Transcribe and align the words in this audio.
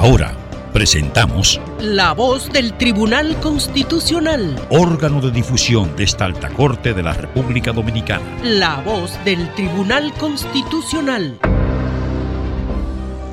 Ahora 0.00 0.34
presentamos 0.72 1.60
La 1.78 2.14
voz 2.14 2.50
del 2.50 2.72
Tribunal 2.78 3.38
Constitucional. 3.40 4.56
órgano 4.70 5.20
de 5.20 5.30
difusión 5.30 5.94
de 5.94 6.04
esta 6.04 6.24
alta 6.24 6.48
corte 6.48 6.94
de 6.94 7.02
la 7.02 7.12
República 7.12 7.70
Dominicana. 7.70 8.24
La 8.42 8.80
voz 8.80 9.22
del 9.26 9.52
Tribunal 9.52 10.10
Constitucional. 10.14 11.38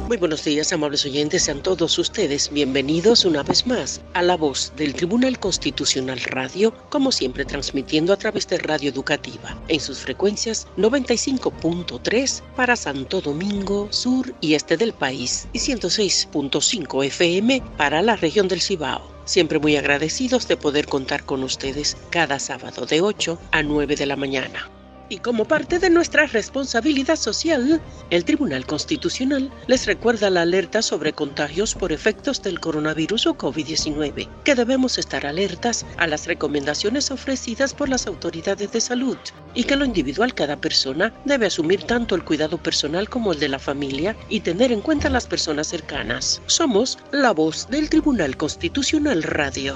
Muy 0.07 0.15
buenos 0.15 0.45
días, 0.45 0.71
amables 0.71 1.03
oyentes, 1.03 1.43
sean 1.43 1.61
todos 1.61 1.99
ustedes 1.99 2.49
bienvenidos 2.49 3.25
una 3.25 3.43
vez 3.43 3.67
más 3.67 3.99
a 4.13 4.21
la 4.21 4.37
voz 4.37 4.71
del 4.77 4.93
Tribunal 4.93 5.37
Constitucional 5.37 6.21
Radio, 6.21 6.73
como 6.89 7.11
siempre 7.11 7.43
transmitiendo 7.43 8.13
a 8.13 8.15
través 8.15 8.47
de 8.47 8.57
Radio 8.57 8.89
Educativa 8.89 9.61
en 9.67 9.81
sus 9.81 9.99
frecuencias 9.99 10.65
95.3 10.77 12.41
para 12.55 12.77
Santo 12.77 13.19
Domingo, 13.19 13.89
sur 13.91 14.33
y 14.39 14.53
este 14.53 14.77
del 14.77 14.93
país 14.93 15.49
y 15.51 15.59
106.5 15.59 17.05
FM 17.05 17.61
para 17.75 18.01
la 18.01 18.15
región 18.15 18.47
del 18.47 18.61
Cibao. 18.61 19.11
Siempre 19.25 19.59
muy 19.59 19.75
agradecidos 19.75 20.47
de 20.47 20.55
poder 20.55 20.87
contar 20.87 21.25
con 21.25 21.43
ustedes 21.43 21.97
cada 22.11 22.39
sábado 22.39 22.85
de 22.85 23.01
8 23.01 23.37
a 23.51 23.61
9 23.61 23.97
de 23.97 24.05
la 24.05 24.15
mañana. 24.15 24.69
Y 25.09 25.19
como 25.19 25.45
parte 25.45 25.79
de 25.79 25.89
nuestra 25.89 26.25
responsabilidad 26.25 27.15
social, 27.15 27.81
el 28.09 28.25
Tribunal 28.25 28.65
Constitucional 28.65 29.51
les 29.67 29.85
recuerda 29.85 30.29
la 30.29 30.41
alerta 30.41 30.81
sobre 30.81 31.13
contagios 31.13 31.75
por 31.75 31.93
efectos 31.93 32.41
del 32.41 32.59
coronavirus 32.59 33.27
o 33.27 33.37
COVID-19, 33.37 34.27
que 34.43 34.55
debemos 34.55 34.97
estar 34.97 35.25
alertas 35.25 35.85
a 35.97 36.07
las 36.07 36.27
recomendaciones 36.27 37.09
ofrecidas 37.11 37.73
por 37.73 37.87
las 37.87 38.05
autoridades 38.05 38.71
de 38.71 38.81
salud 38.81 39.17
y 39.53 39.63
que 39.63 39.77
lo 39.77 39.85
individual 39.85 40.33
cada 40.33 40.57
persona 40.57 41.13
debe 41.25 41.47
asumir 41.47 41.83
tanto 41.83 42.15
el 42.15 42.25
cuidado 42.25 42.57
personal 42.57 43.09
como 43.09 43.31
el 43.31 43.39
de 43.39 43.49
la 43.49 43.59
familia 43.59 44.15
y 44.29 44.41
tener 44.41 44.71
en 44.71 44.81
cuenta 44.81 45.07
a 45.07 45.11
las 45.11 45.27
personas 45.27 45.67
cercanas. 45.67 46.41
Somos 46.47 46.97
la 47.11 47.31
voz 47.31 47.67
del 47.69 47.89
Tribunal 47.89 48.35
Constitucional 48.35 49.23
Radio. 49.23 49.75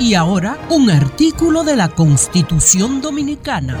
Y 0.00 0.14
ahora, 0.14 0.56
un 0.70 0.90
artículo 0.90 1.64
de 1.64 1.74
la 1.74 1.88
Constitución 1.88 3.00
Dominicana. 3.00 3.76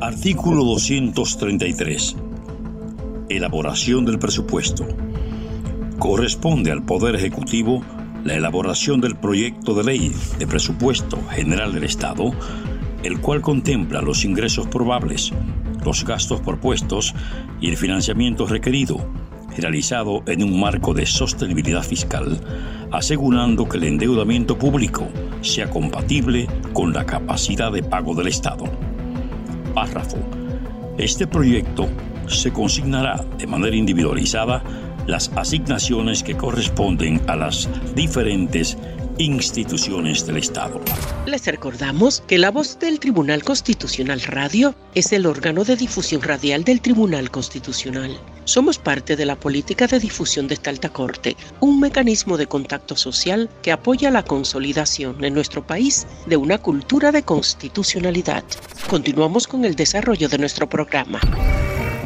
Artículo 0.00 0.64
233. 0.64 2.16
Elaboración 3.28 4.04
del 4.04 4.20
presupuesto. 4.20 4.86
Corresponde 5.98 6.70
al 6.70 6.84
Poder 6.84 7.16
Ejecutivo 7.16 7.82
la 8.22 8.34
elaboración 8.34 9.00
del 9.00 9.16
proyecto 9.16 9.74
de 9.74 9.82
ley 9.82 10.12
de 10.38 10.46
presupuesto 10.46 11.18
general 11.30 11.72
del 11.72 11.82
Estado, 11.82 12.30
el 13.02 13.20
cual 13.20 13.40
contempla 13.40 14.02
los 14.02 14.24
ingresos 14.24 14.68
probables, 14.68 15.32
los 15.84 16.04
gastos 16.04 16.40
propuestos 16.42 17.12
y 17.60 17.70
el 17.70 17.76
financiamiento 17.76 18.46
requerido, 18.46 19.04
realizado 19.56 20.22
en 20.26 20.42
un 20.42 20.58
marco 20.58 20.94
de 20.94 21.06
sostenibilidad 21.06 21.82
fiscal, 21.82 22.40
asegurando 22.90 23.68
que 23.68 23.78
el 23.78 23.84
endeudamiento 23.84 24.58
público 24.58 25.08
sea 25.40 25.68
compatible 25.68 26.46
con 26.72 26.92
la 26.92 27.04
capacidad 27.04 27.72
de 27.72 27.82
pago 27.82 28.14
del 28.14 28.28
Estado. 28.28 28.64
Párrafo. 29.74 30.18
Este 30.98 31.26
proyecto 31.26 31.88
se 32.26 32.52
consignará 32.52 33.24
de 33.38 33.46
manera 33.46 33.76
individualizada 33.76 34.62
las 35.06 35.30
asignaciones 35.36 36.22
que 36.22 36.36
corresponden 36.36 37.20
a 37.26 37.36
las 37.36 37.68
diferentes 37.94 38.76
instituciones 39.18 40.26
del 40.26 40.38
Estado. 40.38 40.80
Les 41.26 41.44
recordamos 41.46 42.22
que 42.26 42.38
la 42.38 42.50
voz 42.50 42.78
del 42.78 42.98
Tribunal 42.98 43.42
Constitucional 43.42 44.20
Radio 44.22 44.74
es 44.94 45.12
el 45.12 45.26
órgano 45.26 45.64
de 45.64 45.76
difusión 45.76 46.22
radial 46.22 46.64
del 46.64 46.80
Tribunal 46.80 47.30
Constitucional. 47.30 48.16
Somos 48.44 48.78
parte 48.78 49.14
de 49.14 49.24
la 49.24 49.36
política 49.36 49.86
de 49.86 50.00
difusión 50.00 50.48
de 50.48 50.54
esta 50.54 50.70
alta 50.70 50.88
corte, 50.88 51.36
un 51.60 51.78
mecanismo 51.78 52.36
de 52.36 52.46
contacto 52.46 52.96
social 52.96 53.48
que 53.62 53.70
apoya 53.70 54.10
la 54.10 54.24
consolidación 54.24 55.22
en 55.24 55.34
nuestro 55.34 55.64
país 55.64 56.06
de 56.26 56.36
una 56.36 56.58
cultura 56.58 57.12
de 57.12 57.22
constitucionalidad. 57.22 58.42
Continuamos 58.90 59.46
con 59.46 59.64
el 59.64 59.76
desarrollo 59.76 60.28
de 60.28 60.38
nuestro 60.38 60.68
programa. 60.68 61.20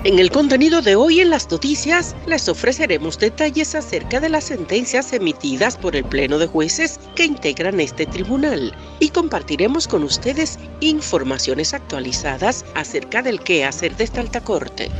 En 0.04 0.18
el 0.18 0.30
contenido 0.30 0.82
de 0.82 0.94
hoy 0.94 1.20
en 1.20 1.30
las 1.30 1.50
noticias 1.50 2.14
les 2.26 2.48
ofreceremos 2.48 3.18
detalles 3.18 3.74
acerca 3.74 4.20
de 4.20 4.28
las 4.28 4.44
sentencias 4.44 5.12
emitidas 5.12 5.76
por 5.76 5.96
el 5.96 6.04
Pleno 6.04 6.38
de 6.38 6.46
Jueces 6.46 7.00
que 7.16 7.24
integran 7.24 7.80
este 7.80 8.06
tribunal 8.06 8.72
y 9.00 9.08
compartiremos 9.08 9.88
con 9.88 10.04
ustedes 10.04 10.58
informaciones 10.80 11.74
actualizadas 11.74 12.64
acerca 12.74 13.22
del 13.22 13.40
qué 13.40 13.64
hacer 13.64 13.96
de 13.96 14.04
esta 14.04 14.20
alta 14.20 14.42
corte. 14.42 14.90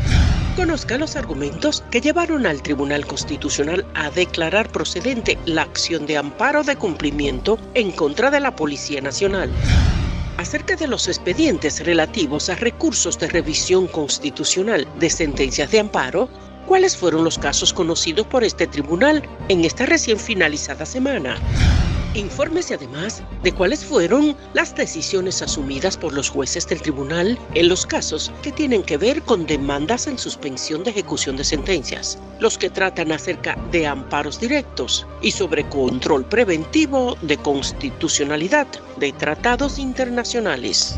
Conozca 0.56 0.96
los 0.96 1.16
argumentos 1.16 1.84
que 1.90 2.00
llevaron 2.00 2.46
al 2.46 2.62
Tribunal 2.62 3.06
Constitucional 3.06 3.84
a 3.94 4.08
declarar 4.08 4.72
procedente 4.72 5.38
la 5.44 5.60
acción 5.60 6.06
de 6.06 6.16
amparo 6.16 6.64
de 6.64 6.76
cumplimiento 6.76 7.58
en 7.74 7.92
contra 7.92 8.30
de 8.30 8.40
la 8.40 8.56
Policía 8.56 9.02
Nacional 9.02 9.50
acerca 10.38 10.74
de 10.76 10.86
los 10.86 11.08
expedientes 11.08 11.84
relativos 11.84 12.48
a 12.48 12.54
recursos 12.54 13.18
de 13.18 13.28
revisión 13.28 13.86
constitucional 13.86 14.88
de 14.98 15.10
sentencias 15.10 15.70
de 15.70 15.80
amparo, 15.80 16.30
cuáles 16.66 16.96
fueron 16.96 17.22
los 17.22 17.38
casos 17.38 17.74
conocidos 17.74 18.26
por 18.26 18.42
este 18.42 18.66
tribunal 18.66 19.28
en 19.48 19.64
esta 19.64 19.84
recién 19.84 20.18
finalizada 20.18 20.86
semana. 20.86 21.36
Infórmese 22.16 22.72
además 22.72 23.22
de 23.42 23.52
cuáles 23.52 23.84
fueron 23.84 24.34
las 24.54 24.74
decisiones 24.74 25.42
asumidas 25.42 25.98
por 25.98 26.14
los 26.14 26.30
jueces 26.30 26.66
del 26.66 26.80
tribunal 26.80 27.38
en 27.54 27.68
los 27.68 27.84
casos 27.84 28.32
que 28.42 28.52
tienen 28.52 28.82
que 28.82 28.96
ver 28.96 29.20
con 29.20 29.44
demandas 29.44 30.06
en 30.06 30.16
suspensión 30.16 30.82
de 30.82 30.92
ejecución 30.92 31.36
de 31.36 31.44
sentencias, 31.44 32.18
los 32.40 32.56
que 32.56 32.70
tratan 32.70 33.12
acerca 33.12 33.58
de 33.70 33.86
amparos 33.86 34.40
directos 34.40 35.06
y 35.20 35.30
sobre 35.30 35.68
control 35.68 36.24
preventivo 36.24 37.18
de 37.20 37.36
constitucionalidad 37.36 38.66
de 38.96 39.12
tratados 39.12 39.78
internacionales. 39.78 40.96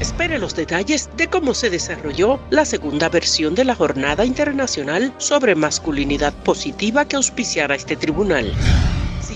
Espere 0.00 0.38
los 0.38 0.54
detalles 0.54 1.08
de 1.16 1.28
cómo 1.28 1.54
se 1.54 1.70
desarrolló 1.70 2.40
la 2.50 2.66
segunda 2.66 3.08
versión 3.08 3.54
de 3.54 3.64
la 3.64 3.74
Jornada 3.74 4.26
Internacional 4.26 5.14
sobre 5.16 5.54
Masculinidad 5.54 6.34
Positiva 6.44 7.06
que 7.06 7.16
auspiciará 7.16 7.74
este 7.74 7.96
tribunal. 7.96 8.52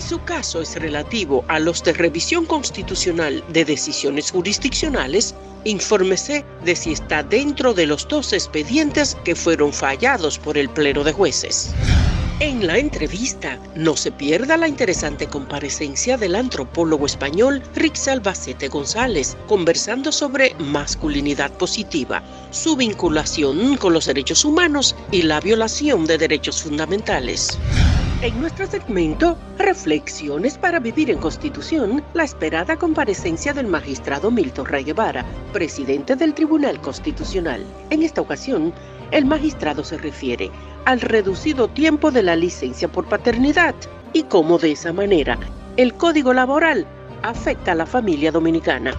Su 0.09 0.23
caso 0.23 0.61
es 0.61 0.77
relativo 0.77 1.45
a 1.49 1.59
los 1.59 1.83
de 1.83 1.93
revisión 1.93 2.47
constitucional 2.47 3.43
de 3.49 3.65
decisiones 3.65 4.31
jurisdiccionales, 4.31 5.35
infórmese 5.65 6.45
de 6.65 6.77
si 6.77 6.93
está 6.93 7.25
dentro 7.25 7.75
de 7.75 7.87
los 7.87 8.07
dos 8.07 8.33
expedientes 8.33 9.17
que 9.25 9.35
fueron 9.35 9.73
fallados 9.73 10.39
por 10.39 10.59
el 10.59 10.69
Pleno 10.69 11.03
de 11.03 11.13
Jueces. 11.13 11.75
En 12.39 12.67
la 12.67 12.77
entrevista, 12.77 13.59
no 13.75 13.97
se 13.97 14.13
pierda 14.13 14.59
la 14.59 14.69
interesante 14.69 15.27
comparecencia 15.27 16.19
del 16.19 16.37
antropólogo 16.37 17.07
español 17.07 17.63
Rix 17.75 18.09
Albacete 18.09 18.69
González, 18.69 19.39
conversando 19.47 20.13
sobre 20.13 20.55
masculinidad 20.57 21.51
positiva, 21.53 22.23
su 22.51 22.77
vinculación 22.77 23.79
con 23.79 23.95
los 23.95 24.05
derechos 24.05 24.45
humanos 24.45 24.95
y 25.11 25.23
la 25.23 25.41
violación 25.41 26.05
de 26.05 26.19
derechos 26.19 26.63
fundamentales. 26.63 27.59
En 28.21 28.39
nuestro 28.39 28.67
segmento, 28.67 29.39
Reflexiones 29.59 30.59
para 30.59 30.79
vivir 30.79 31.11
en 31.11 31.19
Constitución, 31.19 32.05
la 32.13 32.25
esperada 32.25 32.77
comparecencia 32.77 33.55
del 33.55 33.67
magistrado 33.67 34.31
Milton 34.31 34.67
Rey 34.67 34.85
Guevara, 34.85 35.25
presidente 35.53 36.17
del 36.17 36.35
Tribunal 36.35 36.81
Constitucional. 36.81 37.65
En 37.91 38.03
esta 38.03 38.21
ocasión, 38.21 38.75
El 39.11 39.25
magistrado 39.25 39.85
se 39.85 39.99
refiere 39.99 40.51
al 40.85 41.01
reducido 41.01 41.69
tiempo 41.69 42.11
de 42.11 42.23
la 42.23 42.37
licencia 42.37 42.89
por 42.89 43.09
paternidad 43.09 43.75
y 44.13 44.25
cómo 44.25 44.59
de 44.59 44.73
esa 44.73 44.93
manera 44.93 45.39
el 45.77 45.95
código 45.95 46.33
laboral 46.33 46.87
afecta 47.23 47.73
a 47.73 47.75
la 47.75 47.87
familia 47.87 48.33
dominicana. 48.33 48.95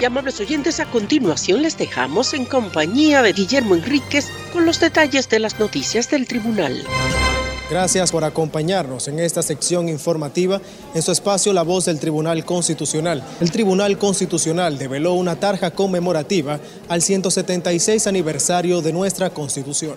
Y 0.00 0.04
amables 0.04 0.40
oyentes, 0.40 0.80
a 0.80 0.86
continuación 0.86 1.62
les 1.62 1.78
dejamos 1.78 2.34
en 2.34 2.44
compañía 2.44 3.22
de 3.22 3.32
Guillermo 3.32 3.74
Enríquez 3.74 4.30
con 4.52 4.66
los 4.66 4.78
detalles 4.78 5.28
de 5.28 5.38
las 5.38 5.58
noticias 5.58 6.10
del 6.10 6.26
tribunal. 6.26 6.82
Gracias 7.68 8.12
por 8.12 8.22
acompañarnos 8.22 9.08
en 9.08 9.18
esta 9.18 9.42
sección 9.42 9.88
informativa 9.88 10.60
en 10.94 11.02
su 11.02 11.10
espacio 11.10 11.52
La 11.52 11.62
Voz 11.62 11.86
del 11.86 11.98
Tribunal 11.98 12.44
Constitucional. 12.44 13.24
El 13.40 13.50
Tribunal 13.50 13.98
Constitucional 13.98 14.78
develó 14.78 15.14
una 15.14 15.34
tarja 15.34 15.72
conmemorativa 15.72 16.60
al 16.88 17.02
176 17.02 18.06
aniversario 18.06 18.82
de 18.82 18.92
nuestra 18.92 19.30
Constitución. 19.30 19.96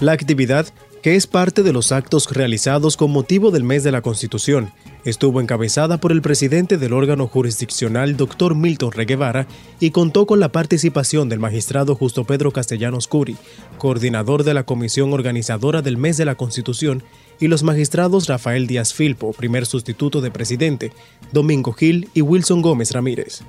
La 0.00 0.12
actividad 0.12 0.66
que 1.06 1.14
es 1.14 1.28
parte 1.28 1.62
de 1.62 1.72
los 1.72 1.92
actos 1.92 2.32
realizados 2.32 2.96
con 2.96 3.12
motivo 3.12 3.52
del 3.52 3.62
mes 3.62 3.84
de 3.84 3.92
la 3.92 4.02
Constitución. 4.02 4.72
Estuvo 5.04 5.40
encabezada 5.40 5.98
por 5.98 6.10
el 6.10 6.20
presidente 6.20 6.78
del 6.78 6.92
órgano 6.92 7.28
jurisdiccional, 7.28 8.16
doctor 8.16 8.56
Milton 8.56 8.90
Reguevara, 8.90 9.46
y 9.78 9.92
contó 9.92 10.26
con 10.26 10.40
la 10.40 10.50
participación 10.50 11.28
del 11.28 11.38
magistrado 11.38 11.94
Justo 11.94 12.24
Pedro 12.24 12.50
Castellanos 12.50 13.06
Curi, 13.06 13.36
coordinador 13.78 14.42
de 14.42 14.54
la 14.54 14.64
comisión 14.64 15.12
organizadora 15.12 15.80
del 15.80 15.96
mes 15.96 16.16
de 16.16 16.24
la 16.24 16.34
Constitución, 16.34 17.04
y 17.38 17.46
los 17.46 17.62
magistrados 17.62 18.26
Rafael 18.26 18.66
Díaz 18.66 18.92
Filpo, 18.92 19.32
primer 19.32 19.64
sustituto 19.64 20.20
de 20.20 20.32
presidente, 20.32 20.90
Domingo 21.30 21.72
Gil 21.72 22.08
y 22.14 22.22
Wilson 22.22 22.62
Gómez 22.62 22.90
Ramírez. 22.90 23.44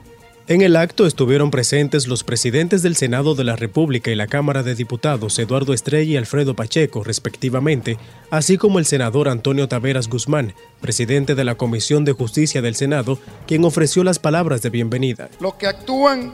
En 0.49 0.61
el 0.61 0.77
acto 0.77 1.05
estuvieron 1.05 1.51
presentes 1.51 2.07
los 2.07 2.23
presidentes 2.23 2.81
del 2.81 2.95
Senado 2.95 3.35
de 3.35 3.43
la 3.43 3.57
República 3.57 4.11
y 4.11 4.15
la 4.15 4.27
Cámara 4.27 4.63
de 4.63 4.75
Diputados, 4.75 5.37
Eduardo 5.39 5.73
Estrella 5.73 6.13
y 6.13 6.15
Alfredo 6.15 6.55
Pacheco, 6.55 7.03
respectivamente, 7.03 7.97
así 8.29 8.57
como 8.57 8.79
el 8.79 8.85
senador 8.85 9.27
Antonio 9.27 9.67
Taveras 9.67 10.07
Guzmán, 10.07 10.53
presidente 10.79 11.35
de 11.35 11.43
la 11.43 11.55
Comisión 11.55 12.05
de 12.05 12.13
Justicia 12.13 12.61
del 12.61 12.75
Senado, 12.75 13.19
quien 13.45 13.65
ofreció 13.65 14.05
las 14.05 14.19
palabras 14.19 14.61
de 14.61 14.69
bienvenida. 14.69 15.29
Los 15.41 15.55
que 15.55 15.67
actúan 15.67 16.33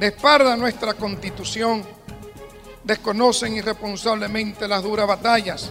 de 0.00 0.12
nuestra 0.58 0.94
Constitución 0.94 1.84
desconocen 2.82 3.54
irresponsablemente 3.54 4.66
las 4.66 4.82
duras 4.82 5.06
batallas 5.06 5.70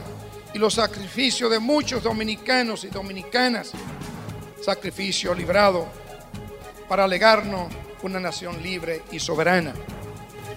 y 0.53 0.59
los 0.59 0.75
sacrificios 0.75 1.51
de 1.51 1.59
muchos 1.59 2.01
dominicanos 2.01 2.85
y 2.85 2.87
dominicanas, 2.87 3.73
sacrificio 4.61 5.35
librado 5.35 5.99
para 6.91 7.07
legarnos 7.07 7.71
una 8.03 8.19
nación 8.19 8.61
libre 8.61 9.01
y 9.13 9.19
soberana. 9.19 9.73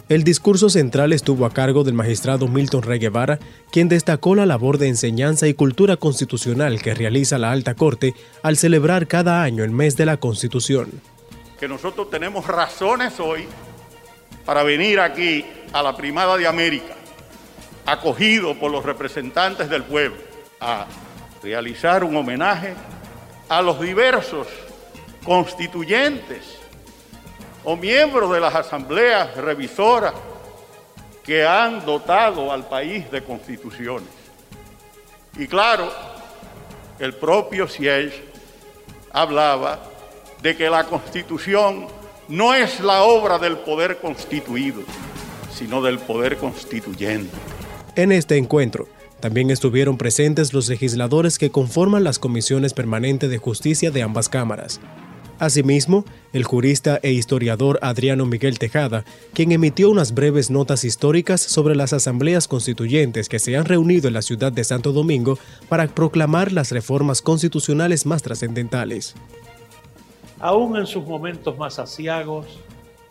El 0.08 0.24
discurso 0.24 0.68
central 0.68 1.12
estuvo 1.12 1.46
a 1.46 1.50
cargo 1.50 1.84
del 1.84 1.94
magistrado 1.94 2.48
Milton 2.48 2.82
Rey 2.82 2.98
Guevara, 2.98 3.38
quien 3.70 3.88
destacó 3.88 4.34
la 4.34 4.44
labor 4.44 4.78
de 4.78 4.88
enseñanza 4.88 5.46
y 5.46 5.54
cultura 5.54 5.96
constitucional 5.96 6.82
que 6.82 6.92
realiza 6.92 7.38
la 7.38 7.52
Alta 7.52 7.76
Corte 7.76 8.14
al 8.42 8.56
celebrar 8.56 9.06
cada 9.06 9.44
año 9.44 9.62
el 9.62 9.70
mes 9.70 9.96
de 9.96 10.06
la 10.06 10.16
Constitución. 10.16 11.00
Que 11.60 11.68
nosotros 11.68 12.10
tenemos 12.10 12.48
razones 12.48 13.20
hoy 13.20 13.44
para 14.44 14.64
venir 14.64 14.98
aquí 14.98 15.44
a 15.72 15.84
la 15.84 15.96
Primada 15.96 16.36
de 16.36 16.48
América, 16.48 16.96
acogido 17.86 18.58
por 18.58 18.72
los 18.72 18.84
representantes 18.84 19.70
del 19.70 19.84
pueblo, 19.84 20.16
a 20.60 20.86
realizar 21.44 22.02
un 22.02 22.16
homenaje 22.16 22.74
a 23.48 23.62
los 23.62 23.80
diversos 23.80 24.48
constituyentes 25.24 26.58
o 27.64 27.76
miembros 27.76 28.30
de 28.32 28.40
las 28.40 28.54
asambleas 28.54 29.36
revisoras 29.36 30.12
que 31.24 31.46
han 31.46 31.84
dotado 31.84 32.52
al 32.52 32.68
país 32.68 33.10
de 33.10 33.22
constituciones. 33.22 34.08
Y 35.38 35.46
claro, 35.46 35.90
el 36.98 37.14
propio 37.14 37.66
Siege 37.66 38.22
hablaba 39.10 39.80
de 40.42 40.54
que 40.54 40.68
la 40.68 40.84
constitución 40.84 41.86
no 42.28 42.54
es 42.54 42.80
la 42.80 43.02
obra 43.04 43.38
del 43.38 43.56
poder 43.56 43.98
constituido, 43.98 44.82
sino 45.52 45.82
del 45.82 45.98
poder 45.98 46.36
constituyente. 46.36 47.34
En 47.96 48.12
este 48.12 48.36
encuentro, 48.36 48.88
también 49.20 49.50
estuvieron 49.50 49.96
presentes 49.96 50.52
los 50.52 50.68
legisladores 50.68 51.38
que 51.38 51.50
conforman 51.50 52.04
las 52.04 52.18
comisiones 52.18 52.74
permanentes 52.74 53.30
de 53.30 53.38
justicia 53.38 53.90
de 53.90 54.02
ambas 54.02 54.28
cámaras, 54.28 54.80
Asimismo, 55.38 56.04
el 56.32 56.44
jurista 56.44 57.00
e 57.02 57.12
historiador 57.12 57.78
Adriano 57.82 58.24
Miguel 58.24 58.58
Tejada, 58.58 59.04
quien 59.32 59.50
emitió 59.52 59.90
unas 59.90 60.14
breves 60.14 60.50
notas 60.50 60.84
históricas 60.84 61.40
sobre 61.40 61.74
las 61.74 61.92
asambleas 61.92 62.46
constituyentes 62.46 63.28
que 63.28 63.40
se 63.40 63.56
han 63.56 63.64
reunido 63.64 64.08
en 64.08 64.14
la 64.14 64.22
ciudad 64.22 64.52
de 64.52 64.62
Santo 64.62 64.92
Domingo 64.92 65.38
para 65.68 65.88
proclamar 65.88 66.52
las 66.52 66.70
reformas 66.70 67.20
constitucionales 67.20 68.06
más 68.06 68.22
trascendentales. 68.22 69.14
Aún 70.38 70.76
en 70.76 70.86
sus 70.86 71.04
momentos 71.04 71.58
más 71.58 71.78
asiagos, 71.78 72.46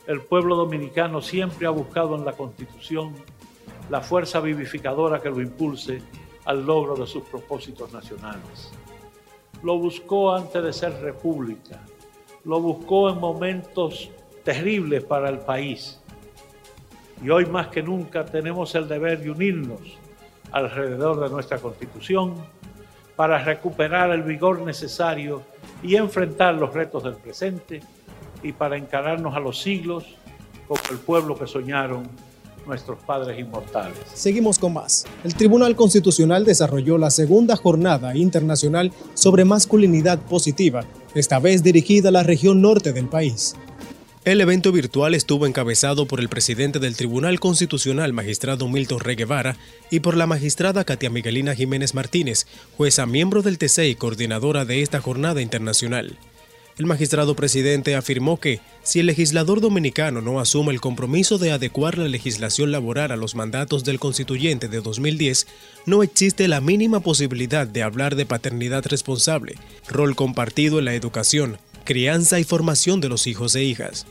el 0.07 0.21
pueblo 0.21 0.55
dominicano 0.55 1.21
siempre 1.21 1.67
ha 1.67 1.71
buscado 1.71 2.15
en 2.15 2.25
la 2.25 2.33
Constitución 2.33 3.13
la 3.89 4.01
fuerza 4.01 4.39
vivificadora 4.39 5.21
que 5.21 5.29
lo 5.29 5.41
impulse 5.41 6.01
al 6.45 6.65
logro 6.65 6.95
de 6.95 7.07
sus 7.07 7.23
propósitos 7.23 7.91
nacionales. 7.91 8.71
Lo 9.61 9.77
buscó 9.77 10.33
antes 10.33 10.63
de 10.63 10.73
ser 10.73 11.01
república, 11.01 11.81
lo 12.45 12.59
buscó 12.59 13.09
en 13.09 13.19
momentos 13.19 14.09
terribles 14.43 15.03
para 15.03 15.29
el 15.29 15.39
país. 15.39 15.99
Y 17.23 17.29
hoy 17.29 17.45
más 17.45 17.67
que 17.67 17.81
nunca 17.81 18.25
tenemos 18.25 18.75
el 18.75 18.87
deber 18.87 19.19
de 19.21 19.31
unirnos 19.31 19.79
alrededor 20.51 21.19
de 21.21 21.29
nuestra 21.29 21.57
constitución 21.57 22.35
para 23.15 23.43
recuperar 23.43 24.11
el 24.11 24.23
vigor 24.23 24.61
necesario 24.61 25.41
y 25.81 25.95
enfrentar 25.95 26.55
los 26.55 26.73
retos 26.73 27.03
del 27.03 27.15
presente 27.15 27.81
y 28.41 28.51
para 28.51 28.75
encararnos 28.77 29.35
a 29.35 29.39
los 29.39 29.61
siglos 29.61 30.05
como 30.67 30.81
el 30.91 30.97
pueblo 30.97 31.37
que 31.37 31.47
soñaron 31.47 32.09
nuestros 32.65 32.99
padres 32.99 33.39
inmortales. 33.39 33.97
Seguimos 34.13 34.59
con 34.59 34.73
más. 34.73 35.05
El 35.23 35.35
Tribunal 35.35 35.75
Constitucional 35.75 36.45
desarrolló 36.45 36.97
la 36.97 37.11
segunda 37.11 37.55
jornada 37.55 38.15
internacional 38.15 38.91
sobre 39.13 39.45
masculinidad 39.45 40.19
positiva, 40.19 40.85
esta 41.15 41.39
vez 41.39 41.63
dirigida 41.63 42.09
a 42.09 42.11
la 42.11 42.23
región 42.23 42.61
norte 42.61 42.93
del 42.93 43.07
país. 43.07 43.55
El 44.25 44.39
evento 44.39 44.71
virtual 44.71 45.15
estuvo 45.15 45.47
encabezado 45.47 46.05
por 46.05 46.21
el 46.21 46.29
presidente 46.29 46.79
del 46.79 46.95
Tribunal 46.95 47.41
Constitucional, 47.41 48.13
magistrado 48.13 48.69
Milton 48.69 49.01
Re 49.01 49.15
Guevara, 49.15 49.57
y 49.91 49.99
por 49.99 50.15
la 50.15 50.25
magistrada 50.25 50.85
Katia 50.85 51.09
Miguelina 51.09 51.55
Jiménez 51.55 51.93
Martínez, 51.93 52.47
jueza 52.77 53.05
miembro 53.05 53.41
del 53.41 53.57
TC 53.57 53.89
y 53.89 53.95
coordinadora 53.95 54.63
de 54.63 54.81
esta 54.81 55.01
jornada 55.01 55.41
internacional. 55.41 56.17
El 56.75 56.87
magistrado 56.87 57.35
presidente 57.35 57.95
afirmó 57.95 58.39
que, 58.39 58.59
si 58.81 58.99
el 58.99 59.05
legislador 59.05 59.61
dominicano 59.61 60.21
no 60.21 60.39
asume 60.39 60.73
el 60.73 60.81
compromiso 60.81 61.37
de 61.37 61.51
adecuar 61.51 61.99
la 61.99 62.07
legislación 62.07 62.71
laboral 62.71 63.11
a 63.11 63.15
los 63.15 63.35
mandatos 63.35 63.83
del 63.83 63.99
constituyente 63.99 64.67
de 64.67 64.81
2010, 64.81 65.45
no 65.85 66.01
existe 66.01 66.47
la 66.47 66.61
mínima 66.61 66.99
posibilidad 67.01 67.67
de 67.67 67.83
hablar 67.83 68.15
de 68.15 68.25
paternidad 68.25 68.83
responsable, 68.87 69.53
rol 69.87 70.15
compartido 70.15 70.79
en 70.79 70.85
la 70.85 70.95
educación, 70.95 71.59
crianza 71.85 72.39
y 72.39 72.43
formación 72.43 73.01
de 73.01 73.09
los 73.09 73.27
hijos 73.27 73.53
e 73.53 73.61
hijas. 73.61 74.07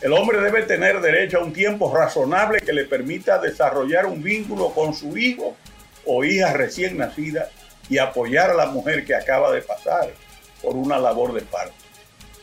El 0.00 0.14
hombre 0.14 0.40
debe 0.40 0.62
tener 0.62 0.98
derecho 1.02 1.40
a 1.40 1.44
un 1.44 1.52
tiempo 1.52 1.94
razonable 1.94 2.60
que 2.60 2.72
le 2.72 2.86
permita 2.86 3.38
desarrollar 3.38 4.06
un 4.06 4.22
vínculo 4.22 4.70
con 4.70 4.94
su 4.94 5.18
hijo 5.18 5.58
o 6.06 6.24
hija 6.24 6.54
recién 6.54 6.96
nacida 6.96 7.50
y 7.90 7.98
apoyar 7.98 8.50
a 8.50 8.54
la 8.54 8.66
mujer 8.66 9.04
que 9.04 9.14
acaba 9.14 9.52
de 9.52 9.60
pasar 9.60 10.10
por 10.62 10.74
una 10.74 10.98
labor 10.98 11.34
de 11.34 11.42
parto 11.42 11.81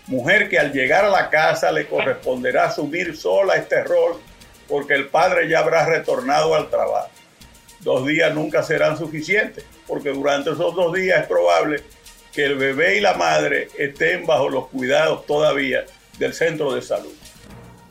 mujer 0.10 0.50
que 0.50 0.60
al 0.60 0.74
llegar 0.74 1.06
a 1.06 1.10
la 1.10 1.30
casa 1.30 1.72
le 1.72 1.88
corresponderá 1.88 2.66
asumir 2.66 3.16
sola 3.16 3.56
este 3.56 3.84
rol 3.84 4.20
porque 4.68 4.96
el 4.96 5.08
padre 5.08 5.48
ya 5.48 5.60
habrá 5.60 5.86
retornado 5.86 6.56
al 6.56 6.70
trabajo. 6.70 7.10
Dos 7.82 8.06
días 8.06 8.34
nunca 8.34 8.62
serán 8.64 8.98
suficientes 8.98 9.64
porque 9.88 10.10
durante 10.10 10.52
esos 10.52 10.76
dos 10.76 10.94
días 10.94 11.22
es 11.22 11.28
probable 11.28 11.84
que 12.34 12.46
el 12.46 12.56
bebé 12.56 12.98
y 12.98 13.02
la 13.02 13.14
madre 13.14 13.70
estén 13.78 14.26
bajo 14.26 14.50
los 14.50 14.68
cuidados 14.68 15.26
todavía 15.26 15.86
del 16.18 16.34
centro 16.34 16.74
de 16.74 16.82
salud. 16.82 17.14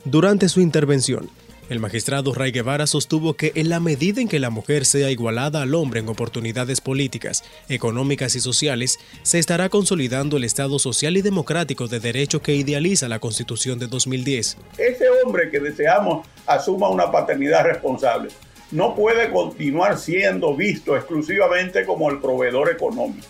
Durante 0.04 0.48
su 0.48 0.60
intervención, 0.60 1.30
el 1.68 1.80
magistrado 1.80 2.32
Ray 2.34 2.50
Guevara 2.50 2.86
sostuvo 2.86 3.34
que 3.34 3.52
en 3.54 3.68
la 3.68 3.80
medida 3.80 4.20
en 4.20 4.28
que 4.28 4.38
la 4.38 4.50
mujer 4.50 4.84
sea 4.84 5.10
igualada 5.10 5.62
al 5.62 5.74
hombre 5.74 6.00
en 6.00 6.08
oportunidades 6.08 6.80
políticas, 6.80 7.44
económicas 7.68 8.34
y 8.36 8.40
sociales, 8.40 8.98
se 9.22 9.38
estará 9.38 9.68
consolidando 9.68 10.36
el 10.36 10.44
Estado 10.44 10.78
social 10.78 11.16
y 11.16 11.22
democrático 11.22 11.86
de 11.86 12.00
derecho 12.00 12.40
que 12.40 12.54
idealiza 12.54 13.08
la 13.08 13.18
Constitución 13.18 13.78
de 13.78 13.86
2010. 13.86 14.56
Ese 14.78 15.04
hombre 15.24 15.50
que 15.50 15.60
deseamos 15.60 16.26
asuma 16.46 16.88
una 16.88 17.10
paternidad 17.10 17.64
responsable 17.64 18.30
no 18.70 18.94
puede 18.94 19.30
continuar 19.30 19.98
siendo 19.98 20.54
visto 20.54 20.96
exclusivamente 20.96 21.84
como 21.86 22.10
el 22.10 22.18
proveedor 22.18 22.70
económico. 22.70 23.26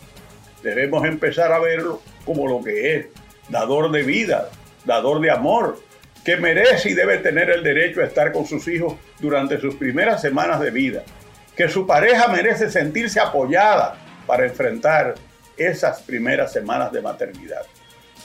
Debemos 0.62 1.04
empezar 1.04 1.52
a 1.52 1.60
verlo 1.60 2.00
como 2.24 2.48
lo 2.48 2.62
que 2.62 2.96
es, 2.96 3.06
dador 3.48 3.90
de 3.92 4.02
vida, 4.02 4.50
dador 4.84 5.20
de 5.20 5.30
amor, 5.30 5.80
que 6.24 6.36
merece 6.36 6.90
y 6.90 6.94
debe 6.94 7.18
tener 7.18 7.50
el 7.50 7.62
derecho 7.62 8.00
a 8.00 8.04
estar 8.04 8.32
con 8.32 8.46
sus 8.46 8.66
hijos 8.68 8.94
durante 9.18 9.60
sus 9.60 9.74
primeras 9.76 10.20
semanas 10.20 10.60
de 10.60 10.70
vida, 10.70 11.02
que 11.56 11.68
su 11.68 11.86
pareja 11.86 12.28
merece 12.28 12.70
sentirse 12.70 13.20
apoyada 13.20 13.96
para 14.26 14.46
enfrentar 14.46 15.14
esas 15.56 16.02
primeras 16.02 16.52
semanas 16.52 16.92
de 16.92 17.02
maternidad. 17.02 17.62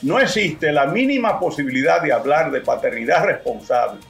No 0.02 0.20
existe 0.20 0.70
la 0.72 0.86
mínima 0.86 1.40
posibilidad 1.40 2.02
de 2.02 2.12
hablar 2.12 2.50
de 2.50 2.60
paternidad 2.60 3.24
responsable, 3.24 4.00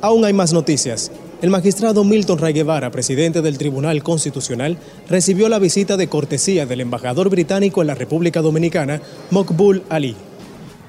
Aún 0.00 0.24
hay 0.24 0.32
más 0.32 0.52
noticias. 0.52 1.10
El 1.42 1.50
magistrado 1.50 2.04
Milton 2.04 2.38
Ray 2.38 2.52
Guevara, 2.52 2.90
presidente 2.90 3.42
del 3.42 3.58
Tribunal 3.58 4.02
Constitucional, 4.02 4.78
recibió 5.08 5.48
la 5.48 5.58
visita 5.58 5.96
de 5.96 6.08
cortesía 6.08 6.64
del 6.64 6.80
embajador 6.80 7.28
británico 7.28 7.80
en 7.80 7.88
la 7.88 7.94
República 7.94 8.40
Dominicana, 8.40 9.02
Mokbul 9.30 9.82
Ali. 9.88 10.14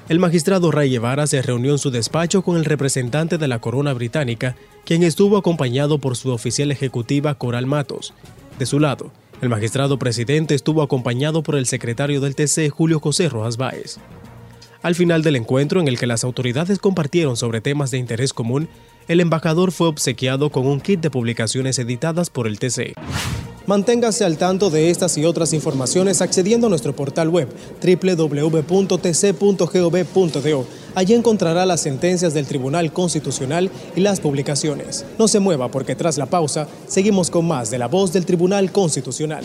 El 0.08 0.20
magistrado 0.20 0.70
Ray 0.70 0.90
Guevara 0.90 1.26
se 1.26 1.42
reunió 1.42 1.72
en 1.72 1.78
su 1.78 1.90
despacho 1.90 2.42
con 2.42 2.56
el 2.56 2.64
representante 2.64 3.38
de 3.38 3.48
la 3.48 3.58
corona 3.58 3.92
británica, 3.92 4.54
quien 4.84 5.02
estuvo 5.02 5.36
acompañado 5.36 5.98
por 5.98 6.16
su 6.16 6.30
oficial 6.30 6.70
ejecutiva 6.70 7.34
Coral 7.34 7.66
Matos. 7.66 8.14
De 8.56 8.66
su 8.66 8.78
lado, 8.78 9.10
el 9.40 9.48
magistrado 9.48 9.98
presidente 9.98 10.54
estuvo 10.54 10.82
acompañado 10.82 11.42
por 11.42 11.56
el 11.56 11.66
secretario 11.66 12.20
del 12.20 12.36
TC 12.36 12.70
Julio 12.70 13.00
José 13.00 13.28
Rojas 13.28 13.56
Báez. 13.56 13.98
Al 14.80 14.94
final 14.94 15.22
del 15.22 15.34
encuentro, 15.34 15.80
en 15.80 15.88
el 15.88 15.98
que 15.98 16.06
las 16.06 16.22
autoridades 16.22 16.78
compartieron 16.78 17.36
sobre 17.36 17.60
temas 17.60 17.90
de 17.90 17.98
interés 17.98 18.32
común, 18.32 18.68
el 19.08 19.18
embajador 19.18 19.72
fue 19.72 19.88
obsequiado 19.88 20.50
con 20.50 20.68
un 20.68 20.80
kit 20.80 21.00
de 21.00 21.10
publicaciones 21.10 21.80
editadas 21.80 22.30
por 22.30 22.46
el 22.46 22.60
TC. 22.60 22.94
Manténgase 23.66 24.24
al 24.24 24.38
tanto 24.38 24.70
de 24.70 24.90
estas 24.90 25.18
y 25.18 25.24
otras 25.24 25.52
informaciones 25.52 26.22
accediendo 26.22 26.68
a 26.68 26.70
nuestro 26.70 26.94
portal 26.94 27.28
web 27.28 27.48
www.tc.gov.do. 27.82 28.66
Allí 30.94 31.14
encontrará 31.14 31.66
las 31.66 31.80
sentencias 31.80 32.32
del 32.32 32.46
Tribunal 32.46 32.92
Constitucional 32.92 33.68
y 33.96 34.00
las 34.00 34.20
publicaciones. 34.20 35.04
No 35.18 35.26
se 35.26 35.40
mueva 35.40 35.68
porque 35.68 35.96
tras 35.96 36.16
la 36.16 36.26
pausa 36.26 36.68
seguimos 36.86 37.28
con 37.28 37.48
más 37.48 37.68
de 37.70 37.78
la 37.78 37.88
voz 37.88 38.12
del 38.12 38.24
Tribunal 38.24 38.70
Constitucional. 38.70 39.44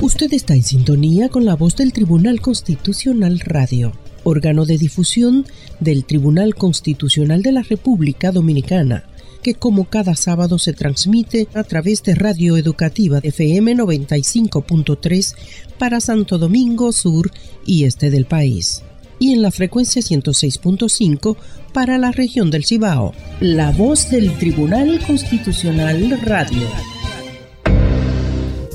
Usted 0.00 0.32
está 0.32 0.54
en 0.54 0.64
sintonía 0.64 1.28
con 1.28 1.44
la 1.44 1.54
voz 1.54 1.76
del 1.76 1.92
Tribunal 1.92 2.40
Constitucional 2.40 3.38
Radio, 3.40 3.92
órgano 4.24 4.66
de 4.66 4.76
difusión 4.76 5.46
del 5.78 6.04
Tribunal 6.04 6.56
Constitucional 6.56 7.42
de 7.42 7.52
la 7.52 7.62
República 7.62 8.32
Dominicana 8.32 9.04
que 9.46 9.54
como 9.54 9.84
cada 9.84 10.16
sábado 10.16 10.58
se 10.58 10.72
transmite 10.72 11.46
a 11.54 11.62
través 11.62 12.02
de 12.02 12.16
Radio 12.16 12.56
Educativa 12.56 13.20
FM 13.22 13.76
95.3 13.76 15.36
para 15.78 16.00
Santo 16.00 16.36
Domingo 16.36 16.90
Sur 16.90 17.30
y 17.64 17.84
este 17.84 18.10
del 18.10 18.24
país. 18.24 18.82
Y 19.20 19.34
en 19.34 19.42
la 19.42 19.52
frecuencia 19.52 20.02
106.5 20.02 21.36
para 21.72 21.96
la 21.96 22.10
región 22.10 22.50
del 22.50 22.64
Cibao. 22.64 23.12
La 23.38 23.70
voz 23.70 24.10
del 24.10 24.36
Tribunal 24.36 24.98
Constitucional 25.06 26.18
Radio. 26.22 26.66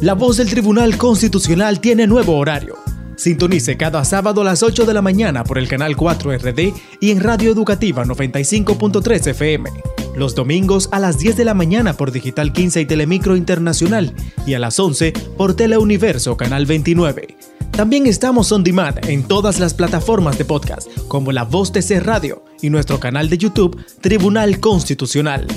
La 0.01 0.13
voz 0.13 0.37
del 0.37 0.47
Tribunal 0.47 0.95
Constitucional 0.95 1.81
tiene 1.81 2.07
nuevo 2.07 2.37
horario. 2.37 2.80
Sintonice 3.21 3.77
cada 3.77 4.03
sábado 4.03 4.41
a 4.41 4.43
las 4.43 4.63
8 4.63 4.83
de 4.83 4.95
la 4.95 5.03
mañana 5.03 5.43
por 5.43 5.59
el 5.59 5.67
canal 5.67 5.95
4RD 5.95 6.73
y 6.99 7.11
en 7.11 7.19
Radio 7.19 7.51
Educativa 7.51 8.03
95.3 8.03 9.27
FM 9.27 9.69
los 10.15 10.33
domingos 10.33 10.89
a 10.91 10.99
las 10.99 11.19
10 11.19 11.37
de 11.37 11.45
la 11.45 11.53
mañana 11.53 11.93
por 11.93 12.11
Digital 12.11 12.51
15 12.51 12.81
y 12.81 12.85
Telemicro 12.85 13.35
Internacional 13.35 14.15
y 14.47 14.55
a 14.55 14.59
las 14.59 14.79
11 14.79 15.13
por 15.37 15.55
Teleuniverso 15.55 16.35
Canal 16.35 16.65
29. 16.65 17.37
También 17.69 18.07
estamos 18.07 18.51
on 18.51 18.63
demand 18.63 19.05
en 19.07 19.23
todas 19.23 19.59
las 19.59 19.75
plataformas 19.75 20.39
de 20.39 20.45
podcast, 20.45 20.89
como 21.07 21.31
La 21.31 21.43
Voz 21.43 21.71
de 21.71 21.83
C 21.83 21.99
Radio 21.99 22.43
y 22.59 22.71
nuestro 22.71 22.99
canal 22.99 23.29
de 23.29 23.37
YouTube 23.37 23.77
Tribunal 24.01 24.59
Constitucional. 24.59 25.47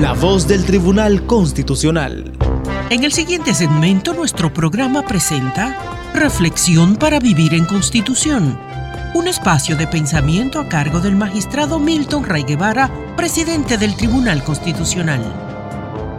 La 0.00 0.14
Voz 0.14 0.48
del 0.48 0.64
Tribunal 0.64 1.26
Constitucional. 1.26 2.32
En 2.90 3.04
el 3.04 3.12
siguiente 3.12 3.54
segmento, 3.54 4.12
nuestro 4.12 4.52
programa 4.52 5.06
presenta 5.06 6.03
Reflexión 6.14 6.94
para 6.94 7.18
vivir 7.18 7.54
en 7.54 7.64
Constitución, 7.64 8.56
un 9.14 9.26
espacio 9.26 9.76
de 9.76 9.88
pensamiento 9.88 10.60
a 10.60 10.68
cargo 10.68 11.00
del 11.00 11.16
magistrado 11.16 11.80
Milton 11.80 12.24
Ray 12.24 12.44
Guevara 12.44 12.88
presidente 13.16 13.78
del 13.78 13.96
Tribunal 13.96 14.44
Constitucional. 14.44 15.20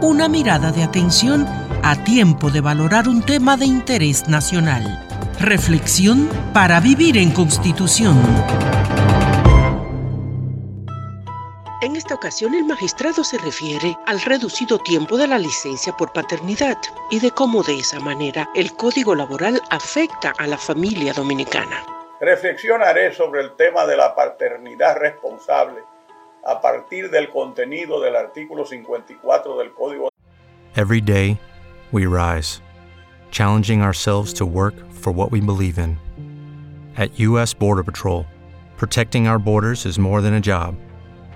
Una 0.02 0.28
mirada 0.28 0.70
de 0.70 0.82
atención 0.82 1.46
a 1.82 1.96
tiempo 2.04 2.50
de 2.50 2.60
valorar 2.60 3.08
un 3.08 3.22
tema 3.22 3.56
de 3.56 3.64
interés 3.64 4.28
nacional. 4.28 5.02
Reflexión 5.40 6.28
para 6.52 6.78
vivir 6.80 7.16
en 7.16 7.30
Constitución. 7.30 8.16
En 11.82 11.94
esta 11.94 12.14
ocasión 12.14 12.54
el 12.54 12.64
magistrado 12.64 13.22
se 13.22 13.36
refiere 13.36 13.98
al 14.06 14.22
reducido 14.22 14.78
tiempo 14.78 15.18
de 15.18 15.26
la 15.26 15.38
licencia 15.38 15.94
por 15.94 16.10
paternidad 16.10 16.78
y 17.10 17.20
de 17.20 17.30
cómo 17.30 17.62
de 17.62 17.78
esa 17.78 18.00
manera 18.00 18.48
el 18.54 18.72
código 18.72 19.14
laboral 19.14 19.60
afecta 19.68 20.32
a 20.38 20.46
la 20.46 20.56
familia 20.56 21.12
dominicana. 21.12 21.84
Reflexionaré 22.18 23.12
sobre 23.12 23.42
el 23.42 23.56
tema 23.56 23.84
de 23.84 23.98
la 23.98 24.14
paternidad 24.14 24.96
responsable 24.96 25.82
a 26.46 26.62
partir 26.62 27.10
del 27.10 27.28
contenido 27.28 28.00
del 28.00 28.16
artículo 28.16 28.64
54 28.64 29.58
del 29.58 29.70
Código. 29.74 30.08
Every 30.76 31.02
day 31.02 31.38
we 31.92 32.06
rise, 32.06 32.62
challenging 33.30 33.82
ourselves 33.82 34.32
to 34.32 34.46
work 34.46 34.74
for 34.92 35.12
what 35.12 35.30
we 35.30 35.42
believe 35.42 35.78
in. 35.78 35.98
At 36.96 37.10
US 37.20 37.52
Border 37.52 37.84
Patrol, 37.84 38.24
protecting 38.78 39.28
our 39.28 39.38
borders 39.38 39.84
is 39.84 39.98
more 39.98 40.22
than 40.22 40.32
a 40.32 40.40
job. 40.40 40.74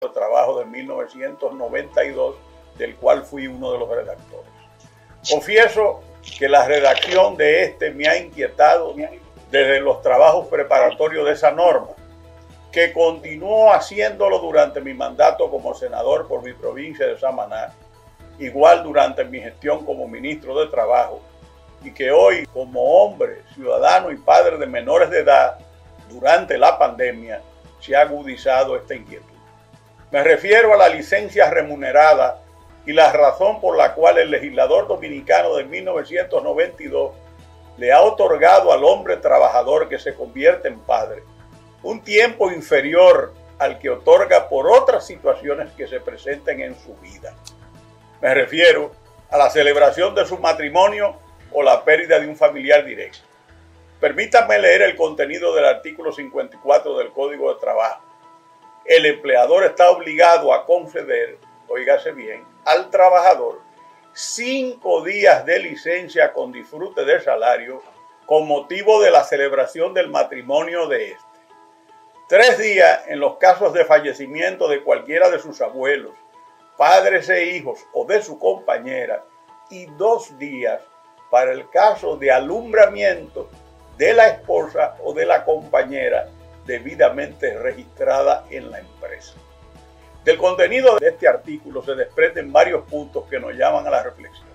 El 0.00 0.12
trabajo 0.12 0.58
de 0.58 0.66
1992, 0.66 2.36
del 2.78 2.96
cual 2.96 3.24
fui 3.24 3.46
uno 3.46 3.72
de 3.72 3.78
los 3.78 3.88
redactores. 3.88 4.50
Confieso 5.28 6.00
que 6.38 6.48
la 6.48 6.66
redacción 6.66 7.36
de 7.36 7.64
este 7.64 7.90
me 7.90 8.08
ha 8.08 8.16
inquietado 8.16 8.94
desde 9.50 9.80
los 9.80 10.00
trabajos 10.02 10.48
preparatorios 10.48 11.26
de 11.26 11.32
esa 11.32 11.50
norma, 11.50 11.90
que 12.70 12.92
continuó 12.92 13.72
haciéndolo 13.72 14.38
durante 14.38 14.80
mi 14.80 14.94
mandato 14.94 15.50
como 15.50 15.74
senador 15.74 16.26
por 16.26 16.42
mi 16.42 16.54
provincia 16.54 17.06
de 17.06 17.18
Samaná 17.18 17.74
igual 18.38 18.82
durante 18.82 19.24
mi 19.24 19.40
gestión 19.40 19.84
como 19.84 20.08
ministro 20.08 20.58
de 20.58 20.66
Trabajo, 20.68 21.20
y 21.84 21.92
que 21.92 22.10
hoy 22.10 22.46
como 22.46 22.80
hombre, 22.80 23.42
ciudadano 23.54 24.10
y 24.10 24.16
padre 24.16 24.56
de 24.56 24.66
menores 24.66 25.10
de 25.10 25.20
edad, 25.20 25.58
durante 26.08 26.56
la 26.58 26.78
pandemia, 26.78 27.42
se 27.80 27.96
ha 27.96 28.02
agudizado 28.02 28.76
esta 28.76 28.94
inquietud. 28.94 29.31
Me 30.12 30.22
refiero 30.22 30.74
a 30.74 30.76
la 30.76 30.90
licencia 30.90 31.48
remunerada 31.48 32.42
y 32.84 32.92
la 32.92 33.10
razón 33.12 33.62
por 33.62 33.78
la 33.78 33.94
cual 33.94 34.18
el 34.18 34.30
legislador 34.30 34.86
dominicano 34.86 35.56
de 35.56 35.64
1992 35.64 37.14
le 37.78 37.92
ha 37.92 38.02
otorgado 38.02 38.74
al 38.74 38.84
hombre 38.84 39.16
trabajador 39.16 39.88
que 39.88 39.98
se 39.98 40.14
convierte 40.14 40.68
en 40.68 40.80
padre 40.80 41.22
un 41.82 42.02
tiempo 42.02 42.52
inferior 42.52 43.32
al 43.58 43.78
que 43.78 43.88
otorga 43.88 44.50
por 44.50 44.70
otras 44.70 45.06
situaciones 45.06 45.72
que 45.72 45.88
se 45.88 45.98
presenten 45.98 46.60
en 46.60 46.78
su 46.78 46.94
vida. 46.98 47.34
Me 48.20 48.34
refiero 48.34 48.92
a 49.30 49.38
la 49.38 49.48
celebración 49.48 50.14
de 50.14 50.26
su 50.26 50.36
matrimonio 50.36 51.16
o 51.52 51.62
la 51.62 51.82
pérdida 51.84 52.20
de 52.20 52.28
un 52.28 52.36
familiar 52.36 52.84
directo. 52.84 53.24
Permítanme 53.98 54.58
leer 54.58 54.82
el 54.82 54.94
contenido 54.94 55.54
del 55.54 55.64
artículo 55.64 56.12
54 56.12 56.98
del 56.98 57.12
Código 57.12 57.54
de 57.54 57.60
Trabajo. 57.60 58.11
El 58.84 59.06
empleador 59.06 59.64
está 59.64 59.90
obligado 59.90 60.52
a 60.52 60.66
conceder, 60.66 61.38
oígase 61.68 62.12
bien, 62.12 62.44
al 62.64 62.90
trabajador 62.90 63.60
cinco 64.12 65.02
días 65.02 65.46
de 65.46 65.58
licencia 65.58 66.32
con 66.32 66.52
disfrute 66.52 67.04
de 67.04 67.20
salario 67.20 67.82
con 68.26 68.46
motivo 68.46 69.00
de 69.00 69.10
la 69.10 69.24
celebración 69.24 69.94
del 69.94 70.08
matrimonio 70.08 70.86
de 70.86 71.12
este. 71.12 71.24
Tres 72.28 72.58
días 72.58 73.04
en 73.08 73.20
los 73.20 73.36
casos 73.36 73.72
de 73.72 73.84
fallecimiento 73.84 74.68
de 74.68 74.82
cualquiera 74.82 75.30
de 75.30 75.38
sus 75.38 75.60
abuelos, 75.60 76.12
padres 76.76 77.28
e 77.28 77.56
hijos 77.56 77.80
o 77.92 78.04
de 78.04 78.22
su 78.22 78.38
compañera 78.38 79.24
y 79.70 79.86
dos 79.96 80.38
días 80.38 80.82
para 81.30 81.52
el 81.52 81.68
caso 81.70 82.16
de 82.16 82.30
alumbramiento 82.30 83.48
de 83.96 84.12
la 84.14 84.28
esposa 84.28 84.96
o 85.02 85.12
de 85.12 85.26
la 85.26 85.44
compañera 85.44 86.28
debidamente 86.66 87.58
registrada 87.58 88.44
en 88.50 88.70
la 88.70 88.80
empresa. 88.80 89.34
Del 90.24 90.38
contenido 90.38 90.98
de 90.98 91.08
este 91.08 91.26
artículo 91.26 91.82
se 91.82 91.94
desprenden 91.94 92.52
varios 92.52 92.84
puntos 92.84 93.24
que 93.28 93.40
nos 93.40 93.54
llaman 93.54 93.86
a 93.86 93.90
la 93.90 94.02
reflexión. 94.02 94.46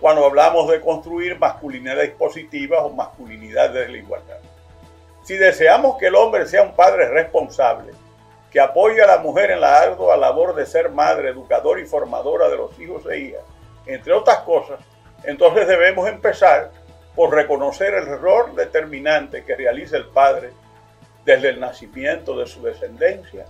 Cuando 0.00 0.24
hablamos 0.24 0.68
de 0.68 0.80
construir 0.80 1.38
masculinidades 1.38 2.10
positivas 2.12 2.80
o 2.82 2.90
masculinidad 2.90 3.70
de 3.70 3.88
la 3.88 3.98
igualdad. 3.98 4.38
Si 5.22 5.36
deseamos 5.36 5.96
que 5.98 6.06
el 6.06 6.16
hombre 6.16 6.46
sea 6.46 6.62
un 6.62 6.74
padre 6.74 7.08
responsable, 7.08 7.92
que 8.50 8.58
apoya 8.58 9.04
a 9.04 9.06
la 9.06 9.18
mujer 9.18 9.52
en 9.52 9.60
la 9.60 9.78
ardua 9.78 10.16
labor 10.16 10.56
de 10.56 10.66
ser 10.66 10.90
madre, 10.90 11.28
educadora 11.28 11.80
y 11.80 11.86
formadora 11.86 12.48
de 12.48 12.56
los 12.56 12.76
hijos 12.80 13.04
e 13.06 13.18
hijas, 13.18 13.42
entre 13.86 14.12
otras 14.12 14.38
cosas, 14.38 14.80
entonces 15.22 15.68
debemos 15.68 16.08
empezar 16.08 16.72
por 17.14 17.32
reconocer 17.32 17.94
el 17.94 18.08
error 18.08 18.54
determinante 18.54 19.44
que 19.44 19.54
realiza 19.54 19.96
el 19.96 20.06
padre 20.06 20.50
desde 21.24 21.50
el 21.50 21.60
nacimiento 21.60 22.36
de 22.38 22.46
su 22.46 22.62
descendencia 22.62 23.44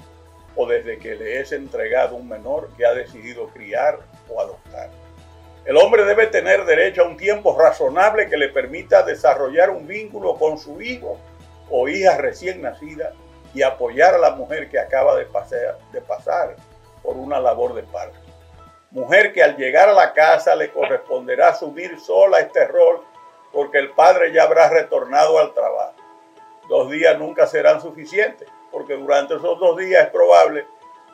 o 0.57 0.67
desde 0.67 0.99
que 0.99 1.15
le 1.15 1.41
es 1.41 1.53
entregado 1.53 2.17
un 2.17 2.29
menor 2.29 2.71
que 2.77 2.85
ha 2.85 2.95
decidido 2.95 3.49
criar 3.49 4.01
o 4.29 4.41
adoptar. 4.41 4.91
El 5.65 5.77
hombre 5.77 6.05
debe 6.05 6.27
tener 6.27 6.65
derecho 6.65 7.03
a 7.03 7.09
un 7.09 7.17
tiempo 7.17 7.57
razonable 7.57 8.29
que 8.29 8.37
le 8.37 8.49
permita 8.49 9.03
desarrollar 9.03 9.71
un 9.71 9.87
vínculo 9.87 10.35
con 10.37 10.59
su 10.59 10.81
hijo 10.81 11.19
o 11.69 11.87
hija 11.89 12.17
recién 12.17 12.63
nacida 12.63 13.13
y 13.55 13.63
apoyar 13.63 14.15
a 14.15 14.19
la 14.19 14.31
mujer 14.31 14.69
que 14.69 14.79
acaba 14.79 15.17
de 15.17 15.27
pasar, 15.27 16.57
por 17.03 17.17
una 17.17 17.41
labor 17.41 17.75
de 17.75 17.83
parto. 17.83 18.19
Mujer 18.91 19.33
que 19.33 19.43
al 19.43 19.57
llegar 19.57 19.89
a 19.89 19.93
la 19.93 20.13
casa 20.13 20.55
le 20.55 20.71
corresponderá 20.71 21.49
asumir 21.49 21.99
sola 22.01 22.39
este 22.41 22.67
rol 22.67 23.03
porque 23.53 23.79
el 23.79 23.91
padre 23.91 24.33
ya 24.33 24.45
habrá 24.45 24.69
retornado 24.69 25.39
al 25.39 25.55
trabajo. 25.55 26.00
Dos 26.71 26.89
días 26.89 27.19
nunca 27.19 27.49
serán 27.49 27.81
suficientes 27.81 28.49
porque 28.71 28.95
durante 28.95 29.35
esos 29.35 29.59
dos 29.59 29.77
días 29.77 30.05
es 30.05 30.11
probable 30.11 30.69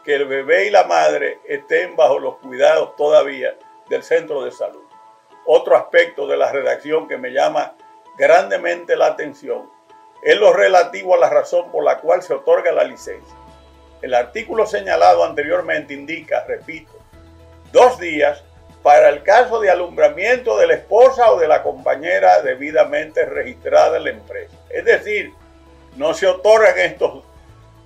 que 0.05 0.17
el 0.17 0.27
bebé 0.27 0.67
y 0.67 0.71
la 0.71 0.85
madre 0.85 1.41
estén 1.49 1.97
bajo 1.97 2.19
los 2.19 2.37
cuidados 2.37 2.95
todavía 2.95 3.57
del 3.89 4.03
centro 4.03 4.45
de 4.45 4.53
salud. 4.53 4.85
Otro 5.47 5.75
aspecto 5.75 6.27
de 6.27 6.37
la 6.37 6.53
redacción 6.53 7.09
que 7.09 7.17
me 7.17 7.31
llama 7.31 7.75
grandemente 8.19 8.97
la 8.97 9.07
atención 9.07 9.71
es 10.23 10.37
lo 10.39 10.53
relativo 10.53 11.15
a 11.15 11.19
la 11.19 11.31
razón 11.31 11.73
por 11.73 11.83
la 11.83 12.01
cual 12.01 12.23
se 12.23 12.35
otorga 12.35 12.71
la 12.71 12.85
licencia. 12.85 13.35
El 14.03 14.13
artículo 14.13 14.67
señalado 14.67 15.25
anteriormente 15.25 15.95
indica, 15.95 16.45
repito, 16.47 16.93
dos 17.73 17.99
días 17.99 18.45
para 18.83 19.09
el 19.09 19.23
caso 19.23 19.59
de 19.61 19.71
alumbramiento 19.71 20.59
de 20.59 20.67
la 20.67 20.75
esposa 20.75 21.33
o 21.33 21.41
de 21.41 21.49
la 21.49 21.63
compañera 21.63 22.43
debidamente 22.43 23.25
registrada 23.25 23.97
en 23.97 24.05
la 24.05 24.11
empresa. 24.11 24.55
Es 24.69 24.85
decir, 24.85 25.33
no 25.97 26.15
se 26.15 26.27
otorgan 26.27 26.79
estos 26.79 27.25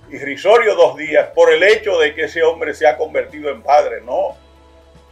irrisorios 0.09 0.75
dos 0.75 0.97
días 0.97 1.29
por 1.33 1.51
el 1.51 1.63
hecho 1.63 1.97
de 1.97 2.13
que 2.13 2.25
ese 2.25 2.43
hombre 2.43 2.73
se 2.73 2.85
ha 2.85 2.97
convertido 2.97 3.49
en 3.49 3.61
padre, 3.61 4.01
no. 4.01 4.35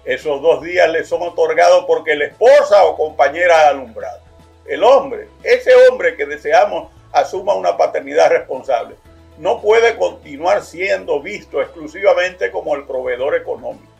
Esos 0.03 0.41
dos 0.41 0.62
días 0.62 0.89
le 0.89 1.03
son 1.03 1.21
otorgados 1.21 1.85
porque 1.85 2.15
la 2.15 2.25
esposa 2.25 2.83
o 2.83 2.97
compañera 2.97 3.62
ha 3.62 3.69
alumbrado. 3.69 4.19
El 4.65 4.83
hombre, 4.83 5.27
ese 5.43 5.71
hombre 5.88 6.15
que 6.15 6.25
deseamos 6.25 6.91
asuma 7.12 7.55
una 7.55 7.77
paternidad 7.77 8.29
responsable, 8.29 8.95
no 9.38 9.62
puede 9.62 9.95
continuar 9.95 10.63
siendo 10.63 11.21
visto 11.21 11.62
exclusivamente 11.62 12.51
como 12.51 12.75
el 12.75 12.85
proveedor 12.85 13.35
económico. 13.35 13.91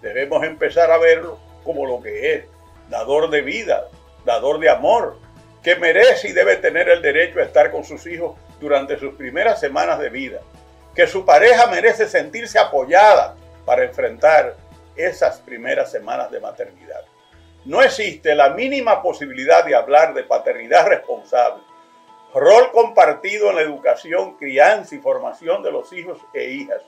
Debemos 0.00 0.42
empezar 0.42 0.90
a 0.90 0.98
verlo 0.98 1.38
como 1.64 1.86
lo 1.86 2.02
que 2.02 2.34
es, 2.34 2.44
dador 2.88 3.30
de 3.30 3.42
vida, 3.42 3.88
dador 4.24 4.58
de 4.58 4.68
amor, 4.68 5.16
que 5.62 5.76
merece 5.76 6.28
y 6.28 6.32
debe 6.32 6.56
tener 6.56 6.88
el 6.88 7.00
derecho 7.00 7.38
a 7.38 7.44
estar 7.44 7.70
con 7.70 7.84
sus 7.84 8.06
hijos 8.06 8.36
durante 8.60 8.98
sus 8.98 9.14
primeras 9.14 9.60
semanas 9.60 9.98
de 9.98 10.08
vida, 10.08 10.40
que 10.94 11.06
su 11.06 11.24
pareja 11.24 11.66
merece 11.68 12.08
sentirse 12.08 12.58
apoyada 12.58 13.36
para 13.64 13.84
enfrentar 13.84 14.56
esas 14.96 15.40
primeras 15.40 15.90
semanas 15.90 16.30
de 16.30 16.40
maternidad. 16.40 17.02
No 17.64 17.80
existe 17.80 18.34
la 18.34 18.50
mínima 18.50 19.02
posibilidad 19.02 19.64
de 19.64 19.76
hablar 19.76 20.14
de 20.14 20.24
paternidad 20.24 20.88
responsable, 20.88 21.62
rol 22.34 22.72
compartido 22.72 23.50
en 23.50 23.56
la 23.56 23.62
educación, 23.62 24.36
crianza 24.36 24.96
y 24.96 24.98
formación 24.98 25.62
de 25.62 25.70
los 25.70 25.92
hijos 25.92 26.18
e 26.34 26.50
hijas. 26.50 26.82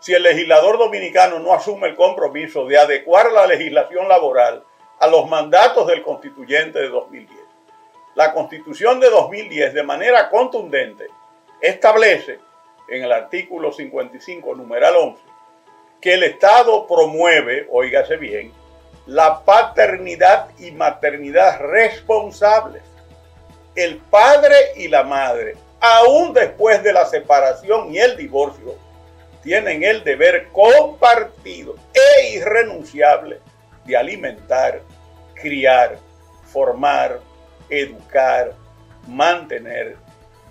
Si 0.00 0.12
el 0.12 0.22
legislador 0.22 0.76
dominicano 0.76 1.38
no 1.38 1.54
asume 1.54 1.88
el 1.88 1.96
compromiso 1.96 2.66
de 2.66 2.78
adecuar 2.78 3.32
la 3.32 3.46
legislación 3.46 4.06
laboral 4.06 4.62
a 4.98 5.06
los 5.06 5.28
mandatos 5.28 5.86
del 5.86 6.02
constituyente 6.02 6.78
de 6.78 6.88
2010. 6.88 7.45
La 8.16 8.32
constitución 8.32 8.98
de 8.98 9.10
2010 9.10 9.74
de 9.74 9.82
manera 9.82 10.30
contundente 10.30 11.06
establece 11.60 12.38
en 12.88 13.04
el 13.04 13.12
artículo 13.12 13.70
55, 13.70 14.54
numeral 14.54 14.96
11, 14.96 15.22
que 16.00 16.14
el 16.14 16.22
Estado 16.22 16.86
promueve, 16.86 17.68
oígase 17.70 18.16
bien, 18.16 18.54
la 19.04 19.44
paternidad 19.44 20.48
y 20.58 20.70
maternidad 20.70 21.60
responsables. 21.60 22.82
El 23.74 23.98
padre 23.98 24.56
y 24.76 24.88
la 24.88 25.02
madre, 25.02 25.54
aún 25.78 26.32
después 26.32 26.82
de 26.82 26.94
la 26.94 27.04
separación 27.04 27.92
y 27.92 27.98
el 27.98 28.16
divorcio, 28.16 28.76
tienen 29.42 29.82
el 29.82 30.02
deber 30.04 30.48
compartido 30.52 31.74
e 31.92 32.30
irrenunciable 32.36 33.40
de 33.84 33.94
alimentar, 33.94 34.80
criar, 35.34 35.98
formar, 36.50 37.20
educar, 37.68 38.54
mantener, 39.06 39.96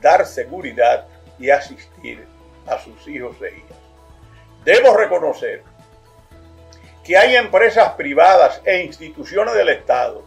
dar 0.01 0.25
seguridad 0.25 1.07
y 1.39 1.49
asistir 1.49 2.25
a 2.67 2.79
sus 2.79 3.07
hijos 3.07 3.35
e 3.41 3.57
hijas. 3.57 3.77
Debo 4.63 4.95
reconocer 4.95 5.63
que 7.03 7.17
hay 7.17 7.35
empresas 7.35 7.93
privadas 7.93 8.61
e 8.65 8.83
instituciones 8.83 9.53
del 9.53 9.69
Estado 9.69 10.23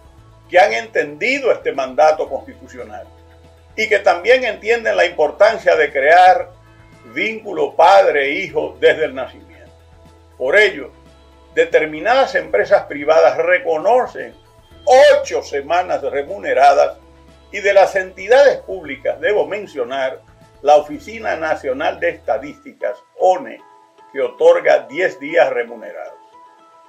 que 0.49 0.59
han 0.59 0.73
entendido 0.73 1.53
este 1.53 1.73
mandato 1.73 2.29
constitucional 2.29 3.07
y 3.77 3.89
que 3.89 3.99
también 3.99 4.45
entienden 4.45 4.97
la 4.97 5.05
importancia 5.05 5.77
de 5.77 5.93
crear 5.93 6.51
vínculo 7.13 7.75
padre-hijo 7.75 8.77
desde 8.81 9.05
el 9.05 9.15
nacimiento. 9.15 9.49
Por 10.37 10.57
ello, 10.57 10.91
determinadas 11.55 12.35
empresas 12.35 12.85
privadas 12.85 13.37
reconocen 13.37 14.35
ocho 14.85 15.43
semanas 15.43 16.03
remuneradas 16.03 16.99
y 17.51 17.61
de 17.61 17.73
las 17.73 17.97
entidades 17.97 18.59
públicas 18.59 19.21
debo 19.21 19.47
mencionar 19.47 20.23
la 20.63 20.77
Oficina 20.77 21.37
Nacional 21.37 22.01
de 22.01 22.11
Estadísticas, 22.11 23.03
ONE, 23.19 23.63
que 24.13 24.21
otorga 24.21 24.87
10 24.89 25.21
días 25.21 25.51
remunerados. 25.51 26.19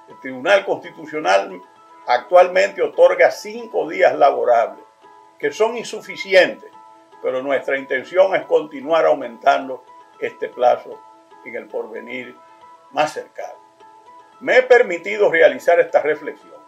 El 0.08 0.18
Tribunal 0.20 0.64
Constitucional 0.64 1.60
actualmente 2.06 2.82
otorga 2.82 3.30
5 3.30 3.88
días 3.88 4.16
laborables, 4.16 4.84
que 5.38 5.52
son 5.52 5.76
insuficientes, 5.76 6.70
pero 7.22 7.42
nuestra 7.42 7.78
intención 7.78 8.34
es 8.34 8.42
continuar 8.42 9.06
aumentando 9.06 9.84
este 10.20 10.48
plazo 10.48 11.00
en 11.44 11.54
el 11.54 11.66
porvenir 11.66 12.34
más 12.90 13.12
cercano. 13.12 13.58
Me 14.40 14.58
he 14.58 14.62
permitido 14.62 15.30
realizar 15.30 15.78
esta 15.78 16.02
reflexión 16.02 16.59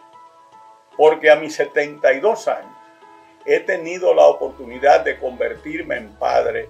porque 0.97 1.31
a 1.31 1.35
mis 1.35 1.55
72 1.55 2.47
años 2.47 2.71
he 3.45 3.59
tenido 3.59 4.13
la 4.13 4.25
oportunidad 4.25 5.01
de 5.01 5.17
convertirme 5.17 5.97
en 5.97 6.09
padre 6.13 6.69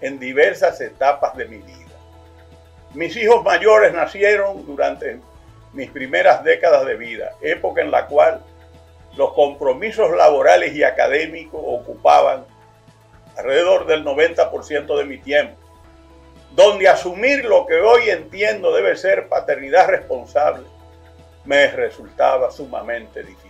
en 0.00 0.18
diversas 0.18 0.80
etapas 0.80 1.36
de 1.36 1.46
mi 1.46 1.58
vida. 1.58 1.78
Mis 2.94 3.16
hijos 3.16 3.42
mayores 3.44 3.92
nacieron 3.92 4.66
durante 4.66 5.20
mis 5.72 5.90
primeras 5.90 6.44
décadas 6.44 6.84
de 6.84 6.96
vida, 6.96 7.32
época 7.40 7.80
en 7.80 7.90
la 7.90 8.06
cual 8.06 8.42
los 9.16 9.32
compromisos 9.32 10.10
laborales 10.16 10.74
y 10.74 10.84
académicos 10.84 11.60
ocupaban 11.64 12.44
alrededor 13.36 13.86
del 13.86 14.04
90% 14.04 14.96
de 14.96 15.04
mi 15.04 15.18
tiempo, 15.18 15.56
donde 16.54 16.88
asumir 16.88 17.44
lo 17.44 17.66
que 17.66 17.80
hoy 17.80 18.10
entiendo 18.10 18.72
debe 18.74 18.96
ser 18.96 19.28
paternidad 19.28 19.88
responsable 19.88 20.66
me 21.44 21.68
resultaba 21.68 22.50
sumamente 22.50 23.22
difícil. 23.22 23.41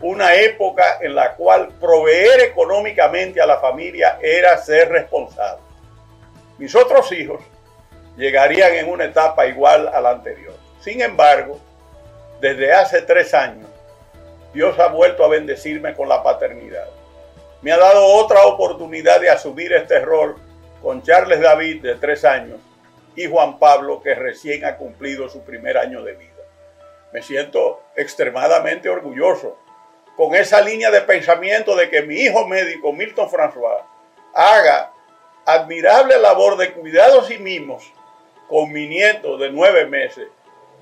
Una 0.00 0.34
época 0.34 0.98
en 1.00 1.14
la 1.16 1.34
cual 1.34 1.70
proveer 1.80 2.40
económicamente 2.40 3.40
a 3.40 3.46
la 3.46 3.58
familia 3.58 4.18
era 4.22 4.56
ser 4.58 4.90
responsable. 4.90 5.62
Mis 6.58 6.74
otros 6.76 7.10
hijos 7.10 7.40
llegarían 8.16 8.74
en 8.74 8.88
una 8.88 9.06
etapa 9.06 9.46
igual 9.46 9.88
a 9.88 10.00
la 10.00 10.10
anterior. 10.10 10.54
Sin 10.80 11.00
embargo, 11.00 11.58
desde 12.40 12.72
hace 12.72 13.02
tres 13.02 13.34
años, 13.34 13.66
Dios 14.54 14.78
ha 14.78 14.86
vuelto 14.86 15.24
a 15.24 15.28
bendecirme 15.28 15.94
con 15.94 16.08
la 16.08 16.22
paternidad. 16.22 16.86
Me 17.62 17.72
ha 17.72 17.76
dado 17.76 18.06
otra 18.06 18.46
oportunidad 18.46 19.20
de 19.20 19.30
asumir 19.30 19.72
este 19.72 19.98
rol 19.98 20.36
con 20.80 21.02
Charles 21.02 21.40
David 21.40 21.82
de 21.82 21.96
tres 21.96 22.24
años 22.24 22.60
y 23.16 23.26
Juan 23.26 23.58
Pablo 23.58 24.00
que 24.00 24.14
recién 24.14 24.64
ha 24.64 24.76
cumplido 24.76 25.28
su 25.28 25.42
primer 25.42 25.76
año 25.76 26.02
de 26.04 26.12
vida. 26.12 26.30
Me 27.12 27.20
siento 27.20 27.82
extremadamente 27.96 28.88
orgulloso 28.88 29.58
con 30.18 30.34
esa 30.34 30.60
línea 30.60 30.90
de 30.90 31.02
pensamiento 31.02 31.76
de 31.76 31.88
que 31.88 32.02
mi 32.02 32.16
hijo 32.16 32.44
médico 32.48 32.92
Milton 32.92 33.30
François 33.30 33.84
haga 34.34 34.92
admirable 35.46 36.18
labor 36.18 36.56
de 36.56 36.72
cuidados 36.72 37.30
y 37.30 37.38
mimos 37.38 37.84
con 38.48 38.72
mi 38.72 38.88
nieto 38.88 39.38
de 39.38 39.52
nueve 39.52 39.86
meses, 39.86 40.26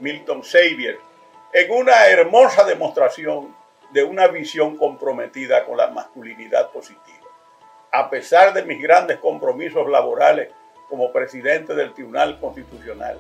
Milton 0.01 0.40
Xavier, 0.42 0.99
en 1.53 1.70
una 1.70 2.07
hermosa 2.07 2.64
demostración 2.64 3.55
de 3.90 4.05
una 4.05 4.27
visión 4.29 4.79
comprometida 4.79 5.66
con 5.66 5.77
la 5.77 5.88
masculinidad 5.88 6.70
positiva. 6.70 7.29
A 7.92 8.09
pesar 8.09 8.55
de 8.55 8.62
mis 8.62 8.81
grandes 8.81 9.18
compromisos 9.18 9.87
laborales 9.90 10.49
como 10.88 11.12
presidente 11.12 11.75
del 11.75 11.92
Tribunal 11.92 12.40
Constitucional, 12.40 13.18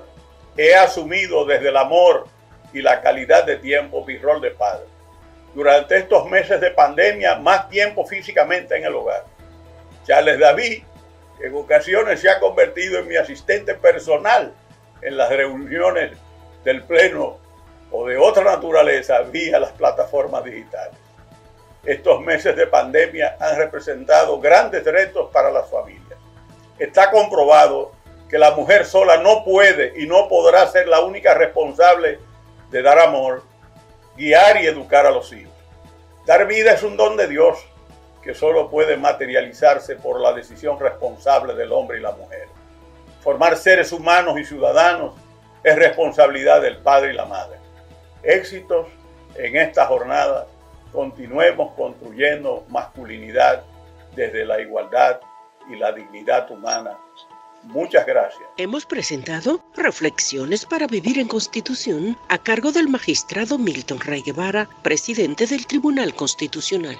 he 0.56 0.74
asumido 0.74 1.44
desde 1.44 1.68
el 1.68 1.76
amor 1.76 2.26
y 2.72 2.80
la 2.80 3.02
calidad 3.02 3.44
de 3.44 3.58
tiempo 3.58 4.02
mi 4.06 4.16
rol 4.16 4.40
de 4.40 4.52
padre. 4.52 4.95
Durante 5.56 5.96
estos 5.96 6.28
meses 6.28 6.60
de 6.60 6.70
pandemia, 6.70 7.36
más 7.36 7.70
tiempo 7.70 8.04
físicamente 8.04 8.76
en 8.76 8.84
el 8.84 8.94
hogar. 8.94 9.24
Charles 10.06 10.38
David, 10.38 10.82
en 11.40 11.54
ocasiones 11.56 12.20
se 12.20 12.28
ha 12.28 12.38
convertido 12.40 12.98
en 12.98 13.08
mi 13.08 13.16
asistente 13.16 13.72
personal 13.72 14.52
en 15.00 15.16
las 15.16 15.30
reuniones 15.30 16.18
del 16.62 16.82
Pleno 16.82 17.38
o 17.90 18.06
de 18.06 18.18
otra 18.18 18.44
naturaleza 18.44 19.22
vía 19.22 19.58
las 19.58 19.72
plataformas 19.72 20.44
digitales. 20.44 20.98
Estos 21.84 22.20
meses 22.20 22.54
de 22.54 22.66
pandemia 22.66 23.38
han 23.40 23.56
representado 23.56 24.38
grandes 24.38 24.84
retos 24.84 25.30
para 25.32 25.50
las 25.50 25.70
familias. 25.70 26.18
Está 26.78 27.10
comprobado 27.10 27.92
que 28.28 28.36
la 28.36 28.50
mujer 28.50 28.84
sola 28.84 29.16
no 29.22 29.42
puede 29.42 29.94
y 29.96 30.06
no 30.06 30.28
podrá 30.28 30.66
ser 30.66 30.86
la 30.86 31.00
única 31.00 31.32
responsable 31.32 32.18
de 32.70 32.82
dar 32.82 32.98
amor, 32.98 33.42
guiar 34.16 34.62
y 34.62 34.66
educar 34.66 35.06
a 35.06 35.10
los 35.10 35.32
hijos. 35.32 35.52
Dar 36.26 36.46
vida 36.46 36.72
es 36.72 36.82
un 36.82 36.96
don 36.96 37.16
de 37.16 37.28
Dios 37.28 37.58
que 38.22 38.34
solo 38.34 38.68
puede 38.68 38.96
materializarse 38.96 39.96
por 39.96 40.20
la 40.20 40.32
decisión 40.32 40.80
responsable 40.80 41.54
del 41.54 41.72
hombre 41.72 41.98
y 41.98 42.02
la 42.02 42.12
mujer. 42.12 42.48
Formar 43.20 43.56
seres 43.56 43.92
humanos 43.92 44.38
y 44.38 44.44
ciudadanos 44.44 45.14
es 45.62 45.76
responsabilidad 45.76 46.60
del 46.62 46.78
padre 46.78 47.12
y 47.12 47.16
la 47.16 47.26
madre. 47.26 47.58
Éxitos 48.22 48.88
en 49.36 49.56
esta 49.56 49.86
jornada. 49.86 50.46
Continuemos 50.92 51.74
construyendo 51.74 52.64
masculinidad 52.68 53.62
desde 54.14 54.44
la 54.44 54.60
igualdad 54.60 55.20
y 55.70 55.76
la 55.76 55.92
dignidad 55.92 56.50
humana 56.50 56.96
Muchas 57.66 58.06
gracias. 58.06 58.42
Hemos 58.56 58.86
presentado 58.86 59.60
Reflexiones 59.76 60.64
para 60.64 60.86
Vivir 60.86 61.18
en 61.18 61.28
Constitución 61.28 62.16
a 62.28 62.38
cargo 62.38 62.72
del 62.72 62.88
magistrado 62.88 63.58
Milton 63.58 64.00
Rey 64.00 64.22
Guevara, 64.22 64.68
presidente 64.82 65.46
del 65.46 65.66
Tribunal 65.66 66.14
Constitucional. 66.14 66.98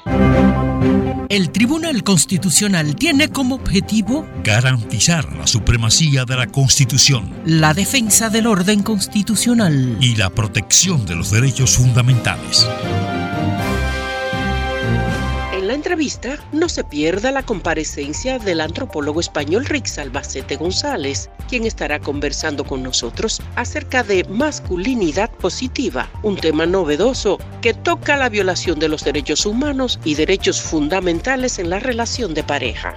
El 1.28 1.50
Tribunal 1.50 2.04
Constitucional 2.04 2.94
tiene 2.94 3.30
como 3.30 3.56
objetivo 3.56 4.26
garantizar 4.44 5.32
la 5.32 5.46
supremacía 5.46 6.24
de 6.24 6.36
la 6.36 6.46
Constitución, 6.46 7.34
la 7.44 7.74
defensa 7.74 8.30
del 8.30 8.46
orden 8.46 8.82
constitucional 8.82 9.98
y 10.00 10.14
la 10.16 10.30
protección 10.30 11.04
de 11.04 11.16
los 11.16 11.32
derechos 11.32 11.76
fundamentales 11.76 12.66
entrevista 15.76 16.38
no 16.52 16.68
se 16.68 16.82
pierda 16.82 17.30
la 17.30 17.44
comparecencia 17.44 18.40
del 18.40 18.60
antropólogo 18.60 19.20
español 19.20 19.64
Rix 19.64 19.98
Albacete 19.98 20.56
González, 20.56 21.30
quien 21.48 21.64
estará 21.64 22.00
conversando 22.00 22.64
con 22.64 22.82
nosotros 22.82 23.40
acerca 23.54 24.02
de 24.02 24.24
masculinidad 24.24 25.30
positiva, 25.30 26.10
un 26.24 26.36
tema 26.36 26.66
novedoso 26.66 27.38
que 27.62 27.74
toca 27.74 28.16
la 28.16 28.28
violación 28.28 28.80
de 28.80 28.88
los 28.88 29.04
derechos 29.04 29.46
humanos 29.46 30.00
y 30.04 30.14
derechos 30.14 30.60
fundamentales 30.60 31.60
en 31.60 31.70
la 31.70 31.78
relación 31.78 32.34
de 32.34 32.42
pareja. 32.42 32.96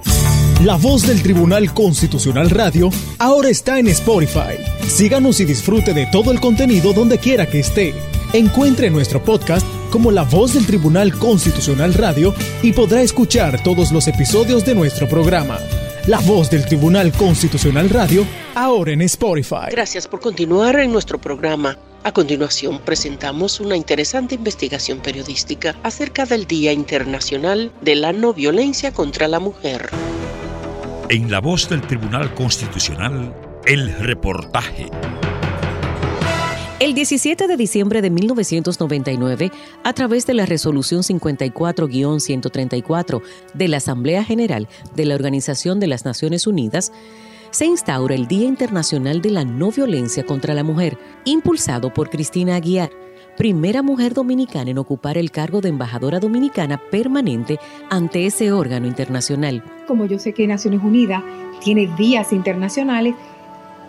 La 0.63 0.76
voz 0.76 1.08
del 1.08 1.22
Tribunal 1.22 1.74
Constitucional 1.74 2.50
Radio 2.50 2.89
ahora 3.20 3.50
está 3.50 3.80
en 3.80 3.88
Spotify. 3.89 4.58
Síganos 4.88 5.39
y 5.39 5.46
disfrute 5.46 5.94
de 5.94 6.08
todo 6.08 6.32
el 6.32 6.39
contenido 6.39 6.94
donde 6.94 7.18
quiera 7.18 7.46
que 7.46 7.60
esté. 7.60 7.94
Encuentre 8.34 8.89
nuestro 8.89 9.24
podcast 9.24 9.65
como 9.89 10.12
La 10.12 10.23
voz 10.23 10.54
del 10.54 10.65
Tribunal 10.65 11.13
Constitucional 11.13 11.93
Radio 11.93 12.34
y 12.62 12.73
podrá 12.73 13.02
escuchar 13.02 13.62
todos 13.63 13.91
los 13.91 14.08
episodios 14.08 14.65
de 14.65 14.75
nuestro 14.75 15.08
programa. 15.08 15.60
La 16.08 16.19
voz 16.19 16.49
del 16.49 16.65
Tribunal 16.65 17.12
Constitucional 17.12 17.89
Radio, 17.89 18.25
ahora 18.56 18.93
en 18.93 19.02
Spotify. 19.02 19.67
Gracias 19.71 20.08
por 20.08 20.19
continuar 20.19 20.80
en 20.80 20.91
nuestro 20.91 21.19
programa. 21.19 21.78
A 22.04 22.12
continuación 22.12 22.80
presentamos 22.80 23.60
una 23.60 23.75
interesante 23.75 24.36
investigación 24.36 24.99
periodística 24.99 25.75
acerca 25.84 26.25
del 26.25 26.47
Día 26.47 26.71
Internacional 26.71 27.71
de 27.82 27.95
la 27.95 28.13
No 28.13 28.34
Violencia 28.34 28.91
contra 28.91 29.28
la 29.28 29.39
Mujer. 29.39 29.89
En 31.10 31.30
la 31.30 31.41
voz 31.41 31.67
del 31.69 31.82
Tribunal 31.82 32.34
Constitucional, 32.36 33.34
el 33.65 33.93
reportaje. 33.99 34.89
El 36.80 36.94
17 36.94 37.48
de 37.48 37.58
diciembre 37.58 38.02
de 38.02 38.10
1999, 38.10 39.52
a 39.84 39.92
través 39.92 40.26
de 40.26 40.34
la 40.34 40.46
Resolución 40.46 41.02
54-134 41.02 43.22
de 43.54 43.68
la 43.68 43.76
Asamblea 43.78 44.24
General 44.24 44.70
de 44.96 45.04
la 45.04 45.15
Organización 45.15 45.82
de 45.82 45.88
las 45.88 46.06
Naciones 46.06 46.48
Unidas, 46.48 46.94
se 47.52 47.65
instaura 47.65 48.15
el 48.15 48.30
Día 48.30 48.48
Internacional 48.48 49.22
de 49.22 49.32
la 49.32 49.44
No 49.44 49.72
Violencia 49.72 50.26
contra 50.26 50.54
la 50.54 50.63
Mujer, 50.63 50.98
impulsado 51.26 51.94
por 51.94 52.10
Cristina 52.10 52.56
Aguiar, 52.56 52.92
primera 53.36 53.82
mujer 53.82 54.13
dominicana 54.13 54.72
en 54.72 54.78
ocupar 54.78 55.18
el 55.18 55.32
cargo 55.32 55.60
de 55.60 55.68
embajadora 55.68 56.22
dominicana 56.22 56.82
permanente 56.89 57.60
ante 57.89 58.26
ese 58.26 58.54
órgano 58.54 58.88
internacional. 58.88 59.65
Como 59.86 60.06
yo 60.06 60.18
sé 60.18 60.34
que 60.34 60.48
Naciones 60.48 60.80
Unidas 60.82 61.24
tiene 61.62 61.94
días 61.98 62.32
internacionales, 62.32 63.15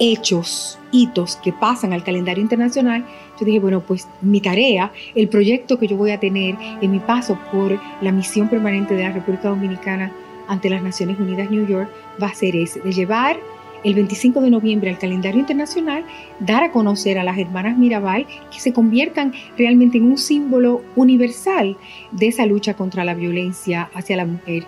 hechos, 0.00 0.78
hitos 0.90 1.36
que 1.36 1.52
pasan 1.52 1.92
al 1.92 2.02
calendario 2.02 2.42
internacional, 2.42 3.04
yo 3.38 3.46
dije, 3.46 3.60
bueno, 3.60 3.80
pues 3.80 4.08
mi 4.22 4.40
tarea, 4.40 4.90
el 5.14 5.28
proyecto 5.28 5.78
que 5.78 5.86
yo 5.86 5.96
voy 5.96 6.10
a 6.10 6.18
tener 6.18 6.56
en 6.80 6.90
mi 6.90 6.98
paso 6.98 7.38
por 7.52 7.78
la 8.00 8.10
misión 8.10 8.48
permanente 8.48 8.94
de 8.94 9.04
la 9.04 9.12
República 9.12 9.50
Dominicana 9.50 10.10
ante 10.48 10.70
las 10.70 10.82
Naciones 10.82 11.20
Unidas 11.20 11.50
New 11.50 11.66
York 11.66 11.88
va 12.20 12.28
a 12.28 12.34
ser 12.34 12.56
ese, 12.56 12.80
de 12.80 12.92
llevar 12.92 13.38
el 13.84 13.94
25 13.94 14.40
de 14.40 14.50
noviembre 14.50 14.90
al 14.90 14.98
calendario 14.98 15.40
internacional, 15.40 16.04
dar 16.38 16.64
a 16.64 16.72
conocer 16.72 17.18
a 17.18 17.24
las 17.24 17.38
hermanas 17.38 17.78
Mirabal 17.78 18.26
que 18.52 18.60
se 18.60 18.72
conviertan 18.72 19.32
realmente 19.56 19.98
en 19.98 20.04
un 20.04 20.18
símbolo 20.18 20.82
universal 20.96 21.76
de 22.12 22.28
esa 22.28 22.46
lucha 22.46 22.74
contra 22.74 23.04
la 23.04 23.14
violencia 23.14 23.90
hacia 23.94 24.16
la 24.16 24.26
mujer. 24.26 24.66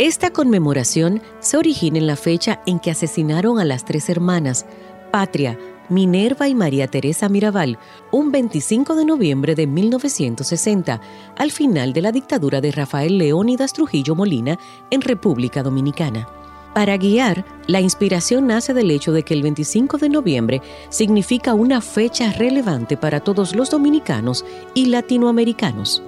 Esta 0.00 0.30
conmemoración 0.30 1.20
se 1.40 1.58
origina 1.58 1.98
en 1.98 2.06
la 2.06 2.16
fecha 2.16 2.62
en 2.64 2.78
que 2.78 2.90
asesinaron 2.90 3.60
a 3.60 3.66
las 3.66 3.84
tres 3.84 4.08
hermanas, 4.08 4.64
Patria, 5.12 5.58
Minerva 5.90 6.48
y 6.48 6.54
María 6.54 6.86
Teresa 6.86 7.28
Mirabal, 7.28 7.78
un 8.10 8.32
25 8.32 8.94
de 8.94 9.04
noviembre 9.04 9.54
de 9.54 9.66
1960, 9.66 11.02
al 11.36 11.50
final 11.50 11.92
de 11.92 12.00
la 12.00 12.12
dictadura 12.12 12.62
de 12.62 12.72
Rafael 12.72 13.18
Leónidas 13.18 13.74
Trujillo 13.74 14.14
Molina 14.14 14.58
en 14.90 15.02
República 15.02 15.62
Dominicana. 15.62 16.26
Para 16.74 16.96
guiar, 16.96 17.44
la 17.66 17.82
inspiración 17.82 18.46
nace 18.46 18.72
del 18.72 18.90
hecho 18.90 19.12
de 19.12 19.22
que 19.22 19.34
el 19.34 19.42
25 19.42 19.98
de 19.98 20.08
noviembre 20.08 20.62
significa 20.88 21.52
una 21.52 21.82
fecha 21.82 22.32
relevante 22.32 22.96
para 22.96 23.20
todos 23.20 23.54
los 23.54 23.68
dominicanos 23.68 24.46
y 24.72 24.86
latinoamericanos. 24.86 26.02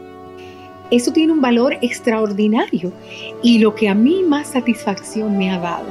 Eso 0.92 1.10
tiene 1.10 1.32
un 1.32 1.40
valor 1.40 1.78
extraordinario. 1.80 2.92
Y 3.42 3.58
lo 3.58 3.74
que 3.74 3.88
a 3.88 3.94
mí 3.94 4.22
más 4.22 4.48
satisfacción 4.48 5.38
me 5.38 5.50
ha 5.50 5.58
dado 5.58 5.88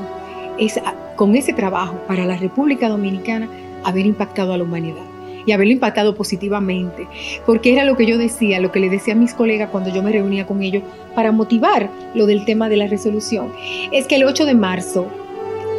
es 0.60 0.80
con 1.16 1.36
ese 1.36 1.54
trabajo 1.54 2.00
para 2.08 2.24
la 2.24 2.38
República 2.38 2.88
Dominicana 2.88 3.50
haber 3.84 4.06
impactado 4.06 4.54
a 4.54 4.58
la 4.58 4.64
humanidad 4.64 5.02
y 5.44 5.54
haberlo 5.54 5.74
impactado 5.74 6.14
positivamente, 6.14 7.08
porque 7.48 7.74
era 7.74 7.84
lo 7.84 7.98
que 7.98 8.06
yo 8.06 8.20
decía, 8.20 8.60
lo 8.60 8.72
que 8.72 8.80
le 8.80 8.90
decía 8.90 9.16
a 9.16 9.18
mis 9.18 9.34
colegas 9.34 9.72
cuando 9.72 9.90
yo 9.90 10.04
me 10.04 10.12
reunía 10.12 10.46
con 10.46 10.62
ellos 10.62 10.84
para 11.16 11.32
motivar 11.32 11.90
lo 12.14 12.28
del 12.28 12.46
tema 12.46 12.70
de 12.70 12.78
la 12.78 12.86
resolución, 12.86 13.52
es 13.92 14.06
que 14.06 14.18
el 14.18 14.24
8 14.24 14.46
de 14.46 14.54
marzo 14.54 15.08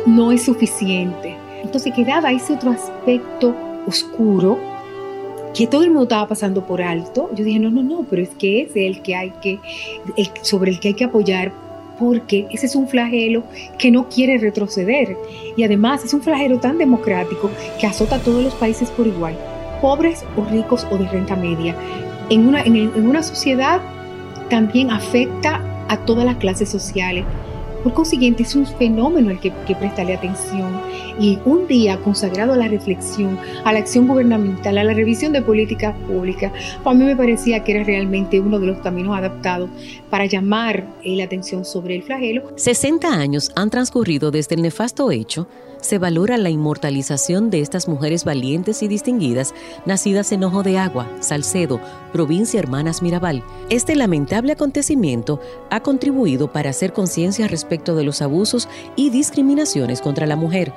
no 0.04 0.32
es 0.32 0.42
suficiente. 0.42 1.36
Entonces 1.62 1.94
quedaba 1.94 2.32
ese 2.32 2.54
otro 2.54 2.72
aspecto 2.72 3.54
oscuro 3.86 4.58
que 5.54 5.66
todo 5.66 5.82
el 5.84 5.90
mundo 5.90 6.04
estaba 6.04 6.28
pasando 6.28 6.66
por 6.66 6.82
alto. 6.82 7.30
Yo 7.34 7.44
dije, 7.44 7.58
no, 7.58 7.70
no, 7.70 7.82
no, 7.82 8.06
pero 8.08 8.22
es 8.22 8.30
que 8.30 8.62
es 8.62 8.70
el 8.74 9.02
que 9.02 9.14
hay 9.14 9.32
que, 9.42 9.58
sobre 10.42 10.70
el 10.70 10.80
que 10.80 10.88
hay 10.88 10.94
que 10.94 11.04
apoyar 11.04 11.52
porque 11.98 12.46
ese 12.50 12.66
es 12.66 12.74
un 12.74 12.88
flagelo 12.88 13.44
que 13.78 13.90
no 13.90 14.08
quiere 14.08 14.38
retroceder 14.38 15.16
y 15.56 15.62
además 15.62 16.04
es 16.04 16.14
un 16.14 16.22
flagelo 16.22 16.58
tan 16.58 16.78
democrático 16.78 17.50
que 17.78 17.86
azota 17.86 18.16
a 18.16 18.18
todos 18.18 18.42
los 18.42 18.54
países 18.54 18.90
por 18.90 19.06
igual 19.06 19.36
pobres 19.82 20.24
o 20.36 20.44
ricos 20.44 20.86
o 20.90 20.96
de 20.96 21.06
renta 21.08 21.36
media. 21.36 21.76
En 22.30 22.46
una, 22.46 22.62
en, 22.62 22.88
una 23.06 23.22
sociedad 23.22 23.82
también 24.48 24.90
afecta 24.90 25.60
a 25.88 25.98
todas 25.98 26.24
las 26.24 26.36
clases 26.36 26.70
sociales. 26.70 27.26
Por 27.82 27.94
consiguiente, 27.94 28.42
es 28.44 28.54
un 28.54 28.66
fenómeno 28.66 29.30
al 29.30 29.40
que, 29.40 29.52
que 29.66 29.74
prestarle 29.74 30.14
atención 30.14 30.80
y 31.18 31.38
un 31.44 31.66
día 31.66 31.98
consagrado 31.98 32.52
a 32.52 32.56
la 32.56 32.68
reflexión, 32.68 33.38
a 33.64 33.72
la 33.72 33.80
acción 33.80 34.06
gubernamental, 34.06 34.78
a 34.78 34.84
la 34.84 34.94
revisión 34.94 35.32
de 35.32 35.42
políticas 35.42 35.94
públicas, 36.06 36.52
para 36.82 36.96
mí 36.96 37.04
me 37.04 37.16
parecía 37.16 37.64
que 37.64 37.72
era 37.72 37.84
realmente 37.84 38.40
uno 38.40 38.58
de 38.58 38.66
los 38.66 38.78
caminos 38.78 39.16
adaptados 39.16 39.70
para 40.10 40.26
llamar 40.26 40.86
la 41.04 41.24
atención 41.24 41.64
sobre 41.64 41.96
el 41.96 42.02
flagelo. 42.02 42.52
60 42.56 43.08
años 43.08 43.50
han 43.56 43.70
transcurrido 43.70 44.30
desde 44.30 44.54
el 44.54 44.62
nefasto 44.62 45.10
hecho 45.10 45.46
se 45.82 45.98
valora 45.98 46.38
la 46.38 46.48
inmortalización 46.48 47.50
de 47.50 47.60
estas 47.60 47.88
mujeres 47.88 48.24
valientes 48.24 48.82
y 48.82 48.88
distinguidas, 48.88 49.52
nacidas 49.84 50.32
en 50.32 50.44
Ojo 50.44 50.62
de 50.62 50.78
Agua, 50.78 51.10
Salcedo, 51.20 51.80
provincia 52.12 52.60
Hermanas 52.60 53.02
Mirabal. 53.02 53.44
Este 53.68 53.96
lamentable 53.96 54.52
acontecimiento 54.52 55.40
ha 55.70 55.80
contribuido 55.80 56.52
para 56.52 56.70
hacer 56.70 56.92
conciencia 56.92 57.48
respecto 57.48 57.96
de 57.96 58.04
los 58.04 58.22
abusos 58.22 58.68
y 58.96 59.10
discriminaciones 59.10 60.00
contra 60.00 60.26
la 60.26 60.36
mujer. 60.36 60.72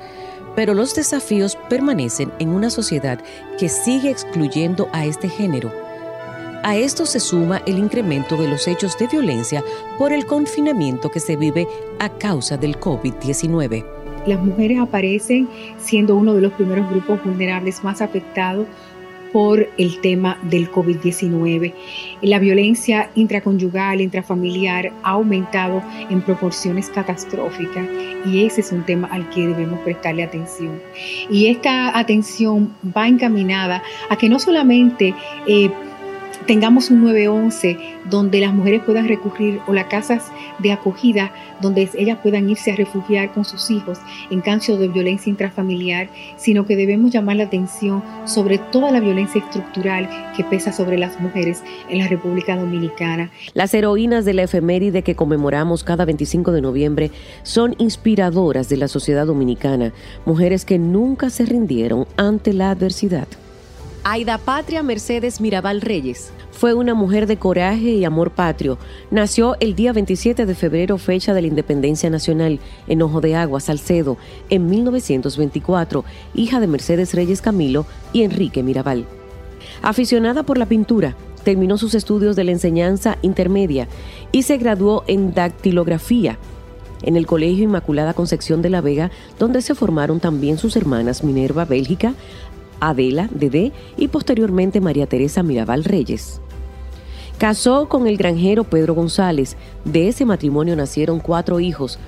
Pero 0.56 0.74
los 0.74 0.94
desafíos 0.94 1.56
permanecen 1.70 2.32
en 2.40 2.48
una 2.48 2.68
sociedad 2.68 3.20
que 3.58 3.68
sigue 3.68 4.10
excluyendo 4.10 4.88
a 4.92 5.06
este 5.06 5.28
género. 5.28 5.70
A 6.64 6.76
esto 6.76 7.06
se 7.06 7.20
suma 7.20 7.62
el 7.66 7.78
incremento 7.78 8.36
de 8.36 8.48
los 8.48 8.66
hechos 8.66 8.98
de 8.98 9.06
violencia 9.06 9.62
por 9.98 10.12
el 10.12 10.26
confinamiento 10.26 11.10
que 11.10 11.20
se 11.20 11.36
vive 11.36 11.68
a 12.00 12.08
causa 12.08 12.56
del 12.56 12.80
COVID-19 12.80 13.95
las 14.26 14.42
mujeres 14.42 14.78
aparecen 14.78 15.48
siendo 15.78 16.16
uno 16.16 16.34
de 16.34 16.40
los 16.40 16.52
primeros 16.52 16.88
grupos 16.90 17.22
vulnerables 17.24 17.82
más 17.84 18.00
afectados 18.00 18.66
por 19.32 19.68
el 19.76 20.00
tema 20.00 20.38
del 20.44 20.70
COVID-19. 20.70 21.74
La 22.22 22.38
violencia 22.38 23.10
intraconyugal, 23.14 24.00
intrafamiliar 24.00 24.92
ha 25.02 25.10
aumentado 25.10 25.82
en 26.08 26.22
proporciones 26.22 26.88
catastróficas 26.88 27.86
y 28.24 28.46
ese 28.46 28.62
es 28.62 28.72
un 28.72 28.84
tema 28.84 29.08
al 29.08 29.28
que 29.30 29.46
debemos 29.46 29.80
prestarle 29.80 30.22
atención. 30.22 30.80
Y 31.28 31.48
esta 31.48 31.98
atención 31.98 32.72
va 32.96 33.08
encaminada 33.08 33.82
a 34.08 34.16
que 34.16 34.28
no 34.28 34.38
solamente 34.38 35.14
eh, 35.46 35.70
tengamos 36.46 36.90
un 36.90 37.02
911 37.02 37.76
donde 38.08 38.40
las 38.40 38.54
mujeres 38.54 38.82
puedan 38.84 39.08
recurrir 39.08 39.60
o 39.66 39.72
las 39.72 39.86
casas 39.86 40.30
de 40.58 40.72
acogida 40.72 41.32
donde 41.60 41.88
ellas 41.94 42.18
puedan 42.22 42.48
irse 42.48 42.72
a 42.72 42.76
refugiar 42.76 43.32
con 43.32 43.44
sus 43.44 43.70
hijos 43.70 43.98
en 44.30 44.40
caso 44.40 44.76
de 44.76 44.88
violencia 44.88 45.30
intrafamiliar, 45.30 46.08
sino 46.36 46.66
que 46.66 46.76
debemos 46.76 47.10
llamar 47.10 47.36
la 47.36 47.44
atención 47.44 48.02
sobre 48.24 48.58
toda 48.58 48.90
la 48.90 49.00
violencia 49.00 49.40
estructural 49.40 50.08
que 50.36 50.44
pesa 50.44 50.72
sobre 50.72 50.98
las 50.98 51.20
mujeres 51.20 51.62
en 51.88 51.98
la 51.98 52.08
República 52.08 52.56
Dominicana. 52.56 53.30
Las 53.54 53.74
heroínas 53.74 54.24
de 54.24 54.34
la 54.34 54.44
efeméride 54.44 55.02
que 55.02 55.16
conmemoramos 55.16 55.82
cada 55.82 56.04
25 56.04 56.52
de 56.52 56.60
noviembre 56.60 57.10
son 57.42 57.74
inspiradoras 57.78 58.68
de 58.68 58.76
la 58.76 58.88
sociedad 58.88 59.26
dominicana, 59.26 59.92
mujeres 60.24 60.64
que 60.64 60.78
nunca 60.78 61.30
se 61.30 61.44
rindieron 61.46 62.06
ante 62.16 62.52
la 62.52 62.70
adversidad. 62.70 63.26
Aida 64.04 64.38
Patria 64.38 64.84
Mercedes 64.84 65.40
Mirabal 65.40 65.80
Reyes 65.80 66.30
fue 66.56 66.72
una 66.72 66.94
mujer 66.94 67.26
de 67.26 67.36
coraje 67.36 67.92
y 67.92 68.04
amor 68.06 68.30
patrio. 68.30 68.78
Nació 69.10 69.56
el 69.60 69.74
día 69.74 69.92
27 69.92 70.46
de 70.46 70.54
febrero, 70.54 70.96
fecha 70.96 71.34
de 71.34 71.42
la 71.42 71.48
independencia 71.48 72.08
nacional, 72.08 72.60
en 72.88 73.02
Ojo 73.02 73.20
de 73.20 73.36
Agua, 73.36 73.60
Salcedo, 73.60 74.16
en 74.48 74.66
1924, 74.66 76.04
hija 76.34 76.58
de 76.58 76.66
Mercedes 76.66 77.12
Reyes 77.12 77.42
Camilo 77.42 77.84
y 78.14 78.22
Enrique 78.22 78.62
Mirabal. 78.62 79.04
Aficionada 79.82 80.44
por 80.44 80.56
la 80.56 80.64
pintura, 80.64 81.14
terminó 81.44 81.76
sus 81.76 81.94
estudios 81.94 82.36
de 82.36 82.44
la 82.44 82.52
enseñanza 82.52 83.18
intermedia 83.20 83.86
y 84.32 84.42
se 84.42 84.56
graduó 84.56 85.04
en 85.06 85.34
dactilografía 85.34 86.38
en 87.02 87.16
el 87.16 87.26
Colegio 87.26 87.64
Inmaculada 87.64 88.14
Concepción 88.14 88.62
de 88.62 88.70
la 88.70 88.80
Vega, 88.80 89.10
donde 89.38 89.60
se 89.60 89.74
formaron 89.74 90.20
también 90.20 90.56
sus 90.56 90.74
hermanas 90.76 91.22
Minerva 91.22 91.66
Bélgica, 91.66 92.14
Adela 92.80 93.28
Dede 93.30 93.72
y 93.98 94.08
posteriormente 94.08 94.80
María 94.80 95.06
Teresa 95.06 95.42
Mirabal 95.42 95.84
Reyes. 95.84 96.40
Casó 97.38 97.86
con 97.86 98.06
el 98.06 98.16
granjero 98.16 98.64
Pedro 98.64 98.94
González. 98.94 99.56
De 99.84 100.08
ese 100.08 100.24
matrimonio 100.24 100.74
nacieron 100.74 101.20
cuatro 101.20 101.60
hijos. 101.60 101.98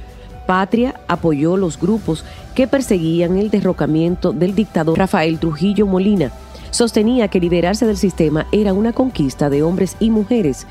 Patria 0.46 0.98
apoyó 1.06 1.58
los 1.58 1.78
grupos 1.78 2.24
que 2.54 2.66
perseguían 2.66 3.36
el 3.36 3.50
derrocamiento 3.50 4.32
del 4.32 4.54
dictador 4.54 4.96
Rafael 4.96 5.38
Trujillo 5.38 5.86
Molina. 5.86 6.32
Sostenía 6.70 7.28
que 7.28 7.40
liberarse 7.40 7.86
del 7.86 7.98
sistema 7.98 8.46
era 8.52 8.72
una 8.72 8.94
conquista 8.94 9.50
de 9.50 9.62
hombres 9.62 9.96
y 10.00 10.08
mujeres, 10.08 10.66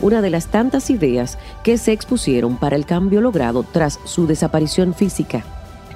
una 0.00 0.20
de 0.22 0.30
las 0.30 0.46
tantas 0.46 0.88
ideas 0.90 1.36
que 1.64 1.76
se 1.76 1.90
expusieron 1.90 2.58
para 2.58 2.76
el 2.76 2.86
cambio 2.86 3.20
logrado 3.20 3.64
tras 3.64 3.98
su 4.04 4.28
desaparición 4.28 4.94
física. 4.94 5.44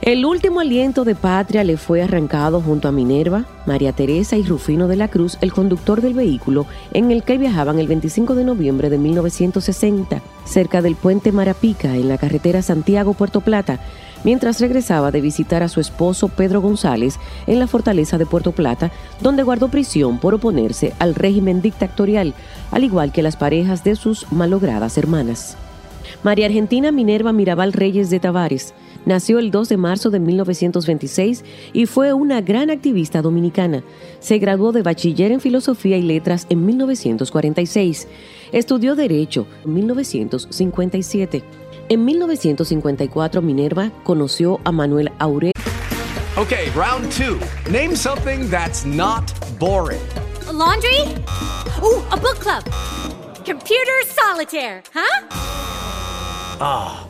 El 0.02 0.24
último 0.24 0.60
aliento 0.60 1.04
de 1.04 1.14
patria 1.14 1.62
le 1.62 1.76
fue 1.76 2.00
arrancado 2.00 2.62
junto 2.62 2.88
a 2.88 2.92
Minerva, 2.92 3.44
María 3.66 3.92
Teresa 3.92 4.38
y 4.38 4.42
Rufino 4.42 4.88
de 4.88 4.96
la 4.96 5.08
Cruz, 5.08 5.36
el 5.42 5.52
conductor 5.52 6.00
del 6.00 6.14
vehículo 6.14 6.64
en 6.94 7.10
el 7.10 7.22
que 7.22 7.36
viajaban 7.36 7.78
el 7.78 7.86
25 7.86 8.34
de 8.34 8.44
noviembre 8.44 8.88
de 8.88 8.96
1960, 8.96 10.22
cerca 10.46 10.80
del 10.80 10.96
puente 10.96 11.32
Marapica 11.32 11.96
en 11.96 12.08
la 12.08 12.16
carretera 12.16 12.62
Santiago-Puerto 12.62 13.42
Plata, 13.42 13.78
mientras 14.24 14.58
regresaba 14.58 15.10
de 15.10 15.20
visitar 15.20 15.62
a 15.62 15.68
su 15.68 15.80
esposo 15.80 16.28
Pedro 16.28 16.62
González 16.62 17.18
en 17.46 17.58
la 17.58 17.66
fortaleza 17.66 18.16
de 18.16 18.24
Puerto 18.24 18.52
Plata, 18.52 18.90
donde 19.20 19.42
guardó 19.42 19.68
prisión 19.68 20.18
por 20.18 20.32
oponerse 20.32 20.94
al 20.98 21.14
régimen 21.14 21.60
dictatorial, 21.60 22.32
al 22.70 22.84
igual 22.84 23.12
que 23.12 23.22
las 23.22 23.36
parejas 23.36 23.84
de 23.84 23.96
sus 23.96 24.32
malogradas 24.32 24.96
hermanas. 24.96 25.58
María 26.22 26.46
Argentina 26.46 26.90
Minerva 26.90 27.32
Mirabal 27.32 27.72
Reyes 27.74 28.10
de 28.10 28.20
Tavares, 28.20 28.74
Nació 29.06 29.38
el 29.38 29.50
2 29.50 29.68
de 29.68 29.76
marzo 29.76 30.10
de 30.10 30.20
1926 30.20 31.44
y 31.72 31.86
fue 31.86 32.12
una 32.12 32.40
gran 32.40 32.70
activista 32.70 33.22
dominicana. 33.22 33.82
Se 34.20 34.38
graduó 34.38 34.72
de 34.72 34.82
bachiller 34.82 35.32
en 35.32 35.40
Filosofía 35.40 35.96
y 35.96 36.02
Letras 36.02 36.46
en 36.50 36.66
1946. 36.66 38.08
Estudió 38.52 38.94
Derecho 38.94 39.46
en 39.64 39.74
1957. 39.74 41.42
En 41.88 42.04
1954 42.04 43.42
Minerva 43.42 43.90
conoció 44.04 44.60
a 44.64 44.72
Manuel 44.72 45.10
Aurelio. 45.18 45.52
Okay, 46.36 46.70
round 46.74 47.10
two. 47.10 47.38
Name 47.70 47.96
something 47.96 48.48
that's 48.48 48.86
not 48.86 49.32
boring. 49.58 50.00
laundry? 50.52 51.00
Uh, 51.82 52.02
a 52.12 52.16
book 52.16 52.38
club. 52.38 52.64
Computer 53.44 54.04
solitaire, 54.06 54.82
huh? 54.94 55.26
Ah. 56.60 57.09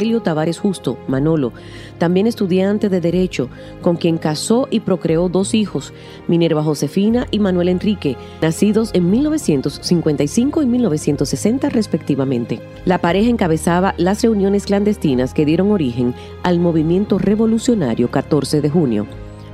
Elio 0.00 0.20
Tavares 0.20 0.58
Justo, 0.58 0.98
Manolo, 1.08 1.52
también 1.98 2.26
estudiante 2.26 2.88
de 2.88 3.00
Derecho, 3.00 3.48
con 3.82 3.96
quien 3.96 4.18
casó 4.18 4.68
y 4.70 4.80
procreó 4.80 5.28
dos 5.28 5.54
hijos, 5.54 5.92
Minerva 6.28 6.62
Josefina 6.62 7.26
y 7.30 7.38
Manuel 7.38 7.68
Enrique, 7.68 8.16
nacidos 8.40 8.90
en 8.94 9.10
1955 9.10 10.62
y 10.62 10.66
1960 10.66 11.68
respectivamente. 11.68 12.60
La 12.84 12.98
pareja 12.98 13.30
encabezaba 13.30 13.94
las 13.96 14.22
reuniones 14.22 14.66
clandestinas 14.66 15.34
que 15.34 15.44
dieron 15.44 15.70
origen 15.70 16.14
al 16.42 16.58
movimiento 16.58 17.18
revolucionario 17.18 18.10
14 18.10 18.60
de 18.60 18.70
junio. 18.70 19.06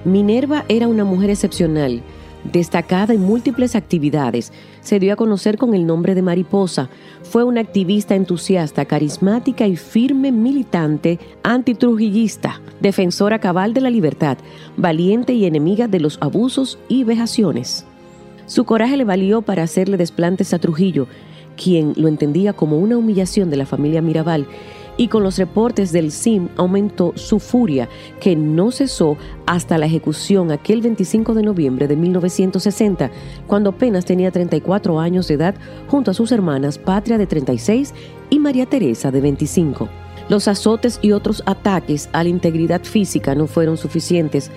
Minerva 0.05 0.65
era 0.69 0.87
una 0.87 1.05
mujer 1.05 1.31
excepcional, 1.31 2.03
Destacada 2.53 3.13
en 3.13 3.23
múltiples 3.23 3.75
actividades, 3.75 4.53
se 4.81 5.01
dio 5.01 5.13
a 5.13 5.17
conocer 5.17 5.59
con 5.59 5.75
el 5.75 5.85
nombre 5.85 6.15
de 6.15 6.23
Mariposa. 6.23 6.89
Fue 7.23 7.43
una 7.43 7.61
activista 7.61 8.15
entusiasta, 8.15 8.85
carismática 8.85 9.67
y 9.67 9.77
firme 9.77 10.31
militante 10.31 11.19
antitrujillista, 11.43 12.61
defensora 12.81 13.41
cabal 13.41 13.75
de 13.75 13.81
la 13.81 13.91
libertad, 13.91 14.39
valiente 14.77 15.35
y 15.35 15.45
enemiga 15.45 15.89
de 15.89 15.99
los 15.99 16.19
abusos 16.21 16.79
y 16.89 17.03
vejaciones. 17.03 17.85
Su 18.47 18.65
coraje 18.65 18.97
le 18.97 19.05
valió 19.05 19.43
para 19.43 19.65
hacerle 19.65 19.97
desplantes 19.97 20.55
a 20.55 20.61
Trujillo, 20.61 21.09
quien 21.57 21.95
lo 21.97 22.07
entendía 22.07 22.53
como 22.53 22.79
una 22.79 22.97
humillación 22.97 23.51
de 23.51 23.57
la 23.57 23.67
familia 23.67 24.03
Mirabal 24.03 24.47
y 24.97 25.09
con 25.09 25.23
los 25.23 25.39
reportes 25.39 25.93
del 25.93 26.13
CIM 26.13 26.49
aumentó 26.57 27.13
su 27.17 27.39
furia, 27.39 27.89
que 28.21 28.37
no 28.37 28.71
cesó 28.71 29.17
hasta 29.47 29.79
la 29.79 29.87
ejecución 29.87 30.51
aquel 30.51 30.83
25 30.83 31.35
de 31.35 31.43
noviembre 31.43 31.89
de 31.89 31.97
1960, 31.97 33.11
cuando 33.47 33.71
apenas 33.71 34.05
tenía 34.05 34.31
34 34.31 34.99
años 35.01 35.29
de 35.29 35.35
edad, 35.35 35.55
junto 35.89 36.11
a 36.11 36.15
sus 36.15 36.33
hermanas 36.33 36.79
Patria 36.79 37.19
de 37.19 37.27
36 37.27 37.95
y 38.31 38.39
María 38.39 38.67
Teresa 38.67 39.11
de 39.11 39.21
25. 39.21 39.89
Los 40.29 40.49
azotes 40.49 40.99
y 41.03 41.13
otros 41.13 41.43
ataques 41.47 42.09
a 42.13 42.25
la 42.25 42.29
integridad 42.29 42.83
física 42.83 43.35
no 43.35 43.47
fueron 43.47 43.77
suficientes. 43.77 44.51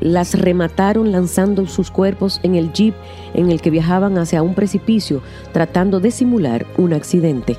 Las 0.00 0.38
remataron 0.38 1.10
lanzando 1.10 1.66
sus 1.66 1.90
cuerpos 1.90 2.38
en 2.44 2.54
el 2.54 2.72
jeep 2.72 2.94
en 3.34 3.50
el 3.50 3.60
que 3.60 3.70
viajaban 3.70 4.16
hacia 4.18 4.42
un 4.42 4.54
precipicio, 4.54 5.22
tratando 5.52 5.98
de 5.98 6.12
simular 6.12 6.66
un 6.76 6.92
accidente. 6.92 7.56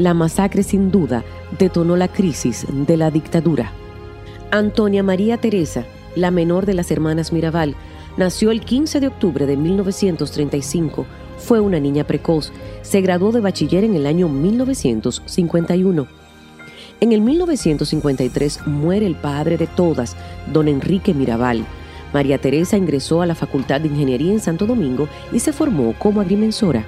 La 0.00 0.14
masacre 0.14 0.62
sin 0.62 0.90
duda 0.90 1.24
detonó 1.58 1.94
la 1.94 2.08
crisis 2.08 2.64
de 2.70 2.96
la 2.96 3.10
dictadura. 3.10 3.70
Antonia 4.50 5.02
María 5.02 5.36
Teresa, 5.36 5.84
la 6.16 6.30
menor 6.30 6.64
de 6.64 6.72
las 6.72 6.90
hermanas 6.90 7.34
Mirabal, 7.34 7.74
nació 8.16 8.50
el 8.50 8.62
15 8.62 9.00
de 9.00 9.08
octubre 9.08 9.44
de 9.44 9.58
1935. 9.58 11.04
Fue 11.36 11.60
una 11.60 11.78
niña 11.80 12.04
precoz. 12.04 12.50
Se 12.80 13.02
graduó 13.02 13.30
de 13.30 13.40
bachiller 13.40 13.84
en 13.84 13.94
el 13.94 14.06
año 14.06 14.30
1951. 14.30 16.06
En 17.00 17.12
el 17.12 17.20
1953 17.20 18.68
muere 18.68 19.04
el 19.04 19.16
padre 19.16 19.58
de 19.58 19.66
todas, 19.66 20.16
don 20.50 20.68
Enrique 20.68 21.12
Mirabal. 21.12 21.66
María 22.14 22.38
Teresa 22.38 22.78
ingresó 22.78 23.20
a 23.20 23.26
la 23.26 23.34
Facultad 23.34 23.82
de 23.82 23.88
Ingeniería 23.88 24.32
en 24.32 24.40
Santo 24.40 24.64
Domingo 24.64 25.10
y 25.30 25.40
se 25.40 25.52
formó 25.52 25.92
como 25.98 26.22
agrimensora. 26.22 26.86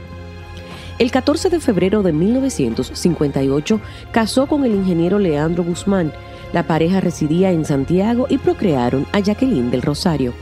El 1.02 1.10
14 1.10 1.50
de 1.50 1.58
febrero 1.58 2.04
de 2.04 2.12
1958 2.12 3.80
casó 4.12 4.46
con 4.46 4.64
el 4.64 4.72
ingeniero 4.72 5.18
Leandro 5.18 5.64
Guzmán. 5.64 6.12
La 6.52 6.68
pareja 6.68 7.00
residía 7.00 7.50
en 7.50 7.64
Santiago 7.64 8.26
y 8.28 8.38
procrearon 8.38 9.04
a 9.10 9.18
Jacqueline 9.18 9.72
del 9.72 9.82
Rosario. 9.82 10.32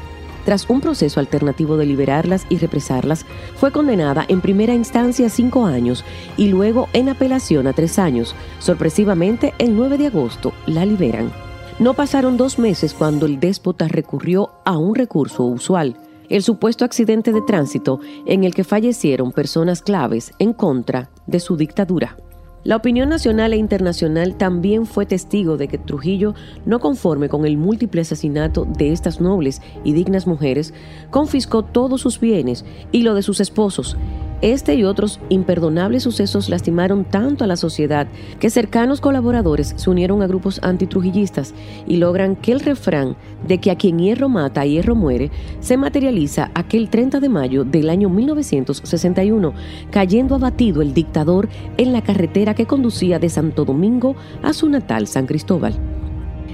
Tras 0.44 0.68
un 0.68 0.82
proceso 0.82 1.18
alternativo 1.18 1.78
de 1.78 1.86
liberarlas 1.86 2.44
y 2.50 2.58
represarlas, 2.58 3.24
fue 3.56 3.72
condenada 3.72 4.26
en 4.28 4.42
primera 4.42 4.74
instancia 4.74 5.28
a 5.28 5.30
cinco 5.30 5.64
años 5.64 6.04
y 6.36 6.48
luego 6.48 6.90
en 6.92 7.08
apelación 7.08 7.66
a 7.66 7.72
tres 7.72 7.98
años. 7.98 8.34
Sorpresivamente, 8.58 9.54
el 9.56 9.74
9 9.74 9.96
de 9.96 10.08
agosto 10.08 10.52
la 10.66 10.84
liberan. 10.84 11.32
No 11.78 11.94
pasaron 11.94 12.36
dos 12.36 12.58
meses 12.58 12.92
cuando 12.92 13.24
el 13.24 13.40
déspota 13.40 13.88
recurrió 13.88 14.50
a 14.66 14.76
un 14.76 14.94
recurso 14.94 15.42
usual 15.44 15.96
el 16.30 16.42
supuesto 16.42 16.86
accidente 16.86 17.32
de 17.32 17.42
tránsito 17.42 18.00
en 18.24 18.44
el 18.44 18.54
que 18.54 18.64
fallecieron 18.64 19.32
personas 19.32 19.82
claves 19.82 20.32
en 20.38 20.54
contra 20.54 21.10
de 21.26 21.40
su 21.40 21.56
dictadura. 21.56 22.16
La 22.62 22.76
opinión 22.76 23.08
nacional 23.08 23.54
e 23.54 23.56
internacional 23.56 24.36
también 24.36 24.84
fue 24.84 25.06
testigo 25.06 25.56
de 25.56 25.66
que 25.66 25.78
Trujillo, 25.78 26.34
no 26.66 26.78
conforme 26.78 27.30
con 27.30 27.46
el 27.46 27.56
múltiple 27.56 28.02
asesinato 28.02 28.66
de 28.66 28.92
estas 28.92 29.18
nobles 29.18 29.62
y 29.82 29.94
dignas 29.94 30.26
mujeres, 30.26 30.74
confiscó 31.10 31.62
todos 31.64 32.02
sus 32.02 32.20
bienes 32.20 32.66
y 32.92 33.02
lo 33.02 33.14
de 33.14 33.22
sus 33.22 33.40
esposos, 33.40 33.96
este 34.42 34.74
y 34.74 34.84
otros 34.84 35.20
imperdonables 35.28 36.02
sucesos 36.02 36.48
lastimaron 36.48 37.04
tanto 37.04 37.44
a 37.44 37.46
la 37.46 37.56
sociedad 37.56 38.06
que 38.38 38.50
cercanos 38.50 39.00
colaboradores 39.00 39.74
se 39.76 39.90
unieron 39.90 40.22
a 40.22 40.26
grupos 40.26 40.60
antitrujillistas 40.62 41.54
y 41.86 41.96
logran 41.96 42.36
que 42.36 42.52
el 42.52 42.60
refrán 42.60 43.16
de 43.46 43.58
que 43.58 43.70
a 43.70 43.76
quien 43.76 43.98
hierro 43.98 44.28
mata, 44.28 44.64
hierro 44.64 44.94
muere, 44.94 45.30
se 45.60 45.76
materializa 45.76 46.50
aquel 46.54 46.88
30 46.88 47.20
de 47.20 47.28
mayo 47.28 47.64
del 47.64 47.90
año 47.90 48.08
1961, 48.08 49.52
cayendo 49.90 50.34
abatido 50.34 50.82
el 50.82 50.94
dictador 50.94 51.48
en 51.76 51.92
la 51.92 52.02
carretera 52.02 52.54
que 52.54 52.66
conducía 52.66 53.18
de 53.18 53.28
Santo 53.28 53.64
Domingo 53.64 54.16
a 54.42 54.52
su 54.52 54.68
natal 54.68 55.06
San 55.06 55.26
Cristóbal. 55.26 55.74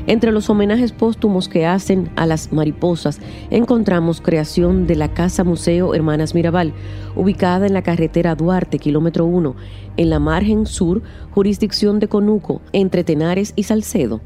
Entre 0.07 0.31
los 0.31 0.49
homenajes 0.49 0.93
póstumos 0.93 1.49
que 1.49 1.67
hacen 1.67 2.11
a 2.15 2.27
las 2.27 2.53
mariposas 2.53 3.19
encontramos 3.51 4.21
creación 4.21 4.87
de 4.87 4.95
la 4.95 5.13
Casa 5.13 5.43
Museo 5.43 5.95
Hermanas 5.95 6.35
Mirabal, 6.35 6.73
ubicada 7.17 7.67
en 7.67 7.75
la 7.75 7.83
carretera 7.83 8.37
Duarte, 8.37 8.79
kilómetro 8.79 9.27
1, 9.27 9.57
en 9.97 10.11
la 10.11 10.21
margen 10.21 10.67
sur, 10.67 11.03
jurisdicción 11.33 11.99
de 11.99 12.07
Conuco, 12.07 12.61
entre 12.73 13.03
Tenares 13.03 13.53
y 13.57 13.65
Salcedo. 13.65 14.21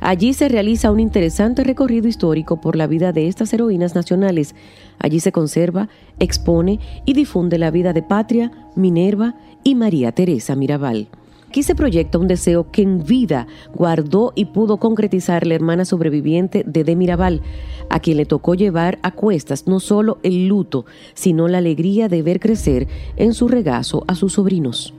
Allí 0.00 0.32
se 0.32 0.48
realiza 0.48 0.90
un 0.90 0.98
interesante 0.98 1.62
recorrido 1.62 2.08
histórico 2.08 2.60
por 2.60 2.74
la 2.74 2.86
vida 2.86 3.12
de 3.12 3.28
estas 3.28 3.52
heroínas 3.52 3.94
nacionales. 3.94 4.54
Allí 4.98 5.20
se 5.20 5.30
conserva, 5.30 5.90
expone 6.18 6.80
y 7.04 7.12
difunde 7.12 7.58
la 7.58 7.70
vida 7.70 7.92
de 7.92 8.02
Patria, 8.02 8.50
Minerva 8.74 9.34
y 9.62 9.74
María 9.74 10.10
Teresa 10.12 10.56
Mirabal. 10.56 11.08
Aquí 11.50 11.64
se 11.64 11.74
proyecta 11.74 12.16
un 12.16 12.28
deseo 12.28 12.70
que 12.70 12.82
en 12.82 13.02
vida 13.02 13.48
guardó 13.74 14.32
y 14.36 14.44
pudo 14.44 14.76
concretizar 14.76 15.48
la 15.48 15.56
hermana 15.56 15.84
sobreviviente 15.84 16.62
de 16.64 16.84
De 16.84 16.94
Mirabal, 16.94 17.42
a 17.88 17.98
quien 17.98 18.18
le 18.18 18.24
tocó 18.24 18.54
llevar 18.54 19.00
a 19.02 19.10
cuestas 19.10 19.66
no 19.66 19.80
solo 19.80 20.18
el 20.22 20.46
luto, 20.46 20.86
sino 21.12 21.48
la 21.48 21.58
alegría 21.58 22.06
de 22.06 22.22
ver 22.22 22.38
crecer 22.38 22.86
en 23.16 23.34
su 23.34 23.48
regazo 23.48 24.04
a 24.06 24.14
sus 24.14 24.34
sobrinos. 24.34 24.94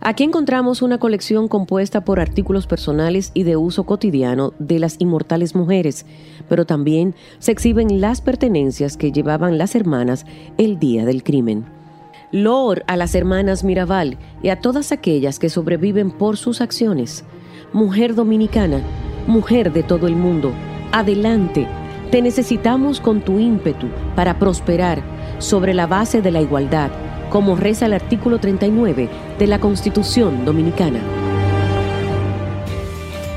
Aquí 0.00 0.24
encontramos 0.24 0.80
una 0.80 0.96
colección 0.96 1.46
compuesta 1.46 2.06
por 2.06 2.20
artículos 2.20 2.66
personales 2.66 3.30
y 3.34 3.42
de 3.42 3.58
uso 3.58 3.84
cotidiano 3.84 4.54
de 4.58 4.78
las 4.78 4.96
inmortales 4.98 5.54
mujeres, 5.54 6.06
pero 6.48 6.64
también 6.64 7.14
se 7.38 7.52
exhiben 7.52 8.00
las 8.00 8.22
pertenencias 8.22 8.96
que 8.96 9.12
llevaban 9.12 9.58
las 9.58 9.74
hermanas 9.74 10.24
el 10.56 10.78
día 10.78 11.04
del 11.04 11.22
crimen. 11.22 11.79
Loor 12.32 12.84
a 12.86 12.96
las 12.96 13.16
hermanas 13.16 13.64
Mirabal 13.64 14.16
y 14.40 14.50
a 14.50 14.60
todas 14.60 14.92
aquellas 14.92 15.40
que 15.40 15.48
sobreviven 15.48 16.12
por 16.12 16.36
sus 16.36 16.60
acciones. 16.60 17.24
Mujer 17.72 18.14
dominicana, 18.14 18.80
mujer 19.26 19.72
de 19.72 19.82
todo 19.82 20.06
el 20.06 20.14
mundo, 20.14 20.52
adelante, 20.92 21.66
te 22.12 22.22
necesitamos 22.22 23.00
con 23.00 23.20
tu 23.20 23.40
ímpetu 23.40 23.88
para 24.14 24.38
prosperar 24.38 25.02
sobre 25.38 25.74
la 25.74 25.88
base 25.88 26.22
de 26.22 26.30
la 26.30 26.40
igualdad, 26.40 26.90
como 27.30 27.56
reza 27.56 27.86
el 27.86 27.94
artículo 27.94 28.38
39 28.38 29.08
de 29.38 29.46
la 29.48 29.58
Constitución 29.58 30.44
Dominicana. 30.44 31.29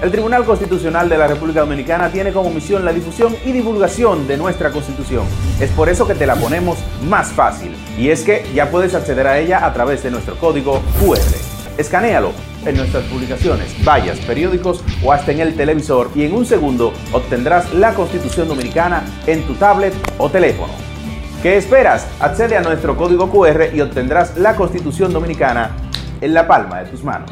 El 0.04 0.12
Tribunal 0.12 0.44
Constitucional 0.44 1.08
de 1.08 1.18
la 1.18 1.28
República 1.28 1.62
Dominicana 1.62 2.12
tiene 2.12 2.34
como 2.34 2.50
misión 2.50 2.84
la 2.84 2.92
difusión 2.92 3.38
y 3.46 3.54
divulgación 3.54 4.28
de 4.28 4.36
nuestra 4.36 4.70
Constitución. 4.70 5.24
Es 5.62 5.70
por 5.70 5.88
eso 5.88 6.06
que 6.06 6.14
te 6.14 6.28
la 6.28 6.36
ponemos 6.36 6.78
más 7.08 7.30
fácil. 7.30 7.74
Y 7.98 8.10
es 8.10 8.24
que 8.24 8.46
ya 8.54 8.70
puedes 8.70 8.96
acceder 8.96 9.26
a 9.28 9.40
ella 9.40 9.66
a 9.66 9.74
través 9.74 10.04
de 10.04 10.12
nuestro 10.12 10.36
código 10.36 10.82
QR. 11.00 11.22
Escanéalo 11.78 12.34
en 12.66 12.76
nuestras 12.76 13.06
publicaciones, 13.06 13.74
vallas, 13.86 14.20
periódicos 14.20 14.84
o 15.06 15.14
hasta 15.14 15.32
en 15.32 15.40
el 15.40 15.56
televisor 15.56 16.10
y 16.16 16.26
en 16.26 16.34
un 16.34 16.46
segundo 16.46 16.92
obtendrás 17.14 17.74
la 17.74 17.94
Constitución 17.94 18.50
Dominicana 18.50 19.06
en 19.26 19.44
tu 19.44 19.54
tablet 19.54 19.94
o 20.18 20.30
teléfono. 20.30 20.74
¿Qué 21.42 21.56
esperas? 21.56 22.10
Accede 22.20 22.58
a 22.58 22.62
nuestro 22.62 22.98
código 22.98 23.32
QR 23.32 23.74
y 23.74 23.80
obtendrás 23.80 24.36
la 24.36 24.58
Constitución 24.58 25.14
Dominicana 25.14 25.72
en 26.20 26.34
la 26.34 26.46
palma 26.46 26.84
de 26.84 26.90
tus 26.90 27.06
manos. 27.06 27.32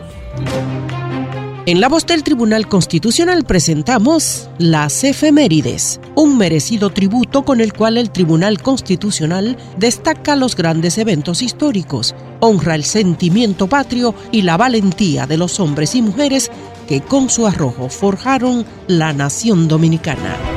En 1.67 1.79
la 1.79 1.89
voz 1.89 2.07
del 2.07 2.23
Tribunal 2.23 2.67
Constitucional 2.67 3.43
presentamos 3.43 4.49
las 4.57 5.03
efemérides, 5.03 5.99
un 6.15 6.35
merecido 6.35 6.89
tributo 6.89 7.45
con 7.45 7.61
el 7.61 7.71
cual 7.71 7.99
el 7.99 8.09
Tribunal 8.09 8.59
Constitucional 8.59 9.55
destaca 9.77 10.35
los 10.35 10.55
grandes 10.55 10.97
eventos 10.97 11.43
históricos, 11.43 12.15
honra 12.39 12.73
el 12.73 12.83
sentimiento 12.83 13.67
patrio 13.67 14.15
y 14.31 14.41
la 14.41 14.57
valentía 14.57 15.27
de 15.27 15.37
los 15.37 15.59
hombres 15.59 15.93
y 15.93 16.01
mujeres 16.01 16.49
que 16.87 17.01
con 17.01 17.29
su 17.29 17.45
arrojo 17.45 17.89
forjaron 17.89 18.65
la 18.87 19.13
nación 19.13 19.67
dominicana. 19.67 20.50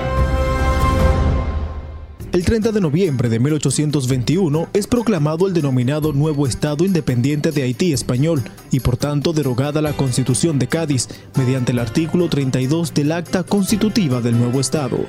El 2.35 2.45
30 2.45 2.73
de 2.73 2.81
noviembre 2.81 3.29
de 3.29 3.39
1821 3.39 4.67
es 4.73 4.89
proclamado 4.89 5.47
el 5.47 5.55
denominado 5.55 6.13
Nuevo 6.13 6.49
Estado 6.49 6.85
Independiente 6.85 7.53
de 7.53 7.63
Haití 7.63 7.93
Español 7.93 8.43
y 8.73 8.81
por 8.81 8.97
tanto 8.97 9.33
derogada 9.33 9.81
la 9.81 9.93
Constitución 9.93 10.59
de 10.59 10.67
Cádiz 10.67 11.07
mediante 11.37 11.71
el 11.71 11.79
artículo 11.79 12.29
32 12.29 12.93
del 12.93 13.13
Acta 13.13 13.45
Constitutiva 13.45 14.21
del 14.21 14.37
Nuevo 14.37 14.59
Estado. 14.59 15.07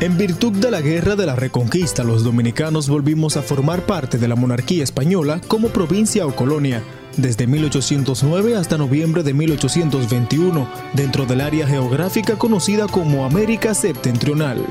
En 0.00 0.16
virtud 0.16 0.52
de 0.52 0.70
la 0.70 0.80
Guerra 0.80 1.16
de 1.16 1.26
la 1.26 1.36
Reconquista, 1.36 2.02
los 2.02 2.24
dominicanos 2.24 2.88
volvimos 2.88 3.36
a 3.36 3.42
formar 3.42 3.84
parte 3.84 4.16
de 4.16 4.26
la 4.26 4.34
monarquía 4.34 4.84
española 4.84 5.42
como 5.46 5.68
provincia 5.68 6.26
o 6.26 6.34
colonia, 6.34 6.82
desde 7.18 7.46
1809 7.46 8.56
hasta 8.56 8.78
noviembre 8.78 9.22
de 9.22 9.34
1821, 9.34 10.66
dentro 10.94 11.26
del 11.26 11.42
área 11.42 11.66
geográfica 11.66 12.38
conocida 12.38 12.86
como 12.86 13.26
América 13.26 13.74
Septentrional. 13.74 14.64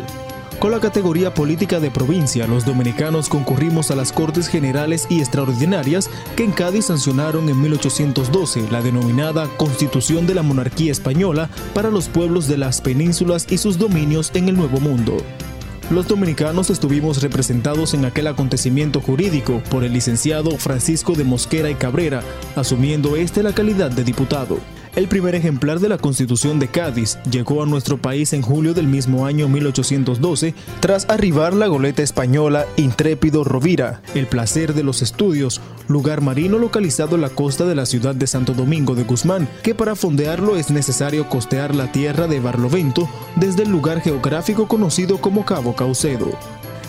Con 0.60 0.72
la 0.72 0.80
categoría 0.80 1.34
política 1.34 1.80
de 1.80 1.92
provincia, 1.92 2.48
los 2.48 2.66
dominicanos 2.66 3.28
concurrimos 3.28 3.92
a 3.92 3.96
las 3.96 4.14
Cortes 4.14 4.48
Generales 4.48 5.08
y 5.10 5.20
Extraordinarias 5.20 6.10
que 6.38 6.44
en 6.44 6.52
Cádiz 6.52 6.86
sancionaron 6.86 7.50
en 7.50 7.62
1812 7.62 8.70
la 8.72 8.82
denominada 8.82 9.50
Constitución 9.58 10.26
de 10.26 10.36
la 10.36 10.44
Monarquía 10.44 10.92
Española 10.92 11.50
para 11.74 11.92
los 11.92 12.08
pueblos 12.08 12.48
de 12.48 12.58
las 12.58 12.80
penínsulas 12.80 13.46
y 13.50 13.58
sus 13.58 13.78
dominios 13.78 14.32
en 14.36 14.48
el 14.48 14.56
Nuevo 14.56 14.80
Mundo. 14.80 15.18
Los 15.90 16.08
dominicanos 16.08 16.70
estuvimos 16.70 17.22
representados 17.22 17.94
en 17.94 18.06
aquel 18.06 18.28
acontecimiento 18.28 19.02
jurídico 19.02 19.62
por 19.70 19.84
el 19.84 19.92
licenciado 19.92 20.58
Francisco 20.58 21.14
de 21.14 21.26
Mosquera 21.26 21.70
y 21.70 21.76
Cabrera, 21.76 22.24
asumiendo 22.56 23.18
este 23.18 23.44
la 23.44 23.54
calidad 23.54 23.92
de 23.92 24.06
diputado. 24.06 24.60
El 24.96 25.08
primer 25.08 25.34
ejemplar 25.34 25.80
de 25.80 25.90
la 25.90 25.98
Constitución 25.98 26.60
de 26.60 26.68
Cádiz 26.68 27.18
llegó 27.32 27.64
a 27.64 27.66
nuestro 27.66 27.98
país 27.98 28.32
en 28.32 28.44
julio 28.44 28.76
del 28.76 28.86
mismo 28.86 29.26
año 29.26 29.50
1812 29.50 30.54
tras 30.82 31.10
arribar 31.10 31.56
la 31.56 31.66
goleta 31.66 32.04
española 32.04 32.68
Intrépido 32.78 33.44
Rovira, 33.44 34.04
el 34.14 34.28
placer 34.28 34.76
de 34.76 34.84
los 34.84 35.02
estudios, 35.02 35.62
lugar 35.88 36.22
marino 36.22 36.60
localizado 36.60 37.16
en 37.16 37.22
la 37.22 37.30
costa 37.30 37.66
de 37.66 37.74
la 37.74 37.88
ciudad 37.88 38.14
de 38.14 38.28
Santo 38.28 38.54
Domingo 38.54 38.94
de 38.94 39.04
Guzmán, 39.04 39.50
que 39.64 39.74
para 39.74 39.96
fondearlo 39.96 40.58
es 40.58 40.70
necesario 40.70 41.28
costear 41.28 41.74
la 41.74 41.92
tierra 41.92 42.28
de 42.28 42.40
Barlovento 42.40 43.10
desde 43.36 43.64
el 43.64 43.72
lugar 43.72 44.00
geográfico 44.00 44.68
conocido 44.68 45.18
como 45.18 45.44
Cabo 45.44 45.76
Caucedo. 45.76 46.38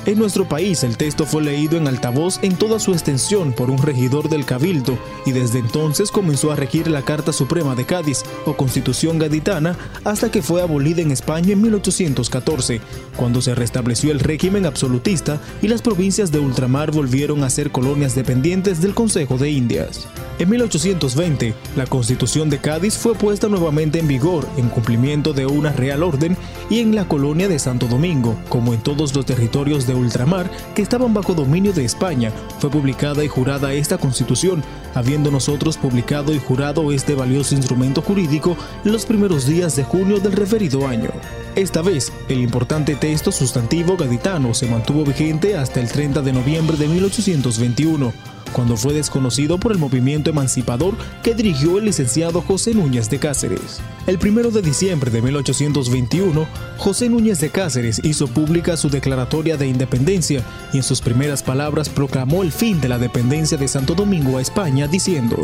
En 0.07 0.19
nuestro 0.19 0.47
país 0.47 0.85
el 0.85 0.99
texto 0.99 1.25
fue 1.25 1.43
leído 1.43 1.79
en 1.79 1.89
altavoz 1.89 2.39
en 2.43 2.57
toda 2.57 2.79
su 2.79 2.93
extensión 2.93 3.55
por 3.55 3.71
un 3.71 3.79
regidor 3.79 4.29
del 4.29 4.45
Cabildo 4.45 4.99
y 5.25 5.33
desde 5.33 5.61
entonces 5.61 6.11
comenzó 6.11 6.53
a 6.53 6.57
regir 6.57 6.89
la 6.89 7.01
Carta 7.01 7.33
Suprema 7.33 7.75
de 7.75 7.87
Cádiz 7.87 8.23
o 8.45 8.55
Constitución 8.55 9.19
Gaditana 9.19 9.79
hasta 10.05 10.31
que 10.31 10.43
fue 10.43 10.61
abolida 10.61 11.01
en 11.01 11.11
España 11.11 11.55
en 11.55 11.63
1814, 11.63 12.83
cuando 13.17 13.41
se 13.41 13.55
restableció 13.55 14.13
el 14.13 14.21
régimen 14.21 14.67
absolutista 14.67 15.41
y 15.63 15.69
las 15.69 15.81
provincias 15.81 16.31
de 16.31 16.39
ultramar 16.39 16.91
volvieron 16.91 17.43
a 17.43 17.49
ser 17.49 17.71
colonias 17.71 18.15
dependientes 18.15 18.83
del 18.83 18.95
Consejo 18.95 19.39
de 19.39 19.51
Indias. 19.53 20.07
En 20.39 20.51
1820, 20.51 21.55
la 21.77 21.87
Constitución 21.87 22.51
de 22.51 22.59
Cádiz 22.59 22.99
fue 22.99 23.15
puesta 23.15 23.49
nuevamente 23.49 24.01
en 24.01 24.09
vigor 24.09 24.47
en 24.59 24.69
cumplimiento 24.69 25.33
de 25.33 25.47
una 25.47 25.73
real 25.73 26.03
orden 26.03 26.37
y 26.69 26.81
en 26.81 26.95
la 26.95 27.07
colonia 27.07 27.49
de 27.49 27.59
Santo 27.59 27.87
Domingo, 27.87 28.37
como 28.49 28.75
en 28.75 28.83
todos 28.83 29.15
los 29.15 29.25
territorios 29.25 29.87
de 29.87 29.94
ultramar 29.97 30.51
que 30.75 30.83
estaban 30.83 31.15
bajo 31.15 31.35
dominio 31.35 31.73
de 31.73 31.85
España, 31.85 32.33
fue 32.59 32.71
publicada 32.71 33.25
y 33.25 33.29
jurada 33.29 33.73
esta 33.73 33.99
Constitución, 33.99 34.63
habiendo 34.95 35.31
nosotros 35.31 35.77
publicado 35.77 36.35
y 36.35 36.39
jurado 36.39 36.93
este 36.93 37.15
valioso 37.15 37.55
instrumento 37.55 38.03
jurídico 38.03 38.57
los 38.85 39.07
primeros 39.07 39.47
días 39.47 39.77
de 39.77 39.85
junio 39.85 40.21
del 40.21 40.33
referido 40.33 40.87
año. 40.87 41.11
Esta 41.57 41.83
vez, 41.83 42.13
el 42.29 42.41
importante 42.41 42.97
texto 42.97 43.31
sustantivo 43.31 43.97
gaditano 43.97 44.55
se 44.55 44.67
mantuvo 44.67 45.05
vigente 45.05 45.57
hasta 45.57 45.81
el 45.81 45.89
30 45.89 46.21
de 46.23 46.33
noviembre 46.33 46.77
de 46.77 46.89
1821 46.89 48.13
cuando 48.53 48.77
fue 48.77 48.93
desconocido 48.93 49.59
por 49.59 49.73
el 49.73 49.79
movimiento 49.79 50.31
emancipador 50.31 50.95
que 51.23 51.35
dirigió 51.35 51.79
el 51.79 51.85
licenciado 51.85 52.41
José 52.41 52.73
Núñez 52.75 53.11
de 53.11 53.19
Cáceres. 53.19 53.81
El 54.07 54.19
1 54.19 54.51
de 54.51 54.63
diciembre 54.63 55.11
de 55.11 55.23
1821, 55.23 56.47
José 56.79 57.09
Núñez 57.09 57.41
de 57.41 57.51
Cáceres 57.51 58.01
hizo 58.05 58.27
pública 58.29 58.77
su 58.77 58.89
declaratoria 58.91 59.57
de 59.57 59.67
independencia 59.67 60.43
y 60.73 60.79
en 60.79 60.83
sus 60.83 61.01
primeras 61.01 61.43
palabras 61.43 61.89
proclamó 61.89 62.43
el 62.43 62.53
fin 62.53 62.81
de 62.81 62.89
la 62.89 62.99
dependencia 62.99 63.59
de 63.59 63.69
Santo 63.69 63.95
Domingo 63.95 64.39
a 64.39 64.43
España 64.43 64.87
diciendo, 64.87 65.37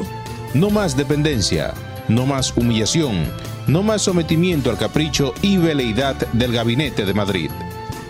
No 0.55 0.71
más 0.71 0.97
dependencia, 0.97 1.75
no 2.09 2.27
más 2.27 2.57
humillación, 2.57 3.27
no 3.71 3.83
más 3.83 4.03
sometimiento 4.03 4.71
al 4.71 4.79
capricho 4.79 5.33
y 5.43 5.57
veleidad 5.57 6.17
del 6.33 6.53
gabinete 6.53 7.05
de 7.05 7.15
Madrid. 7.15 7.51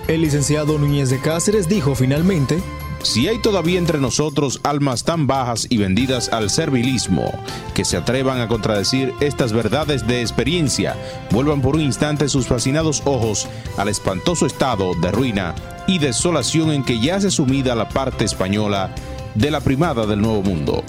El 0.08 0.22
licenciado 0.22 0.78
Núñez 0.78 1.10
de 1.10 1.20
Cáceres 1.20 1.68
dijo 1.68 1.94
finalmente, 1.94 2.60
si 3.02 3.28
hay 3.28 3.38
todavía 3.40 3.78
entre 3.78 3.98
nosotros 3.98 4.60
almas 4.62 5.04
tan 5.04 5.26
bajas 5.26 5.66
y 5.70 5.78
vendidas 5.78 6.30
al 6.30 6.50
servilismo 6.50 7.32
que 7.74 7.84
se 7.84 7.96
atrevan 7.96 8.40
a 8.40 8.48
contradecir 8.48 9.14
estas 9.20 9.52
verdades 9.52 10.06
de 10.06 10.20
experiencia, 10.20 10.96
vuelvan 11.30 11.62
por 11.62 11.76
un 11.76 11.82
instante 11.82 12.28
sus 12.28 12.46
fascinados 12.46 13.02
ojos 13.04 13.46
al 13.76 13.88
espantoso 13.88 14.46
estado 14.46 14.94
de 14.94 15.10
ruina 15.12 15.54
y 15.86 15.98
desolación 15.98 16.72
en 16.72 16.84
que 16.84 17.00
yace 17.00 17.30
sumida 17.30 17.74
la 17.74 17.88
parte 17.88 18.24
española 18.24 18.94
de 19.34 19.50
la 19.50 19.60
primada 19.60 20.06
del 20.06 20.20
Nuevo 20.20 20.42
Mundo. 20.42 20.84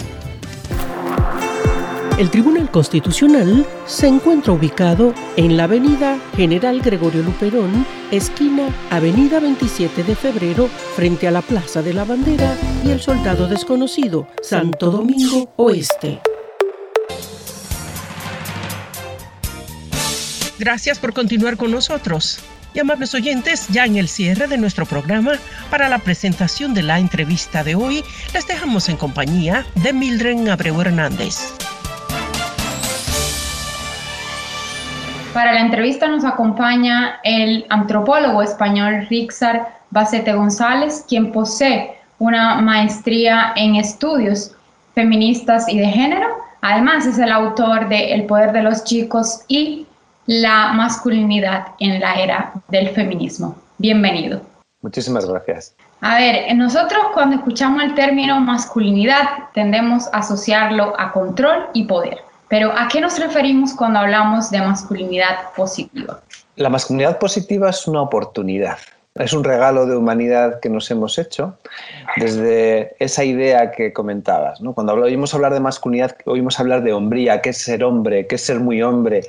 El 2.22 2.30
Tribunal 2.30 2.70
Constitucional 2.70 3.66
se 3.84 4.06
encuentra 4.06 4.52
ubicado 4.52 5.12
en 5.36 5.56
la 5.56 5.64
Avenida 5.64 6.20
General 6.36 6.80
Gregorio 6.80 7.20
Luperón, 7.20 7.84
esquina 8.12 8.68
Avenida 8.90 9.40
27 9.40 10.04
de 10.04 10.14
Febrero, 10.14 10.68
frente 10.94 11.26
a 11.26 11.32
la 11.32 11.42
Plaza 11.42 11.82
de 11.82 11.92
la 11.92 12.04
Bandera 12.04 12.54
y 12.84 12.90
el 12.90 13.00
Soldado 13.00 13.48
Desconocido, 13.48 14.28
Santo 14.40 14.92
Domingo 14.92 15.52
Oeste. 15.56 16.20
Gracias 20.60 21.00
por 21.00 21.14
continuar 21.14 21.56
con 21.56 21.72
nosotros. 21.72 22.38
Y 22.72 22.78
amables 22.78 23.16
oyentes, 23.16 23.66
ya 23.66 23.84
en 23.84 23.96
el 23.96 24.06
cierre 24.06 24.46
de 24.46 24.58
nuestro 24.58 24.86
programa, 24.86 25.32
para 25.72 25.88
la 25.88 25.98
presentación 25.98 26.72
de 26.72 26.84
la 26.84 27.00
entrevista 27.00 27.64
de 27.64 27.74
hoy, 27.74 28.04
les 28.32 28.46
dejamos 28.46 28.88
en 28.88 28.96
compañía 28.96 29.66
de 29.82 29.92
Mildred 29.92 30.46
Abreu 30.46 30.80
Hernández. 30.80 31.52
Para 35.32 35.54
la 35.54 35.60
entrevista 35.60 36.08
nos 36.08 36.26
acompaña 36.26 37.18
el 37.24 37.64
antropólogo 37.70 38.42
español 38.42 39.06
Rixar 39.08 39.80
Bacete 39.88 40.34
González, 40.34 41.06
quien 41.08 41.32
posee 41.32 41.96
una 42.18 42.60
maestría 42.60 43.54
en 43.56 43.76
estudios 43.76 44.54
feministas 44.94 45.66
y 45.70 45.78
de 45.78 45.86
género. 45.86 46.28
Además, 46.60 47.06
es 47.06 47.18
el 47.18 47.32
autor 47.32 47.88
de 47.88 48.12
El 48.12 48.26
poder 48.26 48.52
de 48.52 48.62
los 48.62 48.84
chicos 48.84 49.40
y 49.48 49.86
la 50.26 50.74
masculinidad 50.74 51.68
en 51.78 51.98
la 51.98 52.14
era 52.14 52.52
del 52.68 52.90
feminismo. 52.90 53.56
Bienvenido. 53.78 54.42
Muchísimas 54.82 55.24
gracias. 55.24 55.74
A 56.02 56.16
ver, 56.16 56.54
nosotros 56.56 57.06
cuando 57.14 57.36
escuchamos 57.36 57.82
el 57.82 57.94
término 57.94 58.38
masculinidad 58.38 59.48
tendemos 59.54 60.08
a 60.08 60.18
asociarlo 60.18 60.94
a 61.00 61.10
control 61.10 61.68
y 61.72 61.84
poder. 61.84 62.18
Pero 62.52 62.70
¿a 62.70 62.86
qué 62.86 63.00
nos 63.00 63.18
referimos 63.18 63.72
cuando 63.72 64.00
hablamos 64.00 64.50
de 64.50 64.60
masculinidad 64.60 65.54
positiva? 65.56 66.20
La 66.56 66.68
masculinidad 66.68 67.18
positiva 67.18 67.70
es 67.70 67.88
una 67.88 68.02
oportunidad. 68.02 68.76
Es 69.14 69.32
un 69.32 69.42
regalo 69.42 69.86
de 69.86 69.96
humanidad 69.96 70.60
que 70.60 70.68
nos 70.68 70.90
hemos 70.90 71.16
hecho 71.18 71.56
desde 72.18 72.94
esa 72.98 73.24
idea 73.24 73.70
que 73.70 73.94
comentabas. 73.94 74.60
¿no? 74.60 74.74
Cuando 74.74 74.92
oímos 74.92 75.32
hablar 75.32 75.54
de 75.54 75.60
masculinidad, 75.60 76.14
oímos 76.26 76.60
hablar 76.60 76.82
de 76.82 76.92
hombría, 76.92 77.40
qué 77.40 77.48
es 77.48 77.56
ser 77.56 77.82
hombre, 77.82 78.26
qué 78.26 78.34
es 78.34 78.42
ser 78.42 78.60
muy 78.60 78.82
hombre. 78.82 79.22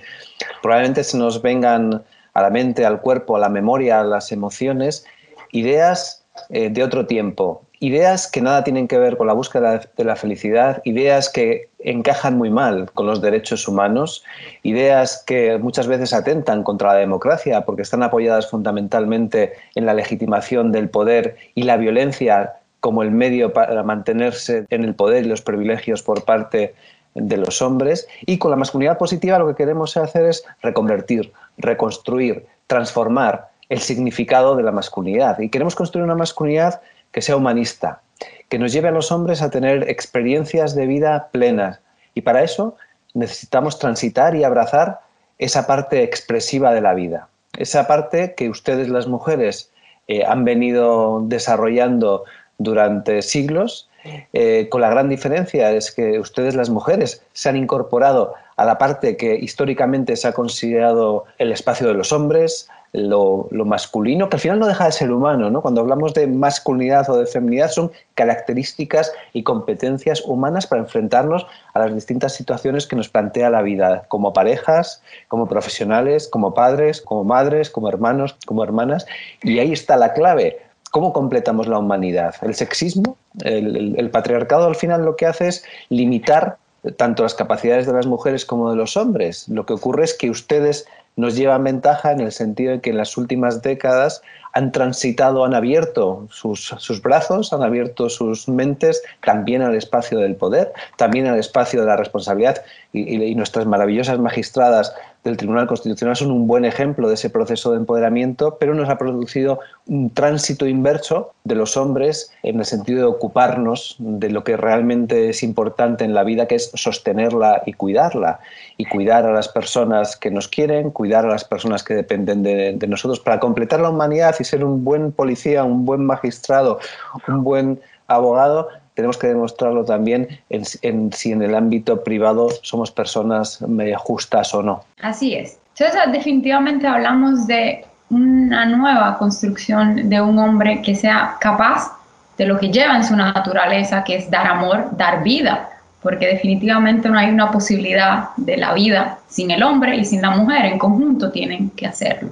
Probablemente 0.61 1.05
se 1.05 1.17
nos 1.17 1.41
vengan 1.41 2.03
a 2.33 2.41
la 2.41 2.49
mente, 2.49 2.85
al 2.85 2.99
cuerpo, 2.99 3.37
a 3.37 3.39
la 3.39 3.47
memoria, 3.47 4.01
a 4.01 4.03
las 4.03 4.33
emociones, 4.33 5.05
ideas 5.53 6.25
eh, 6.49 6.69
de 6.69 6.83
otro 6.83 7.05
tiempo, 7.05 7.62
ideas 7.83 8.27
que 8.31 8.41
nada 8.41 8.63
tienen 8.63 8.87
que 8.87 8.97
ver 8.97 9.17
con 9.17 9.27
la 9.27 9.33
búsqueda 9.33 9.81
de 9.97 10.03
la 10.05 10.15
felicidad, 10.15 10.81
ideas 10.85 11.27
que 11.27 11.67
encajan 11.79 12.37
muy 12.37 12.49
mal 12.49 12.89
con 12.93 13.05
los 13.05 13.21
derechos 13.21 13.67
humanos, 13.67 14.23
ideas 14.63 15.21
que 15.27 15.57
muchas 15.57 15.87
veces 15.87 16.13
atentan 16.13 16.63
contra 16.63 16.93
la 16.93 16.99
democracia 16.99 17.65
porque 17.65 17.81
están 17.81 18.01
apoyadas 18.01 18.49
fundamentalmente 18.49 19.51
en 19.75 19.85
la 19.85 19.93
legitimación 19.93 20.71
del 20.71 20.87
poder 20.87 21.35
y 21.55 21.63
la 21.63 21.75
violencia 21.75 22.53
como 22.79 23.03
el 23.03 23.11
medio 23.11 23.51
para 23.51 23.83
mantenerse 23.83 24.65
en 24.69 24.85
el 24.85 24.95
poder 24.95 25.25
y 25.25 25.27
los 25.27 25.41
privilegios 25.41 26.01
por 26.03 26.23
parte 26.23 26.75
de 27.15 27.35
los 27.35 27.61
hombres. 27.61 28.07
Y 28.25 28.37
con 28.37 28.51
la 28.51 28.57
masculinidad 28.57 28.97
positiva 28.97 29.39
lo 29.39 29.47
que 29.47 29.55
queremos 29.55 29.97
hacer 29.97 30.23
es 30.23 30.45
reconvertir, 30.61 31.33
reconstruir, 31.57 32.45
transformar 32.67 33.49
el 33.67 33.79
significado 33.79 34.55
de 34.55 34.63
la 34.63 34.71
masculinidad. 34.71 35.37
Y 35.39 35.49
queremos 35.49 35.75
construir 35.75 36.05
una 36.05 36.15
masculinidad 36.15 36.79
que 37.13 37.21
sea 37.21 37.37
humanista, 37.37 38.01
que 38.49 38.59
nos 38.59 38.73
lleve 38.73 38.89
a 38.89 38.91
los 38.91 39.13
hombres 39.13 39.41
a 39.41 39.49
tener 39.49 39.89
experiencias 39.89 40.75
de 40.75 40.87
vida 40.87 41.29
plenas. 41.31 41.79
Y 42.13 42.21
para 42.21 42.43
eso 42.43 42.75
necesitamos 43.13 43.79
transitar 43.79 44.35
y 44.35 44.43
abrazar 44.43 44.99
esa 45.37 45.65
parte 45.65 46.03
expresiva 46.03 46.73
de 46.73 46.81
la 46.81 46.93
vida, 46.93 47.29
esa 47.57 47.87
parte 47.87 48.33
que 48.35 48.49
ustedes 48.49 48.89
las 48.89 49.07
mujeres 49.07 49.71
eh, 50.07 50.25
han 50.25 50.43
venido 50.43 51.21
desarrollando 51.25 52.25
durante 52.57 53.21
siglos, 53.21 53.89
eh, 54.33 54.67
con 54.69 54.81
la 54.81 54.89
gran 54.89 55.07
diferencia 55.07 55.71
es 55.71 55.91
que 55.91 56.19
ustedes 56.19 56.55
las 56.55 56.69
mujeres 56.69 57.23
se 57.31 57.49
han 57.49 57.55
incorporado 57.55 58.33
a 58.57 58.65
la 58.65 58.77
parte 58.77 59.15
que 59.15 59.35
históricamente 59.35 60.15
se 60.17 60.27
ha 60.27 60.33
considerado 60.33 61.23
el 61.37 61.51
espacio 61.51 61.87
de 61.87 61.93
los 61.93 62.11
hombres, 62.11 62.69
lo, 62.93 63.47
masculino, 63.65 64.29
que 64.29 64.35
al 64.35 64.39
final 64.39 64.59
no 64.59 64.67
deja 64.67 64.85
de 64.85 64.91
ser 64.91 65.11
humano, 65.11 65.49
¿no? 65.49 65.61
Cuando 65.61 65.81
hablamos 65.81 66.13
de 66.13 66.27
masculinidad 66.27 67.09
o 67.09 67.17
de 67.17 67.25
feminidad 67.25 67.71
son 67.71 67.91
características 68.13 69.11
y 69.33 69.41
competencias 69.41 70.21
humanas 70.21 70.67
para 70.67 70.83
enfrentarnos 70.83 71.47
a 71.73 71.79
las 71.79 71.93
distintas 71.93 72.33
situaciones 72.33 72.85
que 72.85 72.95
nos 72.95 73.09
plantea 73.09 73.49
la 73.49 73.63
vida, 73.63 74.05
como 74.09 74.31
parejas, 74.31 75.01
como 75.27 75.47
profesionales, 75.47 76.27
como 76.27 76.53
padres, 76.53 77.01
como 77.01 77.23
madres, 77.23 77.71
como 77.71 77.89
hermanos, 77.89 78.37
como 78.45 78.63
hermanas, 78.63 79.07
y 79.41 79.57
ahí 79.57 79.73
está 79.73 79.97
la 79.97 80.13
clave. 80.13 80.59
¿Cómo 80.91 81.11
completamos 81.11 81.67
la 81.67 81.79
humanidad? 81.79 82.35
El 82.43 82.53
sexismo, 82.53 83.17
el 83.43 84.09
patriarcado 84.11 84.67
al 84.67 84.75
final 84.75 85.03
lo 85.03 85.15
que 85.15 85.25
hace 85.25 85.47
es 85.47 85.65
limitar 85.89 86.57
tanto 86.97 87.23
las 87.23 87.33
capacidades 87.33 87.87
de 87.87 87.93
las 87.93 88.05
mujeres 88.05 88.45
como 88.45 88.69
de 88.69 88.75
los 88.75 88.97
hombres. 88.97 89.47
Lo 89.47 89.65
que 89.65 89.73
ocurre 89.73 90.03
es 90.03 90.13
que 90.13 90.29
ustedes 90.29 90.85
nos 91.15 91.35
llevan 91.35 91.63
ventaja 91.63 92.11
en 92.11 92.19
el 92.19 92.31
sentido 92.31 92.71
de 92.71 92.81
que 92.81 92.89
en 92.89 92.97
las 92.97 93.17
últimas 93.17 93.61
décadas 93.61 94.21
han 94.53 94.71
transitado, 94.71 95.45
han 95.45 95.55
abierto 95.55 96.27
sus, 96.29 97.01
brazos, 97.01 97.53
han 97.53 97.63
abierto 97.63 98.09
sus 98.09 98.47
mentes 98.47 99.01
también 99.23 99.63
al 99.63 99.75
espacio 99.75 100.19
del 100.19 100.35
poder, 100.35 100.73
también 100.95 101.25
al 101.27 101.39
espacio 101.39 101.81
de 101.81 101.87
la 101.87 101.97
responsabilidad. 101.97 102.63
Y 102.91 103.33
nuestras 103.33 103.65
maravillosas 103.65 104.19
magistradas 104.19 104.95
del 105.23 105.37
Tribunal 105.37 105.67
Constitucional 105.67 106.15
son 106.15 106.31
un 106.31 106.47
buen 106.47 106.65
ejemplo 106.65 107.07
de 107.07 107.13
ese 107.13 107.29
proceso 107.29 107.71
de 107.71 107.77
empoderamiento, 107.77 108.57
pero 108.59 108.73
nos 108.73 108.89
ha 108.89 108.97
producido 108.97 109.59
un 109.87 110.09
tránsito 110.09 110.67
inverso 110.67 111.33
de 111.43 111.55
los 111.55 111.77
hombres 111.77 112.31
en 112.43 112.59
el 112.59 112.65
sentido 112.65 112.99
de 112.99 113.05
ocuparnos 113.05 113.95
de 113.99 114.29
lo 114.29 114.43
que 114.43 114.57
realmente 114.57 115.29
es 115.29 115.43
importante 115.43 116.03
en 116.03 116.13
la 116.13 116.23
vida, 116.23 116.47
que 116.47 116.55
es 116.55 116.71
sostenerla 116.73 117.63
y 117.65 117.73
cuidarla, 117.73 118.39
y 118.77 118.85
cuidar 118.85 119.25
a 119.25 119.31
las 119.31 119.47
personas 119.47 120.17
que 120.17 120.29
nos 120.29 120.47
quieren, 120.47 120.91
cuidar 120.91 121.25
a 121.25 121.29
las 121.29 121.45
personas 121.45 121.83
que 121.83 121.93
dependen 121.93 122.43
de, 122.43 122.73
de 122.73 122.87
nosotros, 122.87 123.19
para 123.19 123.39
completar 123.39 123.79
la 123.79 123.89
humanidad 123.89 124.35
y 124.39 124.43
ser 124.43 124.63
un 124.65 124.83
buen 124.83 125.11
policía, 125.11 125.63
un 125.63 125.85
buen 125.85 126.05
magistrado, 126.05 126.79
un 127.27 127.43
buen 127.43 127.79
abogado, 128.07 128.67
tenemos 128.93 129.17
que 129.17 129.27
demostrarlo 129.27 129.85
también 129.85 130.27
en, 130.49 131.11
si 131.11 131.31
en 131.31 131.41
el 131.41 131.55
ámbito 131.55 132.03
privado 132.03 132.49
somos 132.61 132.91
personas 132.91 133.59
justas 133.97 134.53
o 134.53 134.61
no. 134.61 134.83
Así 135.01 135.33
es. 135.33 135.59
Entonces, 135.77 136.11
definitivamente 136.11 136.87
hablamos 136.87 137.47
de 137.47 137.85
una 138.09 138.65
nueva 138.65 139.17
construcción 139.17 140.07
de 140.07 140.21
un 140.21 140.37
hombre 140.37 140.81
que 140.81 140.93
sea 140.93 141.37
capaz 141.39 141.91
de 142.37 142.45
lo 142.45 142.59
que 142.59 142.69
lleva 142.69 142.95
en 142.95 143.03
su 143.03 143.15
naturaleza, 143.15 144.03
que 144.03 144.15
es 144.15 144.29
dar 144.29 144.47
amor, 144.47 144.95
dar 144.97 145.23
vida, 145.23 145.69
porque 146.01 146.27
definitivamente 146.27 147.09
no 147.09 147.17
hay 147.17 147.29
una 147.29 147.51
posibilidad 147.51 148.29
de 148.37 148.57
la 148.57 148.73
vida 148.73 149.19
sin 149.27 149.51
el 149.51 149.63
hombre 149.63 149.95
y 149.95 150.05
sin 150.05 150.21
la 150.21 150.31
mujer, 150.31 150.65
en 150.65 150.77
conjunto 150.77 151.31
tienen 151.31 151.69
que 151.71 151.87
hacerlo. 151.87 152.29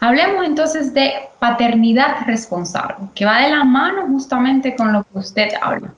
Hablemos 0.00 0.46
entonces 0.46 0.94
de 0.94 1.12
paternidad 1.38 2.24
responsable, 2.26 2.96
que 3.14 3.24
va 3.24 3.42
de 3.42 3.50
la 3.50 3.64
mano 3.64 4.06
justamente 4.06 4.76
con 4.76 4.92
lo 4.92 5.02
que 5.04 5.18
usted 5.18 5.48
habla. 5.60 5.92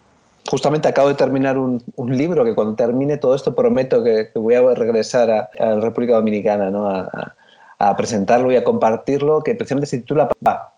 Justamente 0.49 0.89
acabo 0.89 1.09
de 1.09 1.15
terminar 1.15 1.59
un, 1.59 1.83
libro 1.99 2.45
que 2.45 2.55
cuando 2.55 2.75
termine 2.75 3.19
todo 3.19 3.35
esto 3.35 3.55
prometo 3.55 4.03
que, 4.03 4.31
voy 4.35 4.55
a 4.55 4.75
regresar 4.75 5.31
a, 5.31 5.51
la 5.59 5.81
República 5.81 6.15
Dominicana 6.15 6.71
¿no? 6.71 6.89
a, 6.89 7.97
presentarlo 7.97 8.51
y 8.51 8.57
a 8.57 8.65
compartirlo, 8.65 9.43
que 9.43 9.55
precisamente 9.55 9.87
se 9.87 9.99
titula 9.99 10.29
Papá. 10.29 10.75